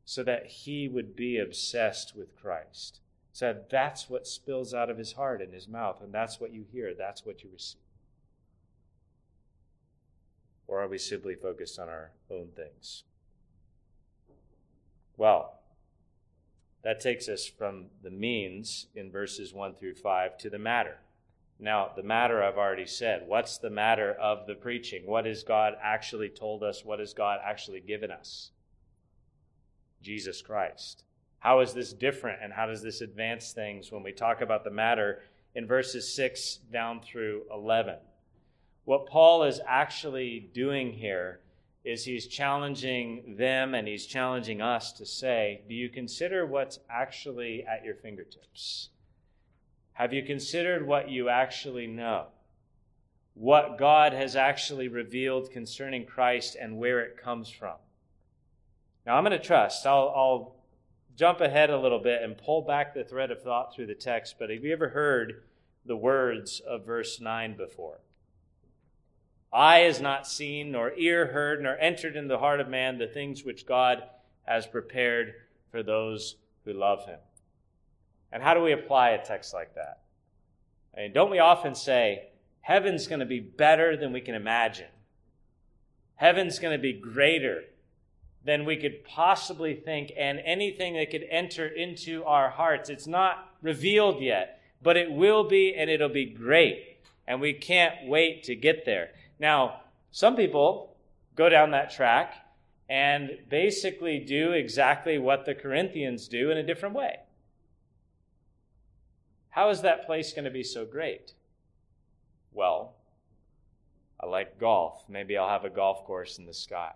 so 0.05 0.23
that 0.23 0.47
he 0.47 0.89
would 0.89 1.17
be 1.17 1.39
obsessed 1.39 2.15
with 2.17 2.37
Christ? 2.37 3.01
So 3.33 3.47
that 3.47 3.71
that's 3.71 4.11
what 4.11 4.27
spills 4.27 4.75
out 4.75 4.91
of 4.91 4.99
his 4.99 5.13
heart 5.13 5.41
and 5.41 5.55
his 5.55 5.69
mouth, 5.69 6.01
and 6.03 6.13
that's 6.13 6.41
what 6.41 6.53
you 6.53 6.65
hear, 6.71 6.95
that's 6.95 7.25
what 7.25 7.43
you 7.43 7.51
receive. 7.53 7.81
Or 10.67 10.81
are 10.81 10.89
we 10.89 10.99
simply 10.99 11.35
focused 11.35 11.79
on 11.79 11.89
our 11.89 12.13
own 12.31 12.49
things? 12.55 13.05
Well, 15.17 15.60
that 16.83 17.01
takes 17.01 17.29
us 17.29 17.47
from 17.47 17.87
the 18.03 18.11
means 18.11 18.87
in 18.95 19.11
verses 19.11 19.53
1 19.53 19.75
through 19.75 19.95
5 19.95 20.39
to 20.39 20.51
the 20.51 20.59
matter. 20.59 20.99
Now, 21.59 21.91
the 21.95 22.03
matter 22.03 22.43
I've 22.43 22.57
already 22.57 22.87
said. 22.87 23.25
What's 23.27 23.59
the 23.59 23.69
matter 23.69 24.13
of 24.13 24.47
the 24.47 24.55
preaching? 24.55 25.03
What 25.05 25.27
has 25.27 25.43
God 25.43 25.75
actually 25.83 26.31
told 26.31 26.63
us? 26.63 26.85
What 26.85 27.01
has 27.01 27.13
God 27.13 27.41
actually 27.45 27.81
given 27.81 28.11
us? 28.11 28.51
Jesus 30.03 30.41
Christ. 30.41 31.05
How 31.41 31.61
is 31.61 31.75
this 31.75 31.93
different 31.93 32.41
and 32.43 32.53
how 32.53 32.67
does 32.67 32.83
this 32.83 33.03
advance 33.03 33.53
things 33.53 33.93
when 33.93 34.03
we 34.03 34.13
talk 34.13 34.41
about 34.41 34.65
the 34.65 34.71
matter 34.71 35.21
in 35.55 35.67
verses 35.67 36.15
6 36.15 36.61
down 36.73 37.01
through 37.01 37.43
11? 37.53 37.97
What 38.85 39.07
Paul 39.07 39.45
is 39.45 39.61
actually 39.67 40.51
doing 40.55 40.93
here 40.93 41.41
is 41.85 42.05
he's 42.05 42.27
challenging 42.27 43.37
them 43.39 43.75
and 43.75 43.89
he's 43.89 44.07
challenging 44.07 44.61
us 44.61 44.93
to 44.93 45.07
say, 45.07 45.63
Do 45.69 45.75
you 45.75 45.89
consider 45.89 46.45
what's 46.45 46.79
actually 46.91 47.65
at 47.65 47.85
your 47.85 47.95
fingertips? 47.95 48.91
Have 49.95 50.13
you 50.13 50.23
considered 50.23 50.87
what 50.87 51.11
you 51.11 51.29
actually 51.29 51.87
know? 51.87 52.27
What 53.35 53.79
God 53.79 54.13
has 54.13 54.37
actually 54.37 54.89
revealed 54.89 55.51
concerning 55.51 56.05
Christ 56.05 56.57
and 56.61 56.79
where 56.79 57.01
it 57.01 57.17
comes 57.17 57.49
from? 57.49 57.77
Now, 59.07 59.17
I'm 59.17 59.25
going 59.25 59.39
to 59.39 59.45
trust. 59.45 59.87
I'll, 59.87 60.13
I'll 60.15 60.57
jump 61.17 61.41
ahead 61.41 61.71
a 61.71 61.79
little 61.79 61.99
bit 61.99 62.23
and 62.23 62.37
pull 62.37 62.63
back 62.63 62.95
the 62.95 63.05
thread 63.05 63.31
of 63.31 63.43
thought 63.43 63.75
through 63.75 63.87
the 63.87 63.95
text, 63.95 64.37
but 64.39 64.51
have 64.51 64.65
you 64.65 64.73
ever 64.73 64.89
heard 64.89 65.43
the 65.85 65.97
words 65.97 66.61
of 66.61 66.85
verse 66.85 67.21
9 67.21 67.57
before? 67.57 68.01
Eye 69.53 69.81
has 69.81 70.01
not 70.01 70.27
seen, 70.27 70.71
nor 70.71 70.93
ear 70.97 71.27
heard, 71.27 71.63
nor 71.63 71.77
entered 71.79 72.17
in 72.17 72.29
the 72.29 72.39
heart 72.39 72.61
of 72.61 72.69
man 72.69 72.99
the 72.99 73.09
things 73.09 73.45
which 73.45 73.67
God 73.67 74.03
has 74.45 74.67
prepared 74.67 75.35
for 75.71 75.83
those 75.83 76.37
who 76.65 76.73
love 76.73 77.05
him. 77.07 77.19
And 78.33 78.43
how 78.43 78.55
do 78.55 78.63
we 78.63 78.73
apply 78.73 79.11
a 79.11 79.25
text 79.25 79.53
like 79.53 79.75
that? 79.75 80.01
I 80.97 81.01
mean, 81.03 81.13
don't 81.13 81.31
we 81.31 81.41
often 81.41 81.75
say, 81.75 82.29
heaven's 82.61 83.07
going 83.07 83.21
to 83.21 83.27
be 83.27 83.41
better 83.41 83.97
than 83.97 84.13
we 84.13 84.21
can 84.21 84.35
imagine? 84.35 84.87
Heaven's 86.15 86.59
going 86.59 86.77
to 86.77 86.83
be 86.83 86.93
greater 86.93 87.65
than 88.45 88.65
we 88.65 88.77
could 88.77 89.05
possibly 89.05 89.75
think, 89.75 90.13
and 90.17 90.41
anything 90.45 90.95
that 90.95 91.11
could 91.11 91.27
enter 91.29 91.67
into 91.67 92.25
our 92.25 92.51
hearts. 92.51 92.89
It's 92.89 93.07
not 93.07 93.53
revealed 93.63 94.23
yet, 94.23 94.61
but 94.83 94.97
it 94.97 95.11
will 95.11 95.45
be, 95.45 95.75
and 95.75 95.91
it'll 95.91 96.09
be 96.09 96.27
great. 96.27 96.99
And 97.27 97.41
we 97.41 97.53
can't 97.53 98.07
wait 98.07 98.45
to 98.45 98.55
get 98.55 98.85
there. 98.85 99.11
Now, 99.41 99.81
some 100.11 100.37
people 100.37 100.95
go 101.35 101.49
down 101.49 101.71
that 101.71 101.91
track 101.91 102.35
and 102.89 103.31
basically 103.49 104.19
do 104.19 104.53
exactly 104.53 105.17
what 105.17 105.47
the 105.47 105.55
Corinthians 105.55 106.29
do 106.29 106.51
in 106.51 106.59
a 106.59 106.63
different 106.63 106.95
way. 106.95 107.17
How 109.49 109.71
is 109.71 109.81
that 109.81 110.07
place 110.07 110.33
going 110.33 110.45
to 110.45 110.51
be 110.51 110.63
so 110.63 110.85
great? 110.85 111.33
Well, 112.53 112.95
I 114.21 114.27
like 114.27 114.61
golf. 114.61 115.05
Maybe 115.09 115.39
I'll 115.39 115.49
have 115.49 115.65
a 115.65 115.71
golf 115.71 116.05
course 116.05 116.39
in 116.39 116.45
the 116.45 116.55
sky. 116.55 116.93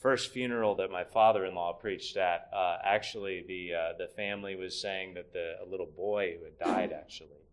First 0.00 0.32
funeral 0.32 0.74
that 0.76 0.90
my 0.90 1.04
father-in-law 1.04 1.74
preached 1.74 2.16
at, 2.16 2.48
uh, 2.52 2.78
actually, 2.84 3.44
the 3.46 3.74
uh, 3.74 3.92
the 3.96 4.08
family 4.08 4.54
was 4.54 4.78
saying 4.78 5.14
that 5.14 5.32
the 5.32 5.54
a 5.62 5.66
little 5.70 5.86
boy 5.86 6.36
who 6.38 6.44
had 6.44 6.58
died 6.58 6.92
actually 7.00 7.43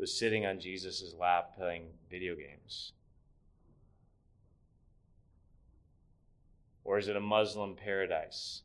was 0.00 0.16
sitting 0.16 0.46
on 0.46 0.60
Jesus' 0.60 1.14
lap 1.18 1.56
playing 1.56 1.86
video 2.10 2.34
games. 2.34 2.92
Or 6.84 6.98
is 6.98 7.08
it 7.08 7.16
a 7.16 7.20
Muslim 7.20 7.74
paradise? 7.74 8.62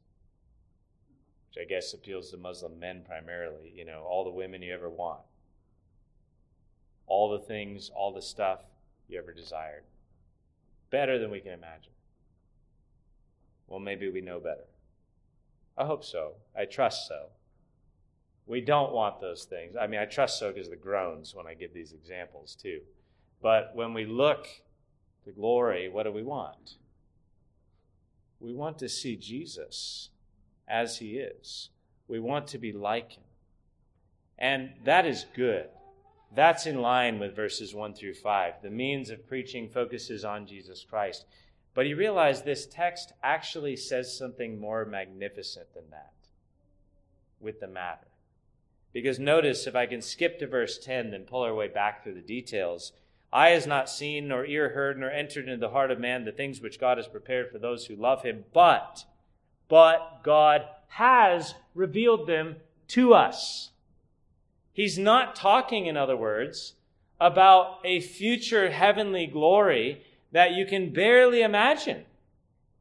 Which 1.49 1.65
I 1.65 1.67
guess 1.67 1.93
appeals 1.93 2.31
to 2.31 2.37
Muslim 2.37 2.79
men 2.79 3.03
primarily. 3.05 3.73
You 3.75 3.85
know, 3.85 4.03
all 4.07 4.23
the 4.23 4.29
women 4.29 4.61
you 4.61 4.73
ever 4.73 4.89
want, 4.89 5.21
all 7.07 7.31
the 7.31 7.45
things, 7.45 7.91
all 7.93 8.13
the 8.13 8.21
stuff 8.21 8.61
you 9.07 9.17
ever 9.17 9.33
desired. 9.33 9.83
Better 10.89 11.19
than 11.19 11.31
we 11.31 11.41
can 11.41 11.51
imagine. 11.51 11.91
Well, 13.67 13.79
maybe 13.79 14.09
we 14.09 14.21
know 14.21 14.39
better. 14.39 14.67
I 15.77 15.85
hope 15.85 16.03
so. 16.03 16.33
I 16.55 16.65
trust 16.65 17.07
so. 17.07 17.29
We 18.45 18.62
don't 18.62 18.91
want 18.91 19.21
those 19.21 19.45
things. 19.45 19.75
I 19.79 19.88
mean, 19.88 19.99
I 19.99 20.06
trust 20.06 20.39
so 20.39 20.51
because 20.51 20.69
the 20.69 20.75
groans 20.75 21.34
when 21.34 21.47
I 21.47 21.53
give 21.53 21.73
these 21.73 21.93
examples 21.93 22.56
too. 22.62 22.82
But 23.41 23.71
when 23.73 23.93
we 23.93 24.06
look 24.06 24.47
to 25.25 25.32
glory, 25.32 25.89
what 25.89 26.03
do 26.03 26.12
we 26.12 26.23
want? 26.23 26.75
We 28.39 28.53
want 28.53 28.77
to 28.79 28.89
see 28.89 29.15
Jesus 29.15 30.10
as 30.67 30.97
he 30.97 31.17
is. 31.17 31.69
We 32.08 32.19
want 32.19 32.47
to 32.47 32.58
be 32.58 32.73
like 32.73 33.13
him. 33.13 33.23
And 34.38 34.71
that 34.84 35.06
is 35.06 35.25
good. 35.36 35.67
That's 36.36 36.65
in 36.65 36.82
line 36.82 37.19
with 37.19 37.36
verses 37.36 37.73
1 37.73 37.93
through 37.93 38.15
5. 38.15 38.56
The 38.62 38.69
means 38.69 39.10
of 39.10 39.27
preaching 39.27 39.69
focuses 39.69 40.25
on 40.25 40.47
Jesus 40.47 40.84
Christ. 40.84 41.25
But 41.73 41.88
you 41.88 41.95
realize 41.95 42.41
this 42.41 42.65
text 42.65 43.13
actually 43.23 43.75
says 43.77 44.17
something 44.17 44.60
more 44.60 44.86
magnificent 44.86 45.73
than 45.73 45.89
that 45.91 46.13
with 47.39 47.60
the 47.60 47.67
matter. 47.67 48.08
Because 48.93 49.19
notice, 49.19 49.65
if 49.65 49.75
I 49.75 49.88
can 49.88 50.01
skip 50.01 50.39
to 50.39 50.47
verse 50.47 50.77
10, 50.77 51.12
then 51.12 51.23
pull 51.23 51.41
our 51.41 51.53
way 51.53 51.67
back 51.67 52.03
through 52.03 52.13
the 52.13 52.21
details. 52.21 52.93
Eye 53.34 53.49
has 53.49 53.65
not 53.65 53.89
seen, 53.89 54.27
nor 54.27 54.45
ear 54.45 54.69
heard, 54.69 54.99
nor 54.99 55.10
entered 55.10 55.49
into 55.49 55.58
the 55.58 55.71
heart 55.71 55.89
of 55.89 55.99
man 55.99 56.23
the 56.23 56.32
things 56.32 56.62
which 56.62 56.79
God 56.79 56.97
has 56.97 57.08
prepared 57.08 57.51
for 57.51 57.58
those 57.58 57.88
who 57.88 57.95
love 57.95 58.21
him, 58.21 58.45
but, 58.53 59.06
but 59.67 60.21
God 60.23 60.62
has 60.89 61.56
revealed 61.73 62.27
them 62.27 62.58
to 62.89 63.15
us. 63.15 63.71
He's 64.71 64.99
not 64.99 65.36
talking, 65.36 65.88
in 65.88 65.97
other 65.97 66.15
words, 66.15 66.73
about 67.19 67.79
a 67.84 67.99
future 67.99 68.69
heavenly 68.69 69.25
glory 69.25 70.03
that 70.32 70.51
you 70.51 70.65
can 70.67 70.93
barely 70.93 71.41
imagine. 71.41 72.06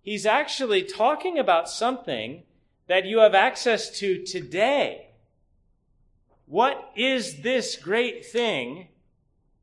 He's 0.03 0.27
actually 0.27 0.83
talking 0.83 1.39
about 1.39 1.71
something 1.71 2.43
that 2.89 3.07
you 3.07 3.21
have 3.21 3.35
access 3.35 3.99
to 4.01 4.23
today. 4.25 5.07
What 6.53 6.93
is 6.95 7.41
this 7.41 7.77
great 7.77 8.27
thing 8.27 8.89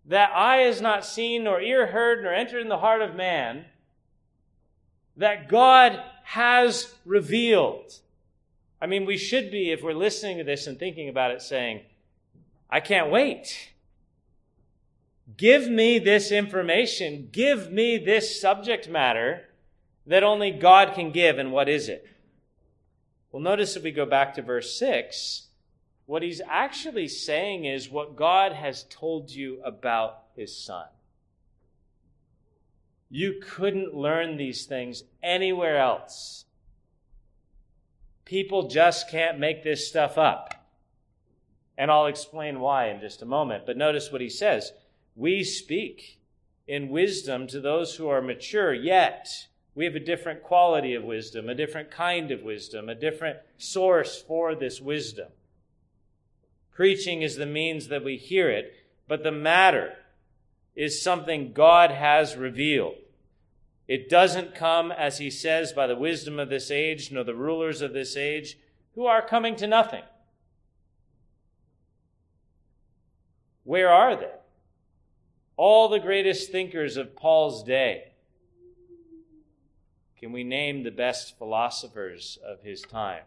that 0.07 0.31
eye 0.33 0.61
has 0.61 0.81
not 0.81 1.05
seen, 1.05 1.43
nor 1.43 1.61
ear 1.61 1.85
heard, 1.85 2.23
nor 2.23 2.33
entered 2.33 2.61
in 2.61 2.67
the 2.67 2.79
heart 2.79 3.03
of 3.03 3.13
man, 3.13 3.65
that 5.15 5.47
God 5.49 6.01
has 6.23 6.91
revealed? 7.05 7.93
I 8.81 8.87
mean, 8.87 9.05
we 9.05 9.17
should 9.17 9.51
be, 9.51 9.69
if 9.69 9.83
we're 9.83 9.93
listening 9.93 10.39
to 10.39 10.43
this 10.43 10.65
and 10.65 10.79
thinking 10.79 11.09
about 11.09 11.29
it, 11.29 11.43
saying, 11.43 11.81
I 12.71 12.79
can't 12.79 13.11
wait. 13.11 13.69
Give 15.37 15.69
me 15.69 15.99
this 15.99 16.31
information. 16.31 17.29
Give 17.31 17.71
me 17.71 17.99
this 17.99 18.41
subject 18.41 18.89
matter 18.89 19.43
that 20.07 20.23
only 20.23 20.49
God 20.49 20.95
can 20.95 21.11
give. 21.11 21.37
And 21.37 21.51
what 21.51 21.69
is 21.69 21.87
it? 21.87 22.07
Well, 23.31 23.43
notice 23.43 23.75
if 23.75 23.83
we 23.83 23.91
go 23.91 24.07
back 24.07 24.33
to 24.33 24.41
verse 24.41 24.75
6, 24.79 25.48
what 26.09 26.23
he's 26.23 26.41
actually 26.49 27.07
saying 27.07 27.65
is 27.65 27.87
what 27.87 28.15
God 28.15 28.51
has 28.51 28.83
told 28.89 29.29
you 29.29 29.61
about 29.63 30.23
his 30.35 30.57
son. 30.57 30.87
You 33.11 33.39
couldn't 33.39 33.93
learn 33.93 34.35
these 34.35 34.65
things 34.65 35.03
anywhere 35.21 35.77
else. 35.77 36.45
People 38.25 38.69
just 38.69 39.11
can't 39.11 39.37
make 39.37 39.63
this 39.63 39.87
stuff 39.87 40.17
up. 40.17 40.55
And 41.77 41.91
I'll 41.91 42.07
explain 42.07 42.59
why 42.59 42.89
in 42.89 43.01
just 43.01 43.21
a 43.21 43.27
moment. 43.27 43.67
But 43.67 43.77
notice 43.77 44.11
what 44.11 44.19
he 44.19 44.29
says 44.29 44.71
we 45.15 45.43
speak 45.43 46.19
in 46.67 46.89
wisdom 46.89 47.45
to 47.49 47.61
those 47.61 47.97
who 47.97 48.09
are 48.09 48.19
mature, 48.19 48.73
yet 48.73 49.27
we 49.75 49.85
have 49.85 49.95
a 49.95 49.99
different 49.99 50.41
quality 50.41 50.95
of 50.95 51.03
wisdom, 51.03 51.49
a 51.49 51.53
different 51.53 51.91
kind 51.91 52.31
of 52.31 52.41
wisdom, 52.41 52.89
a 52.89 52.95
different 52.95 53.37
source 53.59 54.19
for 54.19 54.55
this 54.55 54.81
wisdom. 54.81 55.27
Preaching 56.79 57.23
is 57.23 57.35
the 57.35 57.45
means 57.45 57.89
that 57.89 58.05
we 58.05 58.15
hear 58.15 58.49
it, 58.49 58.73
but 59.05 59.21
the 59.21 59.33
matter 59.33 59.95
is 60.77 61.01
something 61.01 61.51
God 61.51 61.91
has 61.91 62.37
revealed. 62.37 62.95
It 63.85 64.07
doesn't 64.07 64.55
come, 64.55 64.89
as 64.89 65.17
he 65.17 65.29
says, 65.29 65.73
by 65.73 65.87
the 65.87 65.97
wisdom 65.97 66.39
of 66.39 66.47
this 66.47 66.71
age, 66.71 67.11
nor 67.11 67.25
the 67.25 67.35
rulers 67.35 67.81
of 67.81 67.91
this 67.91 68.15
age, 68.15 68.57
who 68.95 69.05
are 69.05 69.21
coming 69.21 69.57
to 69.57 69.67
nothing. 69.67 70.03
Where 73.65 73.89
are 73.89 74.15
they? 74.15 74.31
all 75.57 75.89
the 75.89 75.99
greatest 75.99 76.53
thinkers 76.53 76.95
of 76.95 77.17
Paul's 77.17 77.63
day. 77.63 78.13
Can 80.17 80.31
we 80.31 80.45
name 80.45 80.83
the 80.83 80.89
best 80.91 81.37
philosophers 81.37 82.39
of 82.41 82.61
his 82.61 82.81
time? 82.81 83.23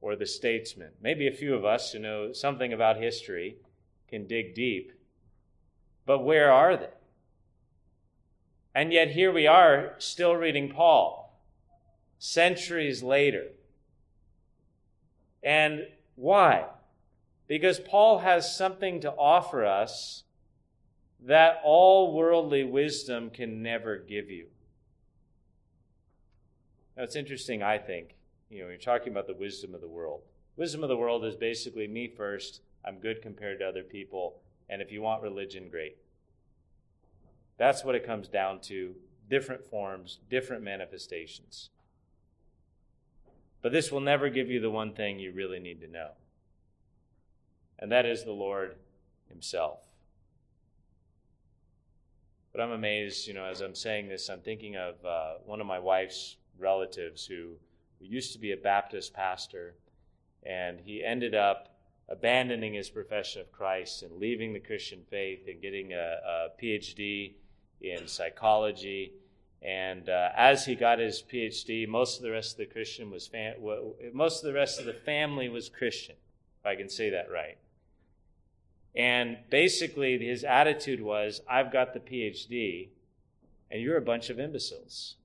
Or 0.00 0.16
the 0.16 0.26
statesman. 0.26 0.90
Maybe 1.00 1.26
a 1.26 1.32
few 1.32 1.54
of 1.54 1.64
us 1.64 1.92
who 1.92 1.98
know 1.98 2.32
something 2.32 2.72
about 2.72 2.96
history 2.96 3.56
can 4.08 4.26
dig 4.26 4.54
deep. 4.54 4.92
But 6.04 6.20
where 6.20 6.52
are 6.52 6.76
they? 6.76 6.90
And 8.74 8.92
yet 8.92 9.12
here 9.12 9.32
we 9.32 9.46
are 9.46 9.94
still 9.98 10.34
reading 10.34 10.68
Paul, 10.68 11.40
centuries 12.18 13.02
later. 13.02 13.46
And 15.42 15.86
why? 16.14 16.66
Because 17.48 17.78
Paul 17.78 18.18
has 18.18 18.56
something 18.56 19.00
to 19.00 19.12
offer 19.12 19.64
us 19.64 20.24
that 21.24 21.60
all 21.64 22.14
worldly 22.14 22.64
wisdom 22.64 23.30
can 23.30 23.62
never 23.62 23.96
give 23.96 24.30
you. 24.30 24.46
Now, 26.96 27.04
it's 27.04 27.16
interesting, 27.16 27.62
I 27.62 27.78
think, 27.78 28.14
you 28.50 28.62
know, 28.62 28.68
you're 28.68 28.78
talking 28.78 29.12
about 29.12 29.26
the 29.26 29.34
wisdom 29.34 29.74
of 29.74 29.80
the 29.80 29.88
world. 29.88 30.22
Wisdom 30.56 30.82
of 30.82 30.88
the 30.88 30.96
world 30.96 31.24
is 31.24 31.36
basically 31.36 31.86
me 31.86 32.08
first, 32.08 32.60
I'm 32.84 32.98
good 32.98 33.20
compared 33.22 33.58
to 33.58 33.68
other 33.68 33.82
people, 33.82 34.40
and 34.68 34.80
if 34.80 34.92
you 34.92 35.02
want 35.02 35.22
religion, 35.22 35.68
great. 35.68 35.96
That's 37.58 37.84
what 37.84 37.94
it 37.94 38.06
comes 38.06 38.28
down 38.28 38.60
to 38.62 38.94
different 39.28 39.64
forms, 39.64 40.18
different 40.30 40.62
manifestations. 40.62 41.70
But 43.62 43.72
this 43.72 43.90
will 43.90 44.00
never 44.00 44.28
give 44.28 44.48
you 44.48 44.60
the 44.60 44.70
one 44.70 44.92
thing 44.92 45.18
you 45.18 45.32
really 45.32 45.58
need 45.58 45.80
to 45.80 45.88
know 45.88 46.10
and 47.78 47.92
that 47.92 48.06
is 48.06 48.24
the 48.24 48.32
Lord 48.32 48.76
Himself. 49.28 49.80
But 52.52 52.62
I'm 52.62 52.72
amazed, 52.72 53.26
you 53.26 53.34
know, 53.34 53.44
as 53.44 53.60
I'm 53.60 53.74
saying 53.74 54.08
this, 54.08 54.30
I'm 54.30 54.40
thinking 54.40 54.76
of 54.76 54.94
uh, 55.04 55.34
one 55.44 55.60
of 55.60 55.66
my 55.66 55.78
wife's 55.78 56.36
relatives 56.58 57.26
who, 57.26 57.52
used 58.06 58.32
to 58.32 58.38
be 58.38 58.52
a 58.52 58.56
Baptist 58.56 59.14
pastor, 59.14 59.74
and 60.42 60.80
he 60.80 61.04
ended 61.04 61.34
up 61.34 61.76
abandoning 62.08 62.74
his 62.74 62.88
profession 62.88 63.40
of 63.40 63.50
Christ 63.52 64.02
and 64.02 64.18
leaving 64.18 64.52
the 64.52 64.60
Christian 64.60 65.00
faith 65.10 65.40
and 65.48 65.60
getting 65.60 65.92
a, 65.92 65.96
a 65.96 66.48
PhD 66.62 67.34
in 67.80 68.06
psychology. 68.06 69.12
And 69.62 70.08
uh, 70.08 70.30
as 70.36 70.64
he 70.64 70.74
got 70.74 70.98
his 70.98 71.22
PhD, 71.22 71.88
most 71.88 72.18
of 72.18 72.22
the 72.22 72.30
rest 72.30 72.52
of 72.52 72.58
the 72.58 72.66
Christian 72.66 73.10
was 73.10 73.26
fam- 73.26 73.56
most 74.12 74.44
of 74.44 74.46
the 74.46 74.52
rest 74.52 74.78
of 74.78 74.86
the 74.86 74.94
family 74.94 75.48
was 75.48 75.68
Christian, 75.68 76.14
if 76.60 76.66
I 76.66 76.76
can 76.76 76.88
say 76.88 77.10
that 77.10 77.30
right. 77.30 77.58
And 78.94 79.38
basically, 79.50 80.18
his 80.18 80.44
attitude 80.44 81.02
was, 81.02 81.42
"I've 81.48 81.72
got 81.72 81.92
the 81.92 82.00
PhD, 82.00 82.88
and 83.70 83.82
you're 83.82 83.96
a 83.96 84.02
bunch 84.02 84.30
of 84.30 84.38
imbeciles. 84.38 85.16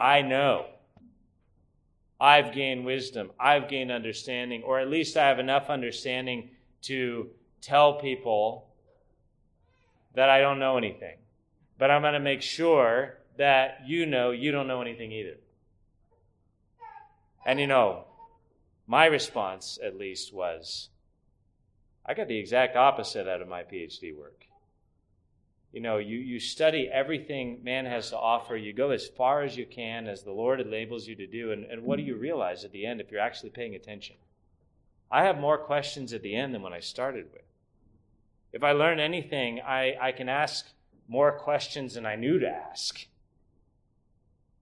I 0.00 0.22
know. 0.22 0.66
I've 2.20 2.52
gained 2.52 2.84
wisdom. 2.84 3.30
I've 3.38 3.68
gained 3.68 3.90
understanding, 3.90 4.62
or 4.62 4.78
at 4.78 4.88
least 4.88 5.16
I 5.16 5.28
have 5.28 5.38
enough 5.38 5.68
understanding 5.68 6.50
to 6.82 7.30
tell 7.60 7.94
people 7.94 8.68
that 10.14 10.28
I 10.28 10.40
don't 10.40 10.58
know 10.58 10.78
anything. 10.78 11.16
But 11.78 11.90
I'm 11.90 12.02
going 12.02 12.14
to 12.14 12.20
make 12.20 12.42
sure 12.42 13.18
that 13.36 13.80
you 13.86 14.06
know 14.06 14.30
you 14.30 14.52
don't 14.52 14.68
know 14.68 14.80
anything 14.80 15.10
either. 15.12 15.36
And 17.44 17.58
you 17.58 17.66
know, 17.66 18.04
my 18.86 19.06
response, 19.06 19.78
at 19.84 19.98
least, 19.98 20.32
was 20.32 20.90
I 22.06 22.14
got 22.14 22.28
the 22.28 22.38
exact 22.38 22.76
opposite 22.76 23.26
out 23.26 23.42
of 23.42 23.48
my 23.48 23.62
PhD 23.62 24.16
work. 24.16 24.46
You 25.74 25.80
know, 25.80 25.98
you, 25.98 26.18
you 26.18 26.38
study 26.38 26.88
everything 26.88 27.58
man 27.64 27.84
has 27.84 28.10
to 28.10 28.16
offer. 28.16 28.56
You 28.56 28.72
go 28.72 28.90
as 28.90 29.08
far 29.08 29.42
as 29.42 29.56
you 29.56 29.66
can, 29.66 30.06
as 30.06 30.22
the 30.22 30.30
Lord 30.30 30.60
enables 30.60 31.08
you 31.08 31.16
to 31.16 31.26
do. 31.26 31.50
And, 31.50 31.64
and 31.64 31.82
what 31.82 31.96
do 31.96 32.04
you 32.04 32.14
realize 32.14 32.64
at 32.64 32.70
the 32.70 32.86
end 32.86 33.00
if 33.00 33.10
you're 33.10 33.20
actually 33.20 33.50
paying 33.50 33.74
attention? 33.74 34.14
I 35.10 35.24
have 35.24 35.40
more 35.40 35.58
questions 35.58 36.12
at 36.12 36.22
the 36.22 36.36
end 36.36 36.54
than 36.54 36.62
when 36.62 36.72
I 36.72 36.78
started 36.78 37.26
with. 37.32 37.42
If 38.52 38.62
I 38.62 38.70
learn 38.70 39.00
anything, 39.00 39.62
I, 39.62 39.96
I 40.00 40.12
can 40.12 40.28
ask 40.28 40.64
more 41.08 41.32
questions 41.32 41.94
than 41.94 42.06
I 42.06 42.14
knew 42.14 42.38
to 42.38 42.48
ask. 42.48 43.08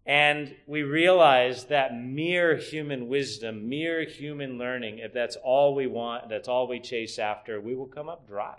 And 0.07 0.57
we 0.66 0.83
realize 0.83 1.66
that 1.66 1.94
mere 1.94 2.57
human 2.57 3.09
wisdom, 3.09 3.68
mere 3.68 4.05
human 4.05 4.57
learning, 4.57 5.01
if 5.01 5.12
that's 5.12 5.37
all 5.37 5.75
we 5.75 5.87
want, 5.87 6.31
that's 6.31 6.48
all 6.48 6.66
we 6.66 6.81
chase 6.81 7.18
after, 7.18 7.61
we 7.61 7.75
will 7.75 7.85
come 7.85 8.09
up 8.09 8.27
dry. 8.27 8.57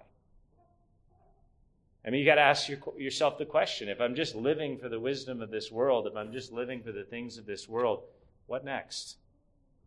I 2.05 2.09
mean, 2.09 2.19
you 2.19 2.25
got 2.25 2.35
to 2.35 2.41
ask 2.41 2.67
your, 2.67 2.79
yourself 2.97 3.37
the 3.37 3.45
question 3.45 3.87
if 3.87 4.01
I'm 4.01 4.15
just 4.15 4.35
living 4.35 4.77
for 4.77 4.89
the 4.89 4.99
wisdom 4.99 5.41
of 5.41 5.51
this 5.51 5.71
world, 5.71 6.05
if 6.07 6.15
I'm 6.15 6.33
just 6.33 6.51
living 6.51 6.81
for 6.83 6.91
the 6.91 7.03
things 7.03 7.37
of 7.37 7.45
this 7.45 7.67
world, 7.69 8.03
what 8.47 8.65
next? 8.65 9.17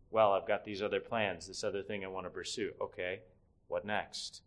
Well, 0.09 0.33
I've 0.33 0.47
got 0.47 0.65
these 0.65 0.81
other 0.81 0.99
plans, 0.99 1.47
this 1.47 1.63
other 1.63 1.83
thing 1.83 2.03
I 2.03 2.07
want 2.07 2.25
to 2.25 2.31
pursue. 2.31 2.71
Okay, 2.81 3.19
what 3.67 3.85
next? 3.85 4.41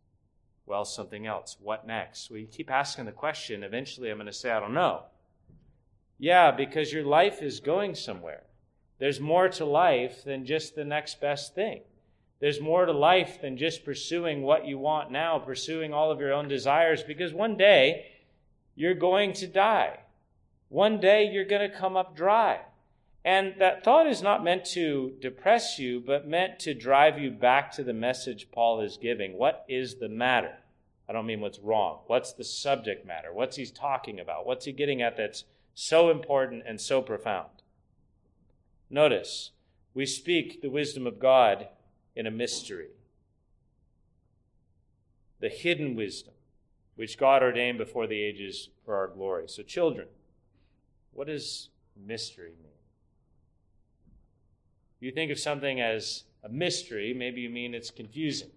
Well, 0.67 0.85
something 0.85 1.27
else. 1.27 1.57
What 1.61 1.87
next? 1.87 2.31
We 2.31 2.47
keep 2.47 2.71
asking 2.71 3.07
the 3.07 3.13
question. 3.13 3.63
Eventually, 3.63 4.11
I'm 4.11 4.17
going 4.17 4.27
to 4.27 4.33
say, 4.33 4.51
I 4.51 4.61
don't 4.61 4.75
know. 4.75 5.05
Yeah, 6.19 6.51
because 6.51 6.93
your 6.93 7.05
life 7.05 7.43
is 7.43 7.61
going 7.61 7.95
somewhere. 7.95 8.45
There's 8.99 9.21
more 9.21 9.49
to 9.49 9.65
life 9.65 10.25
than 10.25 10.45
just 10.45 10.75
the 10.75 10.85
next 10.85 11.21
best 11.21 11.55
thing. 11.55 11.83
There's 12.41 12.61
more 12.61 12.87
to 12.87 12.93
life 12.93 13.41
than 13.43 13.59
just 13.59 13.85
pursuing 13.85 14.43
what 14.43 14.67
you 14.67 14.79
want 14.79 15.11
now, 15.11 15.39
pursuing 15.39 15.93
all 15.93 16.11
of 16.11 16.21
your 16.21 16.33
own 16.33 16.49
desires, 16.49 17.03
because 17.03 17.35
one 17.35 17.57
day 17.57 18.07
you're 18.75 18.95
going 18.95 19.35
to 19.35 19.47
die. 19.47 19.99
One 20.71 21.01
day 21.01 21.31
you're 21.31 21.45
going 21.45 21.71
to 21.71 21.77
come 21.77 21.97
up 21.97 22.17
dry. 22.17 22.61
And 23.25 23.55
that 23.59 23.85
thought 23.85 24.07
is 24.07 24.23
not 24.23 24.43
meant 24.43 24.65
to 24.67 25.13
depress 25.21 25.79
you, 25.79 26.01
but 26.01 26.27
meant 26.27 26.59
to 26.61 26.73
drive 26.73 27.19
you 27.19 27.31
back 27.31 27.73
to 27.73 27.85
the 27.85 27.93
message 27.93 28.51
Paul 28.51 28.81
is 28.81 28.97
giving. 28.97 29.37
What 29.37 29.67
is 29.69 29.97
the 29.97 30.09
matter? 30.09 30.55
I 31.07 31.13
don't 31.13 31.27
mean 31.27 31.41
what's 31.41 31.59
wrong. 31.59 31.99
What's 32.07 32.33
the 32.33 32.45
subject 32.45 33.07
matter? 33.07 33.35
What's 33.35 33.57
he 33.57 33.67
talking 33.67 34.19
about? 34.19 34.47
What's 34.47 34.65
he 34.65 34.73
getting 34.73 35.03
at 35.03 35.19
that's 35.19 35.45
so 35.75 36.09
important 36.09 36.63
and 36.67 36.81
so 36.81 37.03
profound? 37.03 37.51
Notice, 38.89 39.51
we 39.93 40.07
speak 40.07 40.63
the 40.63 40.71
wisdom 40.71 41.07
of 41.07 41.19
God 41.19 41.69
in 42.15 42.27
a 42.27 42.31
mystery. 42.31 42.89
The 45.41 45.49
hidden 45.49 45.95
wisdom, 45.97 46.35
which 46.97 47.19
God 47.19 47.43
ordained 47.43 47.79
before 47.79 48.07
the 48.07 48.21
ages 48.21 48.69
for 48.85 48.97
our 48.97 49.09
glory. 49.09 49.45
So, 49.49 49.63
children, 49.63 50.09
what 51.13 51.29
does 51.29 51.69
mystery 51.97 52.53
mean? 52.63 52.73
You 55.01 55.11
think 55.11 55.31
of 55.31 55.39
something 55.39 55.81
as 55.81 56.25
a 56.45 56.49
mystery, 56.49 57.15
maybe 57.15 57.41
you 57.41 57.51
mean 57.51 57.75
it's 57.75 57.91
confusing. 57.91 58.51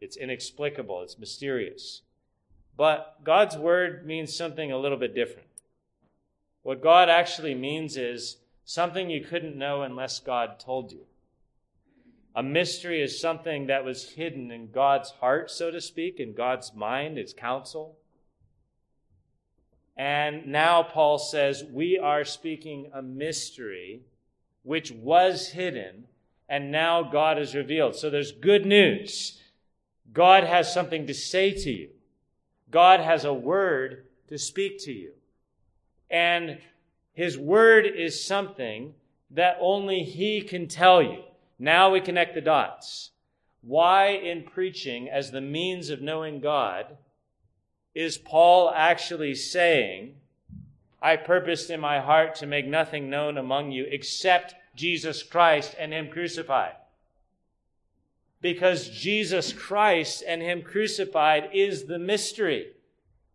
It's 0.00 0.16
inexplicable, 0.16 1.02
it's 1.02 1.18
mysterious. 1.18 2.02
But 2.76 3.22
God's 3.24 3.56
word 3.56 4.06
means 4.06 4.34
something 4.34 4.72
a 4.72 4.78
little 4.78 4.98
bit 4.98 5.14
different. 5.14 5.48
What 6.62 6.82
God 6.82 7.08
actually 7.08 7.54
means 7.54 7.96
is 7.96 8.38
something 8.64 9.10
you 9.10 9.24
couldn't 9.24 9.56
know 9.56 9.82
unless 9.82 10.20
God 10.20 10.58
told 10.58 10.92
you. 10.92 11.06
A 12.34 12.42
mystery 12.42 13.02
is 13.02 13.20
something 13.20 13.66
that 13.66 13.84
was 13.84 14.10
hidden 14.10 14.50
in 14.50 14.70
God's 14.70 15.10
heart, 15.10 15.50
so 15.50 15.70
to 15.70 15.80
speak, 15.80 16.18
in 16.18 16.32
God's 16.32 16.72
mind, 16.74 17.18
its 17.18 17.34
counsel. 17.34 17.98
And 19.96 20.46
now 20.46 20.82
Paul 20.82 21.18
says, 21.18 21.62
We 21.70 21.98
are 21.98 22.24
speaking 22.24 22.90
a 22.94 23.02
mystery 23.02 24.00
which 24.62 24.90
was 24.92 25.48
hidden, 25.48 26.04
and 26.48 26.72
now 26.72 27.02
God 27.02 27.38
is 27.38 27.54
revealed. 27.54 27.96
So 27.96 28.08
there's 28.08 28.32
good 28.32 28.64
news. 28.64 29.38
God 30.12 30.44
has 30.44 30.72
something 30.72 31.06
to 31.06 31.14
say 31.14 31.52
to 31.52 31.70
you. 31.70 31.90
God 32.70 33.00
has 33.00 33.24
a 33.24 33.34
word 33.34 34.06
to 34.28 34.38
speak 34.38 34.78
to 34.84 34.92
you. 34.92 35.12
And 36.10 36.58
his 37.12 37.36
word 37.36 37.86
is 37.86 38.24
something 38.24 38.94
that 39.30 39.58
only 39.60 40.02
he 40.02 40.40
can 40.40 40.68
tell 40.68 41.02
you. 41.02 41.22
Now 41.58 41.90
we 41.90 42.00
connect 42.00 42.34
the 42.34 42.40
dots. 42.40 43.10
Why, 43.62 44.08
in 44.08 44.42
preaching 44.42 45.08
as 45.08 45.30
the 45.30 45.40
means 45.40 45.90
of 45.90 46.02
knowing 46.02 46.40
God, 46.40 46.96
is 47.94 48.18
Paul 48.18 48.72
actually 48.74 49.34
saying, 49.34 50.16
I 51.00 51.16
purposed 51.16 51.70
in 51.70 51.80
my 51.80 52.00
heart 52.00 52.34
to 52.36 52.46
make 52.46 52.66
nothing 52.66 53.08
known 53.10 53.38
among 53.38 53.70
you 53.70 53.86
except 53.88 54.54
Jesus 54.74 55.22
Christ 55.22 55.74
and 55.78 55.92
Him 55.92 56.08
crucified? 56.08 56.74
because 58.42 58.88
Jesus 58.88 59.52
Christ 59.52 60.22
and 60.26 60.42
Him 60.42 60.62
crucified 60.62 61.50
is 61.54 61.84
the 61.84 61.98
mystery 61.98 62.72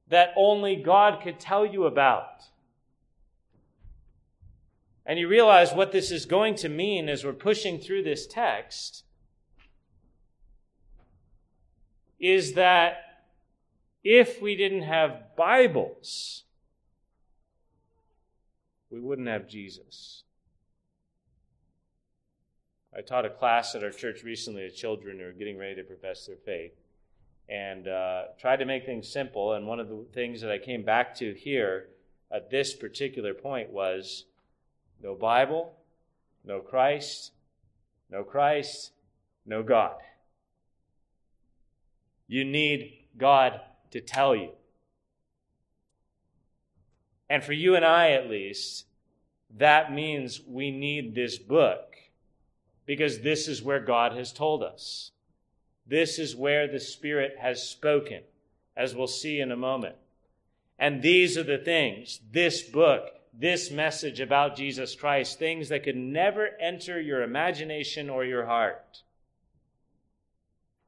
that 0.09 0.33
only 0.35 0.75
God 0.75 1.21
could 1.23 1.39
tell 1.39 1.65
you 1.65 1.85
about. 1.85 2.43
And 5.07 5.17
you 5.17 5.29
realize 5.29 5.71
what 5.71 5.93
this 5.93 6.11
is 6.11 6.25
going 6.25 6.55
to 6.55 6.67
mean 6.67 7.07
as 7.07 7.23
we're 7.23 7.31
pushing 7.31 7.79
through 7.79 8.03
this 8.03 8.27
text 8.27 9.05
is 12.19 12.53
that 12.53 13.23
if 14.03 14.41
we 14.41 14.57
didn't 14.57 14.81
have 14.81 15.35
Bibles, 15.37 16.43
we 18.89 18.99
wouldn't 18.99 19.29
have 19.29 19.47
Jesus. 19.47 20.23
I 22.95 22.99
taught 22.99 23.25
a 23.25 23.29
class 23.29 23.75
at 23.75 23.85
our 23.85 23.91
church 23.91 24.23
recently 24.23 24.63
to 24.63 24.75
children 24.75 25.19
who 25.19 25.25
are 25.25 25.31
getting 25.31 25.57
ready 25.57 25.75
to 25.75 25.83
profess 25.83 26.25
their 26.25 26.35
faith 26.35 26.73
and 27.47 27.87
uh, 27.87 28.23
tried 28.37 28.57
to 28.57 28.65
make 28.65 28.85
things 28.85 29.07
simple. 29.07 29.53
And 29.53 29.67
one 29.67 29.79
of 29.79 29.87
the 29.87 30.05
things 30.13 30.41
that 30.41 30.51
I 30.51 30.57
came 30.57 30.83
back 30.83 31.15
to 31.19 31.33
here 31.33 31.87
at 32.29 32.49
this 32.49 32.73
particular 32.73 33.33
point 33.33 33.69
was 33.69 34.25
no 35.01 35.15
Bible, 35.15 35.73
no 36.43 36.59
Christ, 36.59 37.31
no 38.09 38.23
Christ, 38.23 38.91
no 39.45 39.63
God. 39.63 39.95
You 42.27 42.43
need 42.43 43.05
God 43.17 43.61
to 43.91 44.01
tell 44.01 44.35
you. 44.35 44.51
And 47.29 47.43
for 47.43 47.53
you 47.53 47.75
and 47.75 47.85
I, 47.85 48.11
at 48.11 48.29
least, 48.29 48.85
that 49.57 49.91
means 49.91 50.41
we 50.47 50.71
need 50.71 51.15
this 51.15 51.37
book 51.37 51.95
because 52.85 53.21
this 53.21 53.47
is 53.47 53.61
where 53.61 53.79
God 53.79 54.13
has 54.13 54.31
told 54.31 54.63
us. 54.63 55.11
This 55.85 56.19
is 56.19 56.35
where 56.35 56.67
the 56.67 56.79
Spirit 56.79 57.35
has 57.39 57.63
spoken, 57.63 58.21
as 58.75 58.95
we'll 58.95 59.07
see 59.07 59.39
in 59.39 59.51
a 59.51 59.57
moment. 59.57 59.95
And 60.79 61.01
these 61.01 61.37
are 61.37 61.43
the 61.43 61.57
things, 61.57 62.19
this 62.31 62.61
book, 62.61 63.09
this 63.39 63.69
message 63.69 64.19
about 64.19 64.55
Jesus 64.55 64.95
Christ, 64.95 65.37
things 65.37 65.69
that 65.69 65.83
could 65.83 65.95
never 65.95 66.49
enter 66.59 66.99
your 66.99 67.21
imagination 67.21 68.09
or 68.09 68.25
your 68.25 68.45
heart 68.45 69.03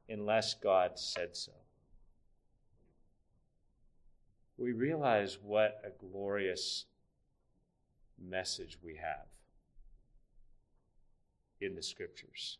unless 0.08 0.54
God 0.54 0.98
said 0.98 1.36
so. 1.36 1.52
We 4.58 4.72
realize 4.72 5.38
what 5.40 5.80
a 5.84 5.90
glorious 6.04 6.86
message 8.20 8.78
we 8.84 8.96
have 8.96 9.26
in 11.60 11.76
the 11.76 11.82
scriptures. 11.82 12.58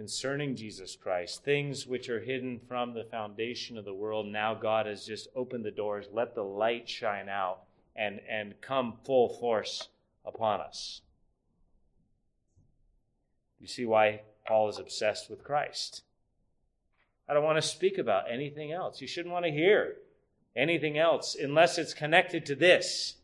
concerning 0.00 0.56
Jesus 0.56 0.96
Christ, 0.96 1.44
things 1.44 1.86
which 1.86 2.08
are 2.08 2.20
hidden 2.20 2.58
from 2.66 2.94
the 2.94 3.04
foundation 3.04 3.76
of 3.76 3.84
the 3.84 3.92
world. 3.92 4.26
Now 4.26 4.54
God 4.54 4.86
has 4.86 5.04
just 5.04 5.28
opened 5.36 5.62
the 5.62 5.70
doors, 5.70 6.06
let 6.10 6.34
the 6.34 6.42
light 6.42 6.88
shine 6.88 7.28
out 7.28 7.64
and, 8.00 8.18
and 8.28 8.54
come 8.62 8.94
full 9.04 9.28
force 9.28 9.88
upon 10.24 10.60
us. 10.60 11.02
You 13.60 13.66
see 13.66 13.84
why 13.84 14.22
Paul 14.46 14.70
is 14.70 14.78
obsessed 14.78 15.28
with 15.28 15.44
Christ. 15.44 16.02
I 17.28 17.34
don't 17.34 17.44
want 17.44 17.58
to 17.58 17.62
speak 17.62 17.98
about 17.98 18.24
anything 18.30 18.72
else. 18.72 19.02
You 19.02 19.06
shouldn't 19.06 19.34
want 19.34 19.44
to 19.44 19.50
hear 19.50 19.96
anything 20.56 20.96
else 20.96 21.36
unless 21.38 21.76
it's 21.76 21.92
connected 21.92 22.46
to 22.46 22.54
this 22.54 23.16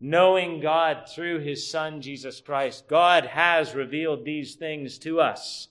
knowing 0.00 0.60
God 0.60 1.08
through 1.08 1.40
his 1.40 1.70
Son, 1.70 2.00
Jesus 2.00 2.40
Christ. 2.40 2.88
God 2.88 3.26
has 3.26 3.74
revealed 3.74 4.24
these 4.24 4.54
things 4.54 4.98
to 5.00 5.20
us 5.20 5.68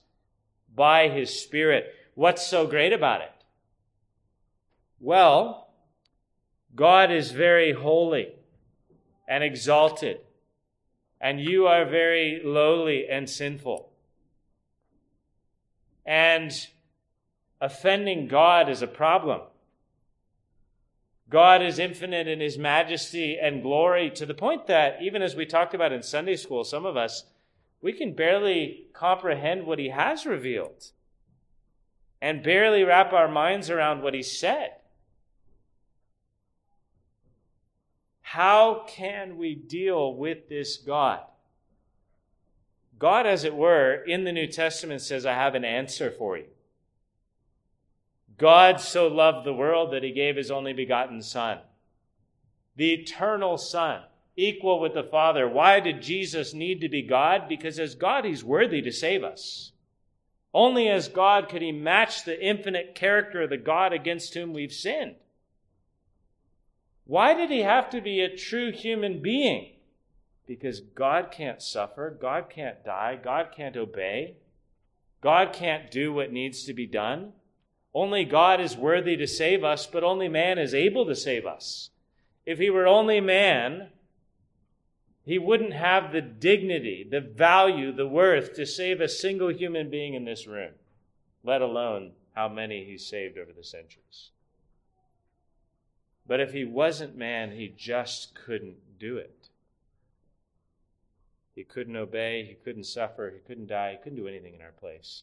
by 0.74 1.08
his 1.08 1.40
Spirit. 1.40 1.92
What's 2.14 2.46
so 2.46 2.66
great 2.66 2.92
about 2.92 3.20
it? 3.20 3.32
Well, 5.00 5.65
God 6.76 7.10
is 7.10 7.30
very 7.32 7.72
holy 7.72 8.34
and 9.26 9.42
exalted, 9.42 10.20
and 11.20 11.40
you 11.40 11.66
are 11.66 11.86
very 11.86 12.40
lowly 12.44 13.08
and 13.08 13.28
sinful. 13.28 13.90
And 16.04 16.52
offending 17.60 18.28
God 18.28 18.68
is 18.68 18.82
a 18.82 18.86
problem. 18.86 19.40
God 21.28 21.62
is 21.62 21.78
infinite 21.78 22.28
in 22.28 22.40
his 22.40 22.58
majesty 22.58 23.36
and 23.40 23.62
glory 23.62 24.10
to 24.10 24.26
the 24.26 24.34
point 24.34 24.66
that, 24.66 24.98
even 25.02 25.22
as 25.22 25.34
we 25.34 25.46
talked 25.46 25.74
about 25.74 25.92
in 25.92 26.02
Sunday 26.02 26.36
school, 26.36 26.62
some 26.62 26.86
of 26.86 26.96
us, 26.96 27.24
we 27.80 27.92
can 27.92 28.12
barely 28.12 28.86
comprehend 28.92 29.66
what 29.66 29.78
he 29.78 29.88
has 29.88 30.26
revealed 30.26 30.90
and 32.20 32.42
barely 32.42 32.84
wrap 32.84 33.12
our 33.12 33.28
minds 33.28 33.70
around 33.70 34.02
what 34.02 34.14
he 34.14 34.22
said. 34.22 34.72
How 38.30 38.82
can 38.88 39.38
we 39.38 39.54
deal 39.54 40.12
with 40.12 40.48
this 40.48 40.78
God? 40.78 41.20
God, 42.98 43.24
as 43.24 43.44
it 43.44 43.54
were, 43.54 43.94
in 43.94 44.24
the 44.24 44.32
New 44.32 44.48
Testament 44.48 45.00
says, 45.00 45.24
I 45.24 45.34
have 45.34 45.54
an 45.54 45.64
answer 45.64 46.10
for 46.10 46.36
you. 46.36 46.46
God 48.36 48.80
so 48.80 49.06
loved 49.06 49.46
the 49.46 49.54
world 49.54 49.92
that 49.92 50.02
he 50.02 50.10
gave 50.10 50.34
his 50.34 50.50
only 50.50 50.72
begotten 50.72 51.22
Son, 51.22 51.60
the 52.74 52.94
eternal 52.94 53.58
Son, 53.58 54.02
equal 54.34 54.80
with 54.80 54.94
the 54.94 55.04
Father. 55.04 55.48
Why 55.48 55.78
did 55.78 56.02
Jesus 56.02 56.52
need 56.52 56.80
to 56.80 56.88
be 56.88 57.02
God? 57.02 57.48
Because 57.48 57.78
as 57.78 57.94
God, 57.94 58.24
he's 58.24 58.42
worthy 58.42 58.82
to 58.82 58.90
save 58.90 59.22
us. 59.22 59.70
Only 60.52 60.88
as 60.88 61.06
God 61.06 61.48
could 61.48 61.62
he 61.62 61.70
match 61.70 62.24
the 62.24 62.44
infinite 62.44 62.96
character 62.96 63.42
of 63.42 63.50
the 63.50 63.56
God 63.56 63.92
against 63.92 64.34
whom 64.34 64.52
we've 64.52 64.72
sinned. 64.72 65.14
Why 67.06 67.34
did 67.34 67.50
he 67.50 67.60
have 67.60 67.88
to 67.90 68.00
be 68.00 68.20
a 68.20 68.36
true 68.36 68.72
human 68.72 69.22
being? 69.22 69.72
Because 70.46 70.80
God 70.80 71.30
can't 71.30 71.62
suffer, 71.62 72.10
God 72.10 72.50
can't 72.50 72.84
die, 72.84 73.18
God 73.22 73.48
can't 73.56 73.76
obey, 73.76 74.36
God 75.20 75.52
can't 75.52 75.90
do 75.90 76.12
what 76.12 76.32
needs 76.32 76.64
to 76.64 76.74
be 76.74 76.86
done. 76.86 77.32
Only 77.94 78.24
God 78.24 78.60
is 78.60 78.76
worthy 78.76 79.16
to 79.16 79.26
save 79.26 79.64
us, 79.64 79.86
but 79.86 80.04
only 80.04 80.28
man 80.28 80.58
is 80.58 80.74
able 80.74 81.06
to 81.06 81.16
save 81.16 81.46
us. 81.46 81.90
If 82.44 82.58
he 82.58 82.70
were 82.70 82.86
only 82.86 83.20
man, 83.20 83.88
he 85.24 85.38
wouldn't 85.38 85.72
have 85.72 86.12
the 86.12 86.20
dignity, 86.20 87.06
the 87.08 87.20
value, 87.20 87.92
the 87.92 88.06
worth 88.06 88.54
to 88.54 88.66
save 88.66 89.00
a 89.00 89.08
single 89.08 89.52
human 89.52 89.90
being 89.90 90.14
in 90.14 90.24
this 90.24 90.46
room, 90.46 90.72
let 91.42 91.62
alone 91.62 92.12
how 92.34 92.48
many 92.48 92.84
he 92.84 92.98
saved 92.98 93.38
over 93.38 93.52
the 93.52 93.64
centuries. 93.64 94.30
But 96.26 96.40
if 96.40 96.52
he 96.52 96.64
wasn't 96.64 97.16
man, 97.16 97.52
he 97.52 97.72
just 97.76 98.34
couldn't 98.34 98.98
do 98.98 99.16
it. 99.16 99.48
He 101.54 101.64
couldn't 101.64 101.96
obey, 101.96 102.44
he 102.44 102.54
couldn't 102.54 102.84
suffer, 102.84 103.32
he 103.32 103.40
couldn't 103.46 103.68
die, 103.68 103.92
he 103.92 103.96
couldn't 103.96 104.18
do 104.18 104.28
anything 104.28 104.54
in 104.54 104.60
our 104.60 104.72
place. 104.72 105.22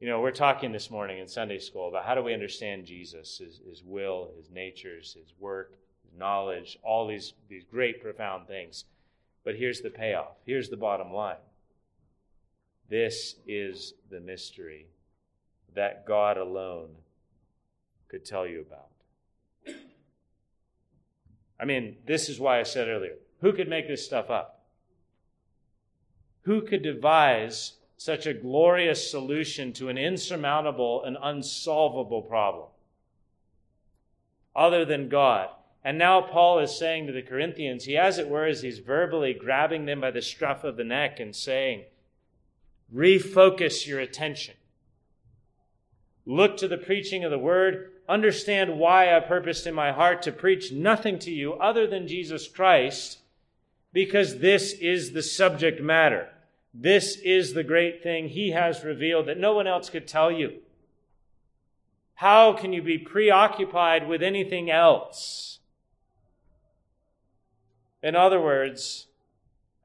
You 0.00 0.08
know, 0.08 0.20
we're 0.20 0.32
talking 0.32 0.72
this 0.72 0.90
morning 0.90 1.18
in 1.18 1.28
Sunday 1.28 1.58
school 1.58 1.88
about 1.88 2.04
how 2.04 2.14
do 2.14 2.22
we 2.22 2.32
understand 2.32 2.86
Jesus, 2.86 3.38
his, 3.38 3.60
his 3.68 3.82
will, 3.84 4.30
his 4.36 4.50
natures, 4.50 5.14
his 5.18 5.34
work, 5.38 5.72
his 6.04 6.18
knowledge, 6.18 6.78
all 6.82 7.06
these, 7.06 7.34
these 7.48 7.64
great, 7.64 8.02
profound 8.02 8.46
things. 8.46 8.84
But 9.44 9.56
here's 9.56 9.80
the 9.80 9.90
payoff. 9.90 10.36
Here's 10.46 10.70
the 10.70 10.76
bottom 10.76 11.12
line. 11.12 11.36
This 12.88 13.36
is 13.46 13.94
the 14.10 14.20
mystery 14.20 14.86
that 15.74 16.06
God 16.06 16.38
alone 16.38 16.90
could 18.08 18.24
tell 18.24 18.46
you 18.46 18.60
about. 18.60 18.88
I 21.64 21.66
mean, 21.66 21.96
this 22.06 22.28
is 22.28 22.38
why 22.38 22.60
I 22.60 22.62
said 22.62 22.88
earlier 22.88 23.14
who 23.40 23.54
could 23.54 23.68
make 23.68 23.88
this 23.88 24.04
stuff 24.04 24.28
up? 24.28 24.66
Who 26.42 26.60
could 26.60 26.82
devise 26.82 27.78
such 27.96 28.26
a 28.26 28.34
glorious 28.34 29.10
solution 29.10 29.72
to 29.72 29.88
an 29.88 29.96
insurmountable 29.96 31.02
and 31.04 31.16
unsolvable 31.22 32.20
problem 32.20 32.68
other 34.54 34.84
than 34.84 35.08
God. 35.08 35.48
And 35.82 35.96
now 35.96 36.20
Paul 36.20 36.58
is 36.58 36.78
saying 36.78 37.06
to 37.06 37.14
the 37.14 37.22
Corinthians, 37.22 37.84
he, 37.84 37.96
as 37.96 38.18
it 38.18 38.28
were, 38.28 38.44
as 38.44 38.60
he's 38.60 38.78
verbally 38.78 39.32
grabbing 39.32 39.86
them 39.86 40.02
by 40.02 40.10
the 40.10 40.20
scruff 40.20 40.64
of 40.64 40.76
the 40.76 40.84
neck 40.84 41.18
and 41.18 41.34
saying, 41.34 41.84
refocus 42.94 43.86
your 43.86 44.00
attention. 44.00 44.54
Look 46.26 46.58
to 46.58 46.68
the 46.68 46.76
preaching 46.76 47.24
of 47.24 47.30
the 47.30 47.38
word. 47.38 47.90
Understand 48.08 48.78
why 48.78 49.16
I 49.16 49.20
purposed 49.20 49.66
in 49.66 49.74
my 49.74 49.92
heart 49.92 50.22
to 50.22 50.32
preach 50.32 50.72
nothing 50.72 51.18
to 51.20 51.30
you 51.30 51.54
other 51.54 51.86
than 51.86 52.06
Jesus 52.06 52.46
Christ, 52.48 53.18
because 53.92 54.38
this 54.38 54.72
is 54.74 55.12
the 55.12 55.22
subject 55.22 55.80
matter. 55.80 56.28
This 56.74 57.16
is 57.16 57.54
the 57.54 57.64
great 57.64 58.02
thing 58.02 58.28
he 58.28 58.50
has 58.50 58.84
revealed 58.84 59.26
that 59.26 59.38
no 59.38 59.54
one 59.54 59.66
else 59.66 59.88
could 59.88 60.08
tell 60.08 60.30
you. 60.30 60.60
How 62.14 62.52
can 62.52 62.72
you 62.72 62.82
be 62.82 62.98
preoccupied 62.98 64.06
with 64.08 64.22
anything 64.22 64.70
else? 64.70 65.60
In 68.02 68.14
other 68.14 68.40
words, 68.40 69.06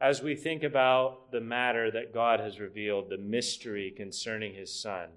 as 0.02 0.22
we 0.22 0.36
think 0.36 0.64
about 0.64 1.32
the 1.32 1.42
matter 1.42 1.92
that 1.92 2.14
God 2.14 2.40
has 2.40 2.60
revealed, 2.60 3.10
the 3.10 3.18
mystery 3.18 3.94
concerning 3.96 4.54
his 4.54 4.74
Son, 4.74 5.10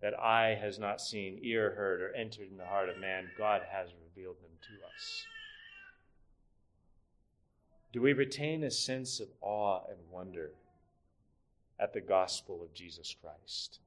that 0.00 0.18
eye 0.18 0.58
has 0.60 0.78
not 0.78 1.00
seen, 1.00 1.38
ear 1.42 1.74
heard, 1.74 2.00
or 2.00 2.14
entered 2.14 2.50
in 2.50 2.58
the 2.58 2.66
heart 2.66 2.88
of 2.88 2.98
man, 2.98 3.28
God 3.38 3.62
has 3.70 3.88
revealed 4.04 4.36
them 4.36 4.50
to 4.62 4.86
us. 4.86 5.24
Do 7.92 8.02
we 8.02 8.12
retain 8.12 8.64
a 8.64 8.70
sense 8.70 9.20
of 9.20 9.28
awe 9.40 9.80
and 9.88 9.98
wonder? 10.10 10.50
at 11.78 11.92
the 11.92 12.00
gospel 12.00 12.62
of 12.62 12.74
Jesus 12.74 13.14
Christ. 13.20 13.80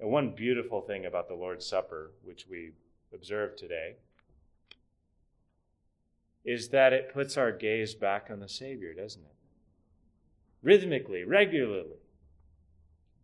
And 0.00 0.10
one 0.10 0.30
beautiful 0.30 0.80
thing 0.80 1.06
about 1.06 1.28
the 1.28 1.34
Lord's 1.34 1.66
Supper, 1.66 2.12
which 2.24 2.46
we 2.48 2.72
observe 3.12 3.56
today, 3.56 3.96
is 6.44 6.68
that 6.70 6.92
it 6.92 7.12
puts 7.12 7.36
our 7.36 7.52
gaze 7.52 7.94
back 7.94 8.28
on 8.30 8.40
the 8.40 8.48
Savior, 8.48 8.94
doesn't 8.94 9.22
it? 9.22 9.34
Rhythmically, 10.62 11.24
regularly. 11.24 12.01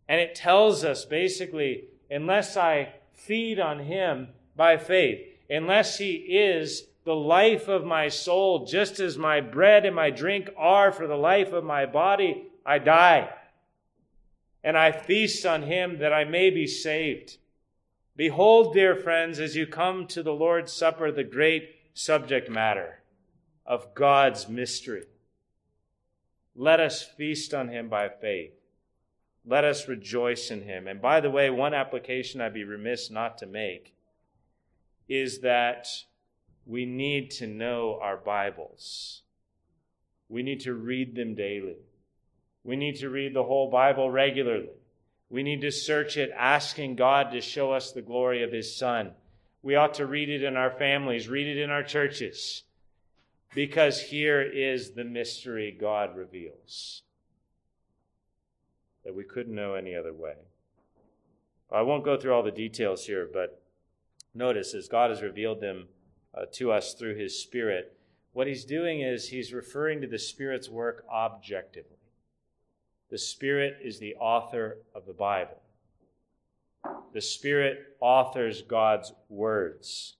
And 0.09 0.19
it 0.19 0.35
tells 0.35 0.83
us 0.83 1.05
basically, 1.05 1.85
unless 2.11 2.57
I 2.57 2.95
feed 3.13 3.59
on 3.59 3.79
Him 3.79 4.27
by 4.57 4.75
faith, 4.75 5.25
unless 5.49 5.99
He 5.99 6.15
is 6.15 6.87
the 7.05 7.15
life 7.15 7.67
of 7.67 7.85
my 7.85 8.07
soul, 8.09 8.65
just 8.65 8.99
as 8.99 9.17
my 9.17 9.39
bread 9.41 9.85
and 9.85 9.95
my 9.95 10.09
drink 10.09 10.49
are 10.57 10.91
for 10.91 11.07
the 11.07 11.15
life 11.15 11.53
of 11.53 11.63
my 11.63 11.85
body, 11.85 12.47
I 12.65 12.77
die, 12.77 13.29
and 14.63 14.77
I 14.77 14.91
feast 14.91 15.45
on 15.45 15.63
him 15.63 15.99
that 15.99 16.13
I 16.13 16.23
may 16.25 16.49
be 16.49 16.67
saved. 16.67 17.37
Behold, 18.15 18.73
dear 18.73 18.95
friends, 18.95 19.39
as 19.39 19.55
you 19.55 19.65
come 19.65 20.05
to 20.07 20.21
the 20.21 20.33
Lord's 20.33 20.73
Supper, 20.73 21.11
the 21.11 21.23
great 21.23 21.69
subject 21.93 22.49
matter 22.49 23.01
of 23.65 23.95
God's 23.95 24.47
mystery. 24.47 25.05
Let 26.55 26.79
us 26.79 27.01
feast 27.01 27.53
on 27.53 27.69
him 27.69 27.89
by 27.89 28.09
faith. 28.09 28.58
Let 29.45 29.63
us 29.63 29.87
rejoice 29.87 30.51
in 30.51 30.63
him. 30.63 30.87
And 30.87 31.01
by 31.01 31.21
the 31.21 31.31
way, 31.31 31.49
one 31.49 31.73
application 31.73 32.41
I'd 32.41 32.53
be 32.53 32.63
remiss 32.63 33.09
not 33.09 33.37
to 33.39 33.45
make 33.45 33.95
is 35.07 35.39
that 35.39 35.87
we 36.65 36.85
need 36.85 37.31
to 37.31 37.47
know 37.47 37.99
our 38.01 38.17
Bibles. 38.17 39.23
We 40.27 40.43
need 40.43 40.59
to 40.61 40.73
read 40.73 41.15
them 41.15 41.33
daily. 41.33 41.77
We 42.63 42.75
need 42.75 42.97
to 42.97 43.09
read 43.09 43.33
the 43.33 43.43
whole 43.43 43.71
Bible 43.71 44.11
regularly. 44.11 44.69
We 45.29 45.43
need 45.43 45.61
to 45.61 45.71
search 45.71 46.17
it, 46.17 46.31
asking 46.37 46.95
God 46.95 47.31
to 47.31 47.41
show 47.41 47.71
us 47.71 47.91
the 47.91 48.01
glory 48.01 48.43
of 48.43 48.51
His 48.51 48.75
Son. 48.75 49.11
We 49.61 49.75
ought 49.75 49.95
to 49.95 50.05
read 50.05 50.29
it 50.29 50.43
in 50.43 50.55
our 50.55 50.71
families, 50.71 51.27
read 51.27 51.47
it 51.47 51.61
in 51.61 51.69
our 51.69 51.83
churches, 51.83 52.63
because 53.53 54.01
here 54.01 54.41
is 54.41 54.91
the 54.91 55.03
mystery 55.03 55.75
God 55.79 56.15
reveals. 56.15 57.03
That 59.03 59.15
we 59.15 59.23
couldn't 59.23 59.55
know 59.55 59.75
any 59.75 59.95
other 59.95 60.13
way. 60.13 60.35
I 61.71 61.81
won't 61.81 62.05
go 62.05 62.17
through 62.17 62.33
all 62.33 62.43
the 62.43 62.51
details 62.51 63.05
here, 63.05 63.29
but 63.31 63.61
notice 64.33 64.73
as 64.73 64.87
God 64.87 65.09
has 65.11 65.21
revealed 65.21 65.61
them 65.61 65.87
uh, 66.33 66.45
to 66.53 66.71
us 66.71 66.93
through 66.93 67.15
his 67.15 67.39
Spirit, 67.39 67.97
what 68.33 68.47
he's 68.47 68.65
doing 68.65 69.01
is 69.01 69.29
he's 69.29 69.53
referring 69.53 70.01
to 70.01 70.07
the 70.07 70.19
Spirit's 70.19 70.69
work 70.69 71.05
objectively. 71.11 71.97
The 73.09 73.17
Spirit 73.17 73.77
is 73.83 73.99
the 73.99 74.15
author 74.15 74.79
of 74.93 75.05
the 75.05 75.13
Bible. 75.13 75.61
The 77.13 77.21
Spirit 77.21 77.97
authors 77.99 78.61
God's 78.61 79.13
words, 79.29 80.15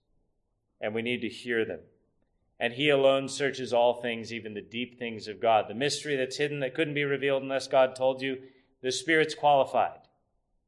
and 0.82 0.93
we 0.93 1.01
need 1.01 1.21
to 1.21 1.30
hear 1.30 1.65
them. 1.65 1.80
And 2.59 2.73
He 2.73 2.89
alone 2.89 3.30
searches 3.30 3.71
all 3.71 4.01
things, 4.01 4.34
even 4.34 4.53
the 4.53 4.61
deep 4.61 4.99
things 4.99 5.27
of 5.27 5.39
God. 5.39 5.65
The 5.67 5.75
mystery 5.75 6.15
that's 6.15 6.38
hidden 6.38 6.59
that 6.59 6.73
couldn't 6.73 6.95
be 6.95 7.05
revealed 7.05 7.43
unless 7.43 7.67
God 7.67 7.95
told 7.95 8.21
you, 8.21 8.39
the 8.82 8.91
Spirit's 8.91 9.36
qualified. 9.36 9.99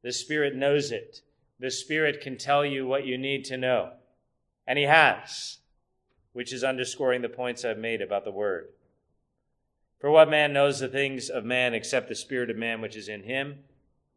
The 0.02 0.12
Spirit 0.12 0.54
knows 0.54 0.90
it. 0.90 1.20
The 1.58 1.70
Spirit 1.70 2.20
can 2.20 2.36
tell 2.36 2.64
you 2.64 2.86
what 2.86 3.06
you 3.06 3.16
need 3.16 3.44
to 3.46 3.56
know. 3.56 3.92
And 4.66 4.78
He 4.78 4.84
has, 4.84 5.58
which 6.32 6.52
is 6.52 6.64
underscoring 6.64 7.22
the 7.22 7.28
points 7.28 7.64
I've 7.64 7.78
made 7.78 8.02
about 8.02 8.24
the 8.24 8.30
Word. 8.30 8.68
For 10.02 10.10
what 10.10 10.28
man 10.28 10.52
knows 10.52 10.80
the 10.80 10.88
things 10.88 11.30
of 11.30 11.44
man 11.44 11.74
except 11.74 12.08
the 12.08 12.16
Spirit 12.16 12.50
of 12.50 12.56
man 12.56 12.80
which 12.80 12.96
is 12.96 13.08
in 13.08 13.22
him? 13.22 13.60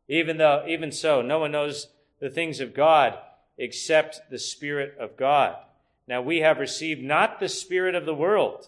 Even 0.08 0.38
though, 0.38 0.66
even 0.68 0.92
so, 0.92 1.22
no 1.22 1.38
one 1.38 1.52
knows 1.52 1.90
the 2.20 2.30
things 2.30 2.60
of 2.60 2.74
God 2.74 3.20
except 3.56 4.32
the 4.32 4.40
Spirit 4.40 4.96
of 5.00 5.16
God. 5.16 5.56
Now 6.08 6.24
we 6.24 6.40
have 6.40 6.58
received 6.58 7.04
not 7.04 7.40
the 7.40 7.48
Spirit 7.48 7.94
of 7.94 8.08
the 8.08 8.16
world. 8.16 8.68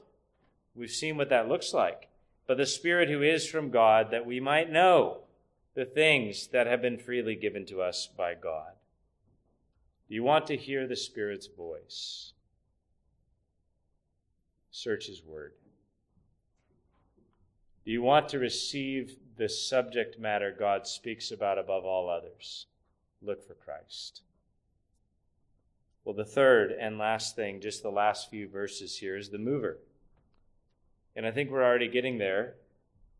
We've 0.75 0.91
seen 0.91 1.17
what 1.17 1.29
that 1.29 1.49
looks 1.49 1.73
like, 1.73 2.06
but 2.47 2.57
the 2.57 2.65
Spirit 2.65 3.09
who 3.09 3.21
is 3.21 3.45
from 3.45 3.69
God, 3.69 4.09
that 4.11 4.25
we 4.25 4.39
might 4.39 4.71
know 4.71 5.19
the 5.75 5.85
things 5.85 6.47
that 6.47 6.65
have 6.65 6.81
been 6.81 6.97
freely 6.97 7.35
given 7.35 7.65
to 7.67 7.81
us 7.81 8.07
by 8.17 8.33
God. 8.33 8.71
Do 10.07 10.15
you 10.15 10.23
want 10.23 10.47
to 10.47 10.55
hear 10.55 10.87
the 10.87 10.95
Spirit's 10.95 11.47
voice? 11.47 12.31
Search 14.71 15.07
His 15.07 15.21
Word. 15.23 15.53
Do 17.85 17.91
you 17.91 18.01
want 18.01 18.29
to 18.29 18.39
receive 18.39 19.17
the 19.37 19.49
subject 19.49 20.19
matter 20.19 20.55
God 20.57 20.87
speaks 20.87 21.31
about 21.31 21.57
above 21.57 21.85
all 21.85 22.09
others? 22.09 22.65
Look 23.21 23.45
for 23.45 23.53
Christ. 23.53 24.21
Well, 26.03 26.15
the 26.15 26.25
third 26.25 26.71
and 26.71 26.97
last 26.97 27.35
thing, 27.35 27.59
just 27.59 27.83
the 27.83 27.89
last 27.89 28.29
few 28.29 28.47
verses 28.47 28.97
here, 28.97 29.17
is 29.17 29.29
the 29.29 29.37
mover. 29.37 29.79
And 31.17 31.25
I 31.25 31.31
think 31.31 31.49
we're 31.49 31.65
already 31.65 31.87
getting 31.87 32.19
there. 32.19 32.53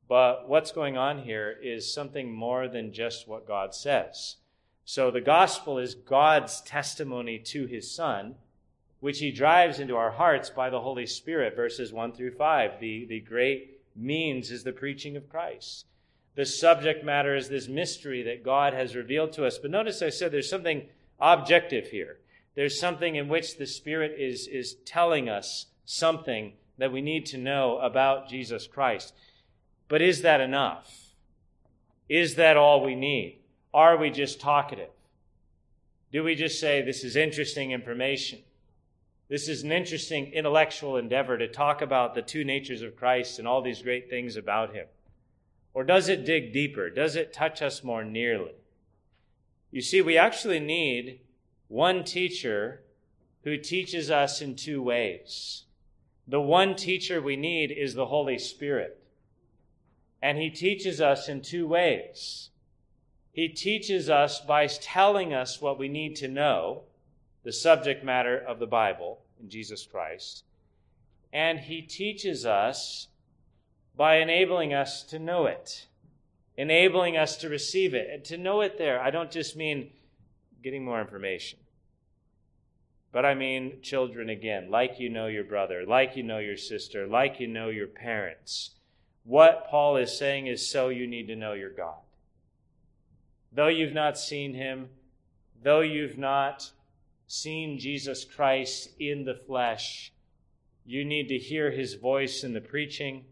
But 0.07 0.47
what's 0.47 0.71
going 0.71 0.97
on 0.97 1.23
here 1.23 1.53
is 1.61 1.91
something 1.91 2.31
more 2.31 2.67
than 2.67 2.93
just 2.93 3.27
what 3.27 3.47
God 3.47 3.73
says. 3.73 4.35
So 4.85 5.11
the 5.11 5.19
gospel 5.19 5.79
is 5.79 5.95
God's 5.95 6.61
testimony 6.61 7.39
to 7.39 7.65
his 7.65 7.93
Son, 7.93 8.35
which 8.99 9.19
he 9.19 9.31
drives 9.31 9.79
into 9.79 9.97
our 9.97 10.11
hearts 10.11 10.49
by 10.51 10.69
the 10.69 10.79
Holy 10.79 11.07
Spirit, 11.07 11.55
verses 11.55 11.91
1 11.91 12.13
through 12.13 12.35
5, 12.35 12.79
the, 12.79 13.05
the 13.05 13.19
great 13.19 13.81
means 13.95 14.51
is 14.51 14.63
the 14.63 14.71
preaching 14.71 15.17
of 15.17 15.27
Christ. 15.27 15.87
The 16.35 16.45
subject 16.45 17.03
matter 17.03 17.35
is 17.35 17.49
this 17.49 17.67
mystery 17.67 18.21
that 18.23 18.43
God 18.43 18.73
has 18.73 18.95
revealed 18.95 19.33
to 19.33 19.45
us. 19.45 19.57
But 19.57 19.71
notice 19.71 20.03
I 20.03 20.09
said 20.09 20.31
there's 20.31 20.49
something 20.49 20.85
objective 21.19 21.87
here. 21.87 22.19
There's 22.53 22.79
something 22.79 23.15
in 23.15 23.27
which 23.27 23.57
the 23.57 23.65
Spirit 23.65 24.15
is, 24.19 24.47
is 24.47 24.75
telling 24.85 25.29
us 25.29 25.65
something 25.83 26.53
that 26.78 26.91
we 26.91 27.01
need 27.01 27.25
to 27.28 27.38
know 27.38 27.80
about 27.80 28.30
Jesus 28.30 28.67
Christ. 28.67 29.13
But 29.88 30.01
is 30.01 30.21
that 30.21 30.41
enough? 30.41 31.15
Is 32.09 32.36
that 32.36 32.57
all 32.57 32.84
we 32.84 32.95
need? 32.95 33.39
Are 33.73 33.97
we 33.97 34.09
just 34.09 34.39
talkative? 34.39 34.89
Do 36.11 36.23
we 36.23 36.36
just 36.36 36.59
say, 36.59 36.82
this 36.82 37.03
is 37.03 37.15
interesting 37.15 37.71
information? 37.71 38.39
This 39.30 39.49
is 39.49 39.63
an 39.63 39.73
interesting 39.73 40.32
intellectual 40.32 40.95
endeavor 40.95 41.38
to 41.38 41.47
talk 41.47 41.82
about 41.82 42.15
the 42.15 42.21
two 42.21 42.45
natures 42.45 42.82
of 42.82 42.95
Christ 42.95 43.39
and 43.39 43.47
all 43.47 43.61
these 43.61 43.82
great 43.82 44.09
things 44.09 44.38
about 44.38 44.73
him. 44.73 44.88
Or 45.73 45.84
does 45.84 46.07
it 46.07 46.25
dig 46.25 46.53
deeper? 46.53 46.89
Does 46.89 47.15
it 47.15 47.34
touch 47.34 47.61
us 47.61 47.84
more 47.84 48.05
nearly? 48.05 48.53
You 49.69 49.82
see, 49.82 50.01
we 50.01 50.17
actually 50.17 50.61
need 50.61 51.19
one 51.67 52.05
teacher 52.05 52.84
who 53.43 53.57
teaches 53.57 54.09
us 54.09 54.41
in 54.41 54.55
two 54.55 54.82
ways. 54.82 55.65
The 56.28 56.41
one 56.41 56.75
teacher 56.75 57.21
we 57.21 57.36
need 57.36 57.71
is 57.71 57.93
the 57.93 58.07
Holy 58.07 58.38
Spirit. 58.38 58.99
And 60.21 60.38
he 60.38 60.49
teaches 60.49 60.99
us 60.99 61.30
in 61.30 61.41
two 61.41 61.67
ways. 61.67 62.49
He 63.32 63.47
teaches 63.47 64.09
us 64.09 64.41
by 64.41 64.67
telling 64.67 65.34
us 65.34 65.61
what 65.61 65.78
we 65.78 65.88
need 65.88 66.15
to 66.17 66.28
know 66.28 66.84
the 67.43 67.53
subject 67.53 68.03
matter 68.03 68.38
of 68.38 68.59
the 68.59 68.67
Bible 68.67 69.19
in 69.39 69.49
Jesus 69.49 69.86
Christ. 69.86 70.43
And 71.32 71.59
he 71.59 71.82
teaches 71.82 72.45
us 72.45 73.07
by 73.95 74.17
enabling 74.17 74.73
us 74.73 75.03
to 75.03 75.19
know 75.19 75.45
it, 75.45 75.88
enabling 76.57 77.15
us 77.15 77.38
to 77.38 77.49
receive 77.49 77.93
it. 77.93 78.09
And 78.11 78.23
to 78.25 78.38
know 78.38 78.61
it 78.61 78.78
there, 78.78 78.99
I 78.99 79.11
don't 79.11 79.32
just 79.32 79.55
mean 79.55 79.91
getting 80.63 80.84
more 80.84 80.99
information, 80.99 81.59
but 83.18 83.26
I 83.26 83.34
mean 83.34 83.82
children 83.82 84.30
again, 84.30 84.70
like 84.70 84.99
you 84.99 85.09
know 85.09 85.26
your 85.26 85.43
brother, 85.43 85.84
like 85.88 86.15
you 86.15 86.22
know 86.22 86.38
your 86.38 86.55
sister, 86.55 87.07
like 87.07 87.39
you 87.39 87.47
know 87.47 87.70
your 87.70 87.88
parents. 87.88 88.76
What 89.24 89.65
Paul 89.72 89.97
is 89.97 90.15
saying 90.15 90.45
is 90.45 90.70
so 90.70 90.89
you 90.89 91.07
need 91.07 91.26
to 91.30 91.36
know 91.36 91.53
your 91.53 91.72
God. 91.72 91.97
Though 93.51 93.70
you've 93.70 93.95
not 93.95 94.20
seen 94.20 94.53
him, 94.53 94.89
though 95.63 95.80
you've 95.80 96.20
not 96.20 96.70
seen 97.26 97.80
Jesus 97.80 98.24
Christ 98.24 98.89
in 98.99 99.26
the 99.26 99.34
flesh, 99.34 100.13
you 100.86 101.03
need 101.03 101.28
to 101.30 101.39
hear 101.39 101.72
his 101.72 101.95
voice 101.95 102.43
in 102.43 102.53
the 102.53 102.61
preaching. 102.61 103.26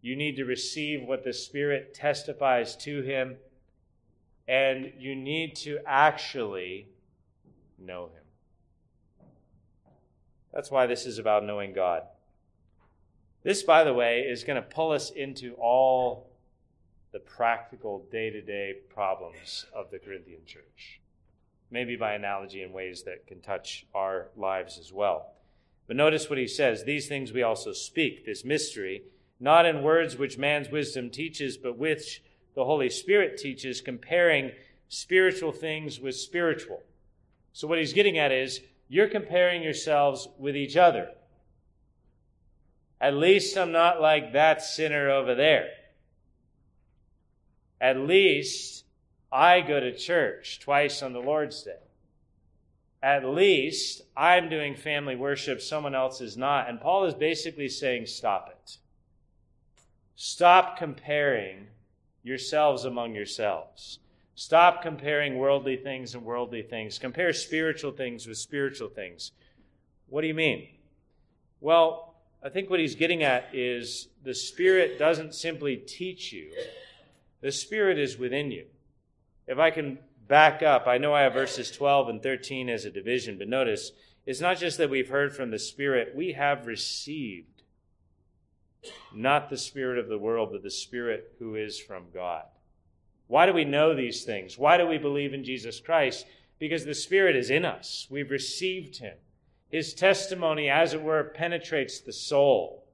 You 0.00 0.16
need 0.16 0.36
to 0.36 0.46
receive 0.46 1.02
what 1.02 1.24
the 1.24 1.34
Spirit 1.34 1.92
testifies 1.92 2.74
to 2.76 3.02
him. 3.02 3.36
And 4.48 4.94
you 4.96 5.14
need 5.14 5.56
to 5.56 5.80
actually 5.84 6.88
know 7.78 8.06
him. 8.06 8.25
That's 10.56 10.72
why 10.72 10.86
this 10.86 11.06
is 11.06 11.18
about 11.18 11.44
knowing 11.44 11.72
God. 11.72 12.02
This, 13.44 13.62
by 13.62 13.84
the 13.84 13.94
way, 13.94 14.22
is 14.22 14.42
going 14.42 14.60
to 14.60 14.68
pull 14.68 14.90
us 14.90 15.10
into 15.10 15.54
all 15.54 16.30
the 17.12 17.20
practical 17.20 18.04
day 18.10 18.30
to 18.30 18.40
day 18.40 18.74
problems 18.92 19.66
of 19.72 19.92
the 19.92 20.00
Corinthian 20.00 20.40
church 20.46 21.00
maybe 21.70 21.96
by 21.96 22.14
analogy 22.14 22.62
in 22.62 22.72
ways 22.72 23.02
that 23.04 23.26
can 23.26 23.40
touch 23.40 23.86
our 23.94 24.28
lives 24.36 24.78
as 24.78 24.92
well. 24.92 25.32
But 25.86 25.96
notice 25.96 26.28
what 26.28 26.38
he 26.38 26.48
says 26.48 26.84
these 26.84 27.08
things 27.08 27.32
we 27.32 27.42
also 27.42 27.72
speak, 27.72 28.24
this 28.24 28.44
mystery, 28.44 29.02
not 29.38 29.66
in 29.66 29.82
words 29.82 30.16
which 30.16 30.38
man's 30.38 30.70
wisdom 30.70 31.10
teaches, 31.10 31.56
but 31.56 31.78
which 31.78 32.22
the 32.54 32.64
Holy 32.64 32.88
Spirit 32.88 33.36
teaches, 33.36 33.80
comparing 33.80 34.52
spiritual 34.88 35.52
things 35.52 36.00
with 36.00 36.16
spiritual. 36.16 36.82
So, 37.52 37.66
what 37.66 37.78
he's 37.78 37.92
getting 37.92 38.18
at 38.18 38.32
is 38.32 38.60
you're 38.88 39.08
comparing 39.08 39.62
yourselves 39.62 40.28
with 40.38 40.56
each 40.56 40.76
other. 40.76 41.10
At 43.00 43.14
least 43.14 43.56
I'm 43.56 43.72
not 43.72 44.00
like 44.00 44.32
that 44.32 44.62
sinner 44.62 45.10
over 45.10 45.34
there. 45.34 45.68
At 47.80 47.98
least 47.98 48.84
I 49.30 49.60
go 49.60 49.80
to 49.80 49.96
church 49.96 50.60
twice 50.60 51.02
on 51.02 51.12
the 51.12 51.20
Lord's 51.20 51.62
Day. 51.62 51.76
At 53.02 53.24
least 53.24 54.02
I'm 54.16 54.48
doing 54.48 54.74
family 54.74 55.14
worship, 55.14 55.60
someone 55.60 55.94
else 55.94 56.20
is 56.20 56.36
not. 56.36 56.68
And 56.68 56.80
Paul 56.80 57.04
is 57.04 57.14
basically 57.14 57.68
saying, 57.68 58.06
stop 58.06 58.48
it. 58.50 58.78
Stop 60.16 60.78
comparing 60.78 61.66
yourselves 62.22 62.84
among 62.84 63.14
yourselves. 63.14 63.98
Stop 64.36 64.82
comparing 64.82 65.38
worldly 65.38 65.76
things 65.76 66.14
and 66.14 66.22
worldly 66.22 66.60
things. 66.60 66.98
Compare 66.98 67.32
spiritual 67.32 67.90
things 67.90 68.26
with 68.26 68.36
spiritual 68.36 68.90
things. 68.90 69.32
What 70.08 70.20
do 70.20 70.26
you 70.28 70.34
mean? 70.34 70.68
Well, 71.60 72.14
I 72.44 72.50
think 72.50 72.68
what 72.68 72.78
he's 72.78 72.94
getting 72.94 73.22
at 73.22 73.48
is 73.54 74.08
the 74.22 74.34
Spirit 74.34 74.98
doesn't 74.98 75.34
simply 75.34 75.76
teach 75.76 76.34
you, 76.34 76.52
the 77.40 77.50
Spirit 77.50 77.98
is 77.98 78.18
within 78.18 78.50
you. 78.50 78.66
If 79.46 79.58
I 79.58 79.70
can 79.70 79.98
back 80.28 80.62
up, 80.62 80.86
I 80.86 80.98
know 80.98 81.14
I 81.14 81.22
have 81.22 81.32
verses 81.32 81.70
12 81.70 82.10
and 82.10 82.22
13 82.22 82.68
as 82.68 82.84
a 82.84 82.90
division, 82.90 83.38
but 83.38 83.48
notice 83.48 83.92
it's 84.26 84.40
not 84.40 84.58
just 84.58 84.76
that 84.76 84.90
we've 84.90 85.08
heard 85.08 85.34
from 85.34 85.50
the 85.50 85.58
Spirit, 85.58 86.12
we 86.14 86.32
have 86.32 86.66
received 86.66 87.62
not 89.14 89.48
the 89.48 89.56
Spirit 89.56 89.98
of 89.98 90.08
the 90.08 90.18
world, 90.18 90.50
but 90.52 90.62
the 90.62 90.70
Spirit 90.70 91.32
who 91.38 91.54
is 91.54 91.80
from 91.80 92.04
God. 92.12 92.42
Why 93.28 93.46
do 93.46 93.52
we 93.52 93.64
know 93.64 93.94
these 93.94 94.24
things? 94.24 94.56
Why 94.56 94.76
do 94.76 94.86
we 94.86 94.98
believe 94.98 95.34
in 95.34 95.44
Jesus 95.44 95.80
Christ? 95.80 96.26
Because 96.58 96.84
the 96.84 96.94
Spirit 96.94 97.36
is 97.36 97.50
in 97.50 97.64
us. 97.64 98.06
We've 98.10 98.30
received 98.30 98.98
Him. 98.98 99.14
His 99.68 99.94
testimony, 99.94 100.68
as 100.68 100.94
it 100.94 101.02
were, 101.02 101.24
penetrates 101.24 102.00
the 102.00 102.12
soul. 102.12 102.84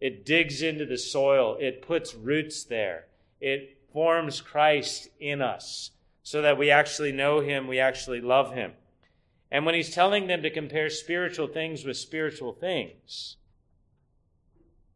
It 0.00 0.24
digs 0.24 0.62
into 0.62 0.86
the 0.86 0.98
soil. 0.98 1.56
It 1.60 1.82
puts 1.82 2.14
roots 2.14 2.64
there. 2.64 3.06
It 3.40 3.78
forms 3.92 4.40
Christ 4.40 5.08
in 5.20 5.40
us 5.40 5.90
so 6.24 6.40
that 6.42 6.58
we 6.58 6.70
actually 6.70 7.12
know 7.12 7.40
him, 7.40 7.68
we 7.68 7.78
actually 7.78 8.20
love 8.20 8.54
him. 8.54 8.72
And 9.50 9.64
when 9.64 9.74
he's 9.74 9.94
telling 9.94 10.26
them 10.26 10.42
to 10.42 10.50
compare 10.50 10.90
spiritual 10.90 11.46
things 11.46 11.84
with 11.84 11.98
spiritual 11.98 12.52
things, 12.54 13.36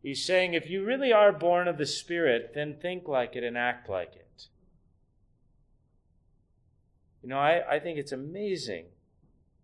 he's 0.02 0.24
saying 0.24 0.54
if 0.54 0.68
you 0.68 0.84
really 0.84 1.12
are 1.12 1.30
born 1.30 1.68
of 1.68 1.76
the 1.76 1.86
Spirit, 1.86 2.52
then 2.54 2.74
think 2.74 3.06
like 3.06 3.36
it 3.36 3.44
and 3.44 3.56
act 3.56 3.88
like 3.88 4.16
it. 4.16 4.26
You 7.28 7.34
know, 7.34 7.40
I, 7.40 7.74
I 7.74 7.78
think 7.78 7.98
it's 7.98 8.12
amazing. 8.12 8.86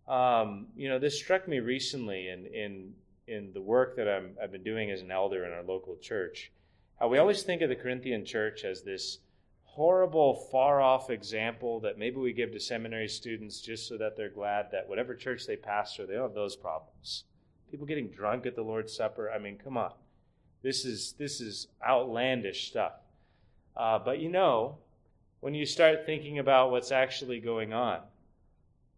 Um, 0.07 0.67
you 0.75 0.87
know, 0.87 0.99
this 0.99 1.17
struck 1.17 1.47
me 1.47 1.61
recently 1.61 2.29
in, 2.29 2.45
in, 2.45 2.93
in 3.27 3.53
the 3.53 3.61
work 3.61 3.95
that 3.95 4.07
I'm, 4.07 4.37
I've 4.39 4.51
been 4.51 4.61
doing 4.61 4.91
as 4.91 5.01
an 5.01 5.09
elder 5.09 5.43
in 5.45 5.51
our 5.51 5.63
local 5.63 5.97
church. 5.97 6.51
How 6.99 7.07
we 7.07 7.17
always 7.17 7.41
think 7.41 7.63
of 7.63 7.69
the 7.69 7.75
Corinthian 7.75 8.23
church 8.23 8.65
as 8.65 8.83
this 8.83 9.17
horrible, 9.63 10.47
far 10.51 10.79
off 10.79 11.09
example 11.09 11.79
that 11.79 11.97
maybe 11.97 12.17
we 12.17 12.33
give 12.33 12.51
to 12.51 12.59
seminary 12.59 13.07
students 13.07 13.59
just 13.61 13.87
so 13.87 13.97
that 13.97 14.15
they're 14.15 14.29
glad 14.29 14.67
that 14.71 14.87
whatever 14.87 15.15
church 15.15 15.47
they 15.47 15.55
pastor, 15.55 16.05
they 16.05 16.13
don't 16.13 16.21
have 16.21 16.35
those 16.35 16.55
problems. 16.55 17.23
People 17.71 17.87
getting 17.87 18.11
drunk 18.11 18.45
at 18.45 18.55
the 18.55 18.61
Lord's 18.61 18.95
Supper. 18.95 19.31
I 19.31 19.39
mean, 19.39 19.57
come 19.57 19.75
on. 19.75 19.93
This 20.61 20.85
is, 20.85 21.15
this 21.17 21.41
is 21.41 21.69
outlandish 21.83 22.67
stuff. 22.67 22.93
Uh, 23.75 23.97
but 23.97 24.19
you 24.19 24.29
know, 24.29 24.77
when 25.45 25.53
you 25.53 25.67
start 25.67 26.07
thinking 26.07 26.39
about 26.39 26.71
what's 26.71 26.91
actually 26.91 27.39
going 27.39 27.71
on, 27.71 27.99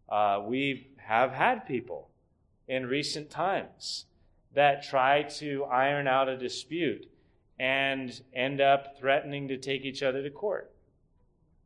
uh, 0.08 0.40
we 0.42 0.88
have 0.96 1.30
had 1.30 1.66
people 1.66 2.08
in 2.68 2.86
recent 2.86 3.28
times 3.28 4.06
that 4.54 4.82
try 4.82 5.24
to 5.24 5.64
iron 5.64 6.08
out 6.08 6.26
a 6.26 6.38
dispute 6.38 7.06
and 7.60 8.22
end 8.32 8.62
up 8.62 8.98
threatening 8.98 9.46
to 9.46 9.58
take 9.58 9.84
each 9.84 10.02
other 10.02 10.22
to 10.22 10.30
court. 10.30 10.72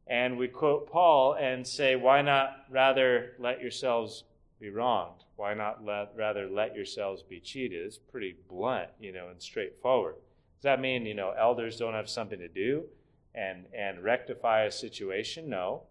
And 0.09 0.37
we 0.37 0.49
quote 0.49 0.91
Paul 0.91 1.35
and 1.35 1.65
say, 1.65 1.95
why 1.95 2.21
not 2.21 2.65
rather 2.69 3.35
let 3.39 3.63
yourselves 3.63 4.25
be 4.59 4.71
wronged? 4.71 5.23
Why 5.37 5.55
not 5.55 5.85
let, 5.85 6.11
rather 6.17 6.49
let 6.49 6.75
yourselves 6.75 7.23
be 7.23 7.39
cheated? 7.39 7.87
It's 7.87 7.99
pretty 7.99 8.35
blunt, 8.49 8.89
you 8.99 9.13
know, 9.13 9.29
and 9.29 9.41
straightforward. 9.41 10.17
Does 10.57 10.65
that 10.65 10.81
mean, 10.81 11.07
you 11.07 11.15
know, 11.15 11.33
elders 11.39 11.77
don't 11.77 11.95
have 11.95 12.11
something 12.11 12.41
to 12.41 12.49
do 12.49 12.87
and, 13.35 13.67
and 13.77 14.03
rectify 14.03 14.65
a 14.65 14.71
situation? 14.71 15.49
No. 15.49 15.83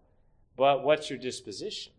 But 0.56 0.84
what's 0.84 1.10
your 1.10 1.18
disposition? 1.18 1.92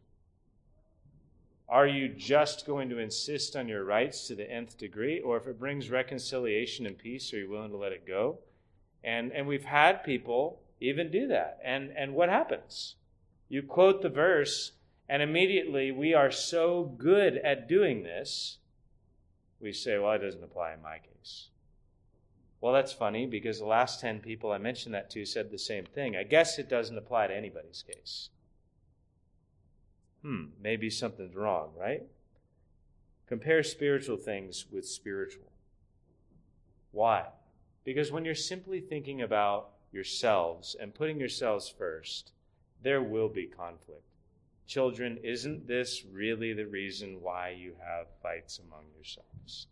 Are 1.68 1.88
you 1.88 2.08
just 2.10 2.68
going 2.68 2.90
to 2.90 3.00
insist 3.00 3.56
on 3.56 3.68
your 3.68 3.84
rights 3.84 4.28
to 4.28 4.36
the 4.36 4.50
nth 4.50 4.78
degree? 4.78 5.20
Or 5.20 5.38
if 5.38 5.48
it 5.48 5.60
brings 5.60 5.90
reconciliation 5.90 6.86
and 6.86 6.98
peace, 6.98 7.34
are 7.34 7.40
you 7.40 7.50
willing 7.50 7.72
to 7.72 7.78
let 7.78 7.92
it 7.92 8.06
go? 8.06 8.40
And, 9.04 9.32
and 9.32 9.48
we've 9.48 9.66
had 9.66 10.04
people 10.04 10.62
even 10.80 11.10
do 11.10 11.28
that. 11.28 11.60
And, 11.64 11.92
and 11.98 12.14
what 12.14 12.30
happens? 12.30 12.96
You 13.50 13.64
quote 13.64 14.02
the 14.02 14.10
verse, 14.10 14.74
and 15.10 15.22
immediately 15.22 15.92
we 15.92 16.14
are 16.14 16.32
so 16.32 16.94
good 16.98 17.38
at 17.38 17.68
doing 17.68 18.04
this, 18.04 18.58
we 19.60 19.72
say, 19.72 19.98
well, 19.98 20.14
it 20.14 20.20
doesn't 20.20 20.44
apply 20.44 20.74
in 20.74 20.82
my 20.82 20.98
case. 20.98 21.48
Well, 22.64 22.74
that's 22.74 22.94
funny 22.94 23.26
because 23.26 23.60
the 23.60 23.66
last 23.66 24.00
10 24.00 24.22
people 24.22 24.52
I 24.52 24.58
mentioned 24.58 24.96
that 24.96 25.10
to 25.12 25.26
said 25.26 25.52
the 25.52 25.60
same 25.60 25.86
thing. 25.86 26.16
I 26.16 26.24
guess 26.24 26.58
it 26.58 26.70
doesn't 26.70 26.98
apply 26.98 27.28
to 27.28 27.36
anybody's 27.36 27.84
case 27.84 28.30
hmm, 30.24 30.46
maybe 30.60 30.90
something's 30.90 31.36
wrong, 31.36 31.70
right? 31.78 32.02
Compare 33.28 33.62
spiritual 33.64 34.18
things 34.18 34.66
with 34.72 34.88
spiritual. 34.88 35.52
Why? 36.92 37.26
Because 37.84 38.12
when 38.12 38.26
you're 38.26 38.36
simply 38.36 38.80
thinking 38.80 39.22
about 39.22 39.70
yourselves 39.92 40.76
and 40.80 40.96
putting 40.96 41.20
yourselves 41.20 41.70
first, 41.70 42.32
there 42.82 43.04
will 43.04 43.30
be 43.30 43.46
conflict. 43.46 44.04
Children, 44.66 45.20
isn't 45.24 45.68
this 45.68 46.04
really 46.10 46.54
the 46.54 46.66
reason 46.66 47.22
why 47.22 47.50
you 47.50 47.76
have 47.86 48.08
fights 48.22 48.60
among 48.60 48.86
yourselves? 48.96 49.68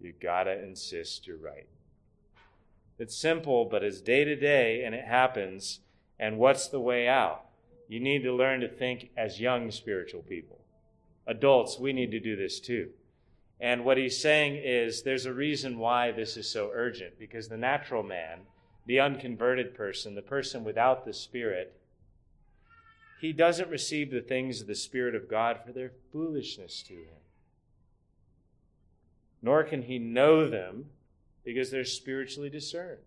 You 0.00 0.12
gotta 0.20 0.62
insist 0.62 1.26
you're 1.26 1.36
right. 1.36 1.66
It's 2.98 3.16
simple, 3.16 3.64
but 3.64 3.84
it's 3.84 4.00
day 4.00 4.24
to 4.24 4.36
day 4.36 4.84
and 4.84 4.94
it 4.94 5.04
happens. 5.04 5.80
And 6.18 6.38
what's 6.38 6.68
the 6.68 6.80
way 6.80 7.06
out? 7.06 7.44
You 7.88 8.00
need 8.00 8.22
to 8.24 8.34
learn 8.34 8.60
to 8.60 8.68
think 8.68 9.10
as 9.16 9.40
young 9.40 9.70
spiritual 9.70 10.22
people. 10.22 10.58
Adults, 11.26 11.78
we 11.78 11.92
need 11.92 12.10
to 12.10 12.20
do 12.20 12.36
this 12.36 12.60
too. 12.60 12.90
And 13.60 13.84
what 13.84 13.98
he's 13.98 14.20
saying 14.20 14.60
is 14.62 15.02
there's 15.02 15.26
a 15.26 15.32
reason 15.32 15.78
why 15.78 16.12
this 16.12 16.36
is 16.36 16.48
so 16.48 16.70
urgent, 16.72 17.18
because 17.18 17.48
the 17.48 17.56
natural 17.56 18.02
man, 18.02 18.40
the 18.86 19.00
unconverted 19.00 19.74
person, 19.74 20.14
the 20.14 20.22
person 20.22 20.64
without 20.64 21.04
the 21.04 21.12
Spirit, 21.12 21.74
he 23.20 23.32
doesn't 23.32 23.68
receive 23.68 24.10
the 24.10 24.20
things 24.20 24.60
of 24.60 24.68
the 24.68 24.74
Spirit 24.74 25.14
of 25.14 25.28
God 25.28 25.60
for 25.64 25.72
they're 25.72 25.92
foolishness 26.12 26.82
to 26.84 26.94
him. 26.94 27.18
Nor 29.42 29.64
can 29.64 29.82
he 29.82 29.98
know 29.98 30.48
them 30.48 30.86
because 31.44 31.70
they're 31.70 31.84
spiritually 31.84 32.50
discerned. 32.50 32.98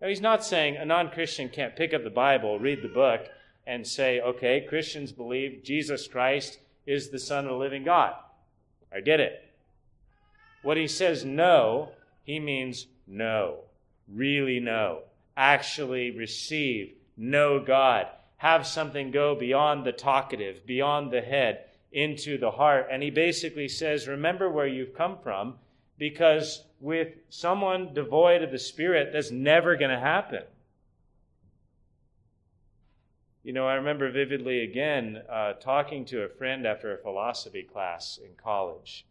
Now, 0.00 0.08
he's 0.08 0.20
not 0.20 0.44
saying 0.44 0.76
a 0.76 0.84
non 0.84 1.10
Christian 1.10 1.48
can't 1.48 1.76
pick 1.76 1.94
up 1.94 2.02
the 2.02 2.10
Bible, 2.10 2.58
read 2.58 2.82
the 2.82 2.88
book, 2.88 3.28
and 3.66 3.86
say, 3.86 4.20
okay, 4.20 4.66
Christians 4.68 5.12
believe 5.12 5.62
Jesus 5.62 6.08
Christ 6.08 6.58
is 6.86 7.10
the 7.10 7.18
Son 7.18 7.44
of 7.44 7.52
the 7.52 7.56
living 7.56 7.84
God. 7.84 8.14
I 8.92 9.00
get 9.00 9.20
it. 9.20 9.48
What 10.62 10.76
he 10.76 10.86
says 10.86 11.24
no, 11.24 11.90
he 12.24 12.40
means 12.40 12.86
no. 13.06 13.58
Really 14.12 14.60
no. 14.60 15.02
Actually 15.36 16.10
receive, 16.10 16.94
know 17.16 17.60
God. 17.60 18.06
Have 18.38 18.66
something 18.66 19.10
go 19.10 19.34
beyond 19.34 19.84
the 19.84 19.92
talkative, 19.92 20.66
beyond 20.66 21.12
the 21.12 21.20
head, 21.20 21.64
into 21.92 22.38
the 22.38 22.50
heart. 22.50 22.88
And 22.90 23.02
he 23.02 23.10
basically 23.10 23.68
says, 23.68 24.08
remember 24.08 24.50
where 24.50 24.66
you've 24.66 24.94
come 24.94 25.18
from, 25.22 25.54
because 25.98 26.64
with 26.80 27.08
someone 27.28 27.94
devoid 27.94 28.42
of 28.42 28.50
the 28.50 28.58
Spirit, 28.58 29.10
that's 29.12 29.30
never 29.30 29.76
going 29.76 29.90
to 29.90 29.98
happen. 29.98 30.42
You 33.44 33.52
know, 33.52 33.66
I 33.66 33.74
remember 33.74 34.10
vividly 34.10 34.62
again 34.62 35.20
uh, 35.28 35.54
talking 35.54 36.04
to 36.06 36.22
a 36.22 36.28
friend 36.28 36.66
after 36.66 36.94
a 36.94 36.98
philosophy 36.98 37.62
class 37.62 38.18
in 38.22 38.30
college. 38.42 39.04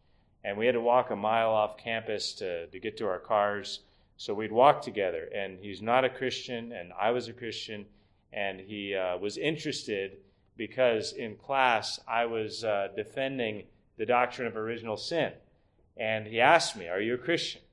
And 0.43 0.57
we 0.57 0.65
had 0.65 0.73
to 0.73 0.82
walk 0.82 1.11
a 1.11 1.15
mile 1.15 1.51
off 1.51 1.77
campus 1.77 2.34
to, 2.36 2.67
to 2.67 2.79
get 2.79 2.97
to 2.97 3.07
our 3.07 3.19
cars. 3.19 3.82
So 4.17 4.34
we'd 4.34 4.51
walk 4.51 4.82
together. 4.82 5.29
And 5.36 5.59
he's 5.59 5.82
not 5.82 6.05
a 6.05 6.09
Christian, 6.09 6.71
and 6.71 6.91
I 6.99 7.11
was 7.11 7.27
a 7.27 7.34
Christian. 7.34 7.86
And 8.34 8.59
he 8.59 8.95
uh, 8.95 9.17
was 9.17 9.38
interested 9.38 10.17
because 10.62 11.14
in 11.14 11.36
class 11.36 11.99
I 12.07 12.28
was 12.28 12.64
uh, 12.64 12.89
defending 12.95 13.64
the 13.97 14.05
doctrine 14.05 14.45
of 14.45 14.55
original 14.55 14.95
sin. 14.95 15.32
And 15.97 16.28
he 16.28 16.39
asked 16.39 16.78
me, 16.78 16.88
Are 16.88 17.01
you 17.01 17.16
a 17.16 17.18
Christian? 17.18 17.64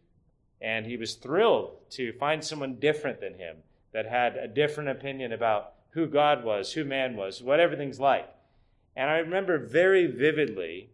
And 0.62 0.86
he 0.86 0.97
was 0.97 1.16
thrilled 1.16 1.72
to 1.91 2.14
find 2.14 2.43
someone 2.43 2.76
different 2.76 3.20
than 3.20 3.34
him 3.34 3.57
that 3.93 4.07
had 4.07 4.36
a 4.36 4.49
different 4.49 4.89
opinion 4.89 5.32
about 5.32 5.74
who 5.91 6.07
God 6.07 6.43
was, 6.43 6.72
who 6.72 6.82
man 6.82 7.14
was, 7.14 7.43
what 7.43 7.61
everything's 7.61 8.01
like. 8.01 8.26
And 8.97 9.11
I 9.11 9.18
remember 9.18 9.59
very 9.59 10.07
vividly 10.07 10.89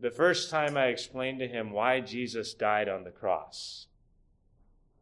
the 0.00 0.10
first 0.10 0.50
time 0.50 0.76
I 0.76 0.86
explained 0.86 1.38
to 1.38 1.46
him 1.46 1.70
why 1.70 2.00
Jesus 2.00 2.52
died 2.52 2.88
on 2.88 3.04
the 3.04 3.10
cross. 3.10 3.86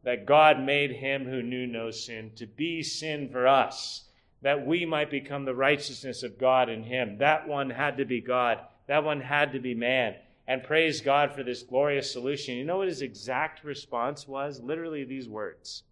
That 0.03 0.27
God 0.27 0.59
made 0.59 0.91
him 0.91 1.25
who 1.25 1.41
knew 1.41 1.65
no 1.65 1.89
sin 1.89 2.33
to 2.35 2.45
be 2.45 2.83
sin 2.83 3.27
for 3.27 3.47
us, 3.47 4.06
that 4.47 4.65
we 4.65 4.85
might 4.85 5.11
become 5.11 5.43
the 5.43 5.53
righteousness 5.53 6.23
of 6.23 6.39
God 6.39 6.69
in 6.69 6.81
him. 6.81 7.17
That 7.17 7.49
one 7.49 7.69
had 7.69 7.97
to 7.97 8.05
be 8.05 8.21
God, 8.21 8.59
that 8.87 9.03
one 9.03 9.19
had 9.19 9.51
to 9.51 9.59
be 9.59 9.75
man. 9.75 10.15
And 10.47 10.63
praise 10.63 11.01
God 11.01 11.33
for 11.33 11.43
this 11.43 11.63
glorious 11.63 12.09
solution. 12.09 12.55
You 12.55 12.63
know 12.63 12.77
what 12.77 12.87
his 12.87 13.01
exact 13.01 13.65
response 13.65 14.25
was? 14.25 14.61
Literally 14.61 15.03
these 15.03 15.27
words 15.27 15.83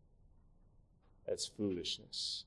That's 1.27 1.45
foolishness. 1.45 2.45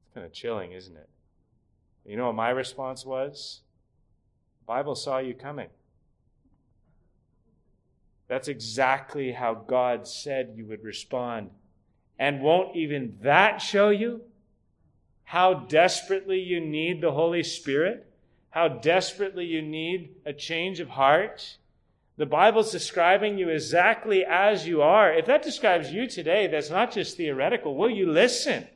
It's 0.00 0.14
kind 0.14 0.26
of 0.26 0.32
chilling, 0.32 0.72
isn't 0.72 0.96
it? 0.96 1.08
You 2.04 2.16
know 2.16 2.26
what 2.26 2.34
my 2.34 2.50
response 2.50 3.06
was? 3.06 3.60
The 4.62 4.66
Bible 4.66 4.96
saw 4.96 5.18
you 5.18 5.34
coming. 5.34 5.68
That's 8.26 8.48
exactly 8.48 9.30
how 9.30 9.54
God 9.54 10.08
said 10.08 10.54
you 10.56 10.66
would 10.66 10.82
respond. 10.82 11.50
And 12.20 12.42
won't 12.42 12.76
even 12.76 13.16
that 13.22 13.62
show 13.62 13.88
you 13.88 14.20
how 15.24 15.54
desperately 15.54 16.38
you 16.38 16.60
need 16.60 17.00
the 17.00 17.12
Holy 17.12 17.42
Spirit? 17.42 18.06
How 18.50 18.68
desperately 18.68 19.46
you 19.46 19.62
need 19.62 20.16
a 20.26 20.34
change 20.34 20.80
of 20.80 20.90
heart? 20.90 21.56
The 22.18 22.26
Bible's 22.26 22.70
describing 22.70 23.38
you 23.38 23.48
exactly 23.48 24.22
as 24.22 24.66
you 24.66 24.82
are. 24.82 25.10
If 25.10 25.24
that 25.26 25.42
describes 25.42 25.90
you 25.90 26.06
today, 26.06 26.46
that's 26.46 26.68
not 26.68 26.92
just 26.92 27.16
theoretical. 27.16 27.74
Will 27.74 27.88
you 27.88 28.12
listen? 28.12 28.66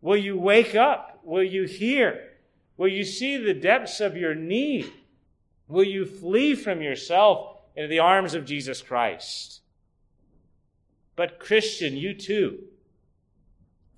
Will 0.00 0.16
you 0.16 0.38
wake 0.38 0.74
up? 0.74 1.20
Will 1.22 1.44
you 1.44 1.64
hear? 1.64 2.30
Will 2.78 2.88
you 2.88 3.04
see 3.04 3.36
the 3.36 3.52
depths 3.52 4.00
of 4.00 4.16
your 4.16 4.34
need? 4.34 4.90
Will 5.68 5.84
you 5.84 6.06
flee 6.06 6.54
from 6.54 6.80
yourself 6.80 7.58
into 7.76 7.88
the 7.88 7.98
arms 7.98 8.32
of 8.32 8.46
Jesus 8.46 8.80
Christ? 8.80 9.60
But, 11.14 11.38
Christian, 11.38 11.98
you 11.98 12.14
too. 12.14 12.60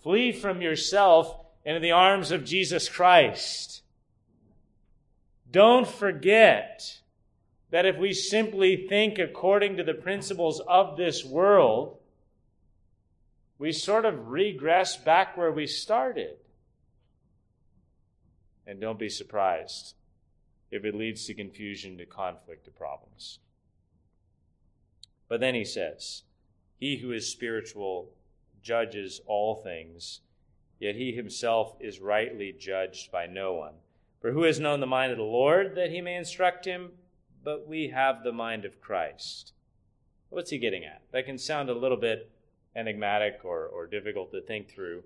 Flee 0.03 0.33
from 0.33 0.61
yourself 0.61 1.37
into 1.65 1.81
the 1.81 1.93
arms 1.93 2.33
of 2.33 2.45
Jesus 2.45 2.89
Christ. 2.89 3.83
Don't 5.51 5.87
forget 5.87 6.99
that 7.71 7.87
if 7.87 7.97
we 7.97 8.13
simply 8.13 8.87
think 8.89 9.19
according 9.19 9.77
to 9.77 9.85
the 9.85 9.95
principles 9.95 10.61
of 10.61 10.97
this 10.97 11.25
world, 11.25 11.99
we 13.59 13.71
sort 13.71 14.05
of 14.05 14.29
regress 14.29 14.97
back 14.97 15.37
where 15.37 15.53
we 15.53 15.67
started. 15.67 16.37
And 18.67 18.81
don't 18.81 18.99
be 18.99 19.09
surprised 19.09 19.95
if 20.71 20.85
it 20.85 20.95
leads 20.95 21.27
to 21.27 21.35
confusion, 21.35 21.99
to 21.99 22.07
conflict, 22.07 22.65
to 22.65 22.71
problems. 22.71 23.39
But 25.29 25.41
then 25.41 25.55
he 25.55 25.65
says, 25.65 26.23
He 26.79 26.97
who 26.97 27.13
is 27.13 27.31
spiritual 27.31 28.09
judges 28.63 29.21
all 29.27 29.57
things, 29.63 30.21
yet 30.79 30.97
he 30.97 31.13
himself 31.13 31.75
is 31.81 32.01
rightly 32.01 32.55
judged 32.57 33.11
by 33.11 33.27
no 33.27 33.55
one. 33.55 33.75
For 34.21 34.33
who 34.33 34.45
has 34.45 34.61
known 34.61 34.81
the 34.81 34.87
mind 34.87 35.13
of 35.13 35.19
the 35.19 35.25
Lord 35.25 35.75
that 35.75 35.91
he 35.91 36.01
may 36.01 36.17
instruct 36.17 36.65
him? 36.65 36.93
But 37.45 37.67
we 37.67 37.89
have 37.89 38.23
the 38.23 38.33
mind 38.33 38.65
of 38.65 38.81
Christ. 38.81 39.53
What's 40.31 40.51
he 40.51 40.59
getting 40.59 40.85
at? 40.85 41.03
That 41.11 41.27
can 41.27 41.39
sound 41.39 41.69
a 41.69 41.75
little 41.75 41.97
bit 41.97 42.31
enigmatic 42.77 43.41
or, 43.45 43.67
or 43.67 43.87
difficult 43.87 44.31
to 44.33 44.41
think 44.41 44.71
through. 44.71 45.03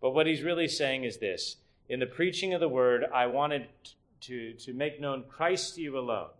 But 0.00 0.10
what 0.10 0.26
he's 0.26 0.42
really 0.42 0.68
saying 0.68 1.04
is 1.04 1.18
this 1.18 1.56
In 1.88 2.00
the 2.00 2.06
preaching 2.06 2.52
of 2.52 2.60
the 2.60 2.68
word, 2.68 3.04
I 3.14 3.26
wanted 3.26 3.68
to, 4.22 4.52
to 4.54 4.72
make 4.72 5.00
known 5.00 5.24
Christ 5.28 5.76
to 5.76 5.80
you 5.80 5.98
alone. 5.98 6.30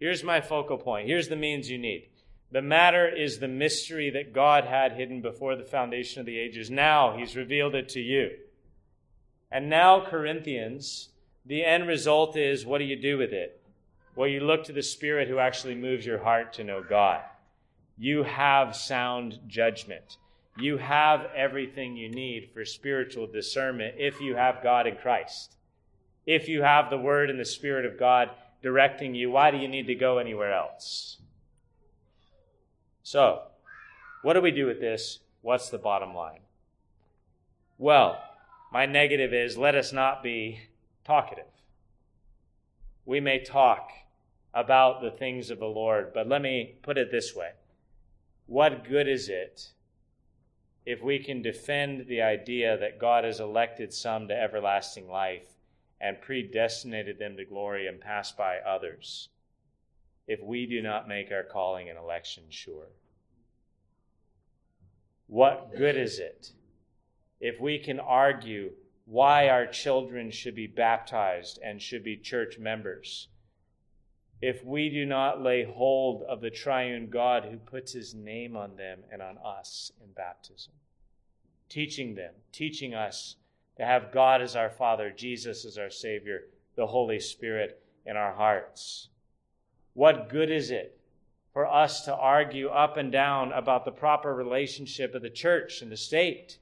Here's 0.00 0.24
my 0.24 0.40
focal 0.40 0.78
point. 0.78 1.08
Here's 1.08 1.28
the 1.28 1.36
means 1.36 1.70
you 1.70 1.78
need. 1.78 2.08
The 2.52 2.62
matter 2.62 3.08
is 3.08 3.38
the 3.38 3.48
mystery 3.48 4.10
that 4.10 4.32
God 4.32 4.64
had 4.64 4.92
hidden 4.92 5.20
before 5.20 5.56
the 5.56 5.64
foundation 5.64 6.20
of 6.20 6.26
the 6.26 6.38
ages. 6.38 6.70
Now 6.70 7.16
he's 7.16 7.36
revealed 7.36 7.74
it 7.74 7.88
to 7.90 8.00
you. 8.00 8.30
And 9.50 9.68
now, 9.68 10.04
Corinthians, 10.04 11.10
the 11.44 11.64
end 11.64 11.86
result 11.86 12.36
is 12.36 12.66
what 12.66 12.78
do 12.78 12.84
you 12.84 13.00
do 13.00 13.18
with 13.18 13.32
it? 13.32 13.62
Well, 14.14 14.28
you 14.28 14.40
look 14.40 14.64
to 14.64 14.72
the 14.72 14.82
Spirit 14.82 15.28
who 15.28 15.38
actually 15.38 15.74
moves 15.74 16.06
your 16.06 16.22
heart 16.22 16.54
to 16.54 16.64
know 16.64 16.82
God. 16.82 17.20
You 17.98 18.22
have 18.22 18.74
sound 18.76 19.38
judgment. 19.46 20.16
You 20.58 20.78
have 20.78 21.26
everything 21.36 21.96
you 21.96 22.08
need 22.08 22.50
for 22.52 22.64
spiritual 22.64 23.26
discernment 23.26 23.96
if 23.98 24.20
you 24.20 24.36
have 24.36 24.62
God 24.62 24.86
in 24.86 24.96
Christ. 24.96 25.56
If 26.26 26.48
you 26.48 26.62
have 26.62 26.90
the 26.90 26.98
Word 26.98 27.28
and 27.28 27.38
the 27.38 27.44
Spirit 27.44 27.84
of 27.84 27.98
God 27.98 28.30
directing 28.62 29.14
you, 29.14 29.30
why 29.30 29.50
do 29.50 29.58
you 29.58 29.68
need 29.68 29.86
to 29.88 29.94
go 29.94 30.18
anywhere 30.18 30.52
else? 30.52 31.18
So, 33.06 33.42
what 34.22 34.32
do 34.32 34.40
we 34.40 34.50
do 34.50 34.66
with 34.66 34.80
this? 34.80 35.20
What's 35.40 35.70
the 35.70 35.78
bottom 35.78 36.12
line? 36.12 36.40
Well, 37.78 38.20
my 38.72 38.84
negative 38.84 39.32
is 39.32 39.56
let 39.56 39.76
us 39.76 39.92
not 39.92 40.24
be 40.24 40.58
talkative. 41.04 41.44
We 43.04 43.20
may 43.20 43.44
talk 43.44 43.92
about 44.52 45.02
the 45.02 45.12
things 45.12 45.50
of 45.50 45.60
the 45.60 45.66
Lord, 45.66 46.12
but 46.12 46.28
let 46.28 46.42
me 46.42 46.80
put 46.82 46.98
it 46.98 47.12
this 47.12 47.32
way 47.32 47.50
What 48.46 48.82
good 48.82 49.06
is 49.06 49.28
it 49.28 49.68
if 50.84 51.00
we 51.00 51.20
can 51.20 51.42
defend 51.42 52.08
the 52.08 52.22
idea 52.22 52.76
that 52.76 52.98
God 52.98 53.22
has 53.22 53.38
elected 53.38 53.92
some 53.92 54.26
to 54.26 54.34
everlasting 54.34 55.08
life 55.08 55.46
and 56.00 56.20
predestinated 56.20 57.20
them 57.20 57.36
to 57.36 57.44
glory 57.44 57.86
and 57.86 58.00
passed 58.00 58.36
by 58.36 58.58
others? 58.58 59.28
If 60.26 60.42
we 60.42 60.66
do 60.66 60.82
not 60.82 61.08
make 61.08 61.30
our 61.30 61.42
calling 61.42 61.88
and 61.88 61.98
election 61.98 62.44
sure? 62.48 62.88
What 65.28 65.76
good 65.76 65.96
is 65.96 66.18
it 66.18 66.52
if 67.40 67.60
we 67.60 67.78
can 67.78 68.00
argue 68.00 68.72
why 69.04 69.48
our 69.48 69.66
children 69.66 70.30
should 70.30 70.54
be 70.54 70.66
baptized 70.66 71.58
and 71.62 71.80
should 71.80 72.04
be 72.04 72.16
church 72.16 72.58
members? 72.58 73.28
If 74.40 74.64
we 74.64 74.90
do 74.90 75.06
not 75.06 75.42
lay 75.42 75.64
hold 75.64 76.22
of 76.22 76.40
the 76.40 76.50
triune 76.50 77.08
God 77.08 77.46
who 77.50 77.56
puts 77.56 77.92
his 77.92 78.14
name 78.14 78.56
on 78.56 78.76
them 78.76 79.00
and 79.10 79.22
on 79.22 79.38
us 79.38 79.90
in 80.02 80.12
baptism, 80.12 80.74
teaching 81.68 82.14
them, 82.14 82.34
teaching 82.52 82.94
us 82.94 83.36
to 83.76 83.84
have 83.84 84.12
God 84.12 84.42
as 84.42 84.54
our 84.54 84.70
Father, 84.70 85.10
Jesus 85.10 85.64
as 85.64 85.78
our 85.78 85.90
Savior, 85.90 86.44
the 86.76 86.86
Holy 86.86 87.18
Spirit 87.18 87.82
in 88.04 88.16
our 88.16 88.34
hearts. 88.34 89.08
What 89.96 90.28
good 90.28 90.50
is 90.50 90.70
it 90.70 91.00
for 91.54 91.66
us 91.66 92.04
to 92.04 92.14
argue 92.14 92.68
up 92.68 92.98
and 92.98 93.10
down 93.10 93.50
about 93.52 93.86
the 93.86 93.90
proper 93.90 94.34
relationship 94.34 95.14
of 95.14 95.22
the 95.22 95.30
church 95.30 95.80
and 95.80 95.90
the 95.90 95.96
state 95.96 96.58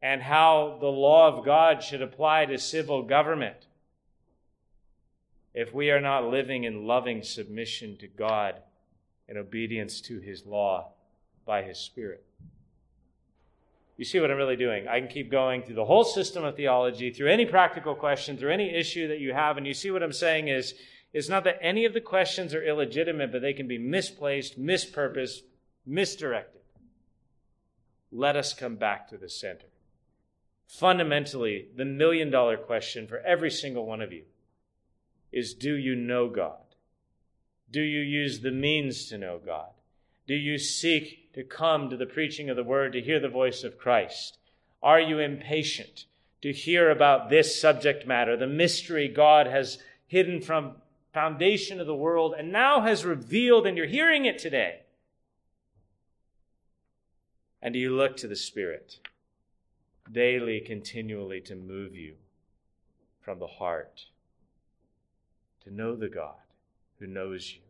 and 0.00 0.22
how 0.22 0.78
the 0.80 0.86
law 0.86 1.26
of 1.26 1.44
God 1.44 1.82
should 1.82 2.00
apply 2.00 2.46
to 2.46 2.58
civil 2.58 3.02
government 3.02 3.66
if 5.52 5.74
we 5.74 5.90
are 5.90 6.00
not 6.00 6.30
living 6.30 6.62
in 6.62 6.86
loving 6.86 7.24
submission 7.24 7.96
to 7.96 8.06
God 8.06 8.62
and 9.28 9.36
obedience 9.36 10.00
to 10.02 10.20
His 10.20 10.46
law 10.46 10.92
by 11.44 11.64
His 11.64 11.76
Spirit? 11.76 12.24
You 13.96 14.04
see 14.04 14.20
what 14.20 14.30
I'm 14.30 14.36
really 14.36 14.54
doing? 14.54 14.86
I 14.86 15.00
can 15.00 15.08
keep 15.08 15.28
going 15.28 15.64
through 15.64 15.74
the 15.74 15.84
whole 15.84 16.04
system 16.04 16.44
of 16.44 16.54
theology, 16.54 17.10
through 17.10 17.32
any 17.32 17.46
practical 17.46 17.96
question, 17.96 18.36
through 18.36 18.52
any 18.52 18.72
issue 18.72 19.08
that 19.08 19.18
you 19.18 19.34
have, 19.34 19.56
and 19.56 19.66
you 19.66 19.74
see 19.74 19.90
what 19.90 20.04
I'm 20.04 20.12
saying 20.12 20.46
is 20.46 20.74
it's 21.12 21.28
not 21.28 21.44
that 21.44 21.58
any 21.60 21.84
of 21.84 21.92
the 21.92 22.00
questions 22.00 22.54
are 22.54 22.62
illegitimate, 22.62 23.32
but 23.32 23.42
they 23.42 23.52
can 23.52 23.66
be 23.66 23.78
misplaced, 23.78 24.60
mispurposed, 24.60 25.40
misdirected. 25.84 26.60
Let 28.12 28.36
us 28.36 28.54
come 28.54 28.76
back 28.76 29.08
to 29.08 29.16
the 29.16 29.28
center. 29.28 29.66
Fundamentally, 30.68 31.66
the 31.76 31.84
million 31.84 32.30
dollar 32.30 32.56
question 32.56 33.06
for 33.06 33.18
every 33.18 33.50
single 33.50 33.86
one 33.86 34.00
of 34.00 34.12
you 34.12 34.24
is 35.32 35.54
Do 35.54 35.74
you 35.74 35.96
know 35.96 36.28
God? 36.28 36.58
Do 37.70 37.80
you 37.80 38.00
use 38.00 38.40
the 38.40 38.50
means 38.50 39.06
to 39.06 39.18
know 39.18 39.40
God? 39.44 39.70
Do 40.26 40.34
you 40.34 40.58
seek 40.58 41.32
to 41.34 41.42
come 41.42 41.90
to 41.90 41.96
the 41.96 42.06
preaching 42.06 42.50
of 42.50 42.56
the 42.56 42.64
word, 42.64 42.92
to 42.92 43.00
hear 43.00 43.20
the 43.20 43.28
voice 43.28 43.64
of 43.64 43.78
Christ? 43.78 44.38
Are 44.82 45.00
you 45.00 45.18
impatient 45.18 46.06
to 46.42 46.52
hear 46.52 46.90
about 46.90 47.28
this 47.28 47.60
subject 47.60 48.06
matter, 48.06 48.36
the 48.36 48.46
mystery 48.46 49.08
God 49.08 49.46
has 49.46 49.78
hidden 50.06 50.40
from 50.40 50.76
foundation 51.12 51.80
of 51.80 51.86
the 51.86 51.94
world 51.94 52.34
and 52.36 52.52
now 52.52 52.82
has 52.82 53.04
revealed, 53.04 53.66
and 53.66 53.76
you're 53.76 53.86
hearing 53.86 54.24
it 54.24 54.38
today. 54.38 54.80
And 57.62 57.74
do 57.74 57.80
you 57.80 57.94
look 57.94 58.16
to 58.18 58.28
the 58.28 58.36
Spirit 58.36 58.98
daily, 60.10 60.60
continually 60.60 61.40
to 61.42 61.54
move 61.54 61.94
you 61.94 62.14
from 63.20 63.38
the 63.38 63.46
heart 63.46 64.06
to 65.64 65.70
know 65.70 65.94
the 65.94 66.08
God 66.08 66.34
who 66.98 67.06
knows 67.06 67.52
you? 67.52 67.60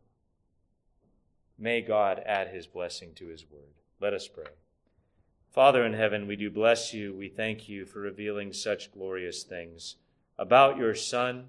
May 1.59 1.83
God 1.83 2.23
add 2.25 2.49
his 2.49 2.67
blessing 2.67 3.13
to 3.17 3.27
his 3.27 3.45
word. 3.51 3.75
Let 4.01 4.15
us 4.15 4.29
pray. 4.29 4.45
Father 5.51 5.85
in 5.85 5.95
heaven, 5.95 6.27
we 6.27 6.37
do 6.37 6.51
bless 6.51 6.95
you. 6.95 7.15
We 7.15 7.29
thank 7.29 7.69
you 7.69 7.85
for 7.85 7.99
revealing 7.99 8.53
such 8.53 8.93
glorious 8.93 9.43
things 9.43 9.97
about 10.39 10.79
your 10.79 10.95
Son 10.95 11.49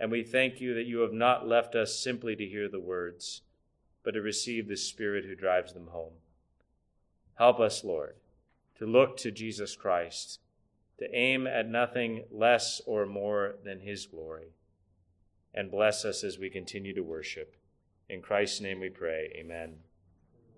and 0.00 0.10
we 0.10 0.22
thank 0.22 0.60
you 0.60 0.74
that 0.74 0.86
you 0.86 1.00
have 1.00 1.12
not 1.12 1.48
left 1.48 1.74
us 1.74 1.98
simply 1.98 2.36
to 2.36 2.46
hear 2.46 2.68
the 2.68 2.80
words, 2.80 3.42
but 4.04 4.12
to 4.12 4.20
receive 4.20 4.68
the 4.68 4.76
Spirit 4.76 5.24
who 5.24 5.34
drives 5.34 5.72
them 5.72 5.88
home. 5.88 6.12
Help 7.34 7.60
us, 7.60 7.84
Lord, 7.84 8.16
to 8.78 8.86
look 8.86 9.16
to 9.18 9.30
Jesus 9.30 9.76
Christ, 9.76 10.40
to 10.98 11.14
aim 11.14 11.46
at 11.46 11.68
nothing 11.68 12.24
less 12.30 12.80
or 12.86 13.06
more 13.06 13.56
than 13.64 13.80
his 13.80 14.06
glory, 14.06 14.54
and 15.54 15.70
bless 15.70 16.04
us 16.04 16.22
as 16.22 16.38
we 16.38 16.50
continue 16.50 16.94
to 16.94 17.02
worship. 17.02 17.56
In 18.08 18.22
Christ's 18.22 18.60
name 18.60 18.80
we 18.80 18.88
pray. 18.88 19.32
Amen. 19.36 19.78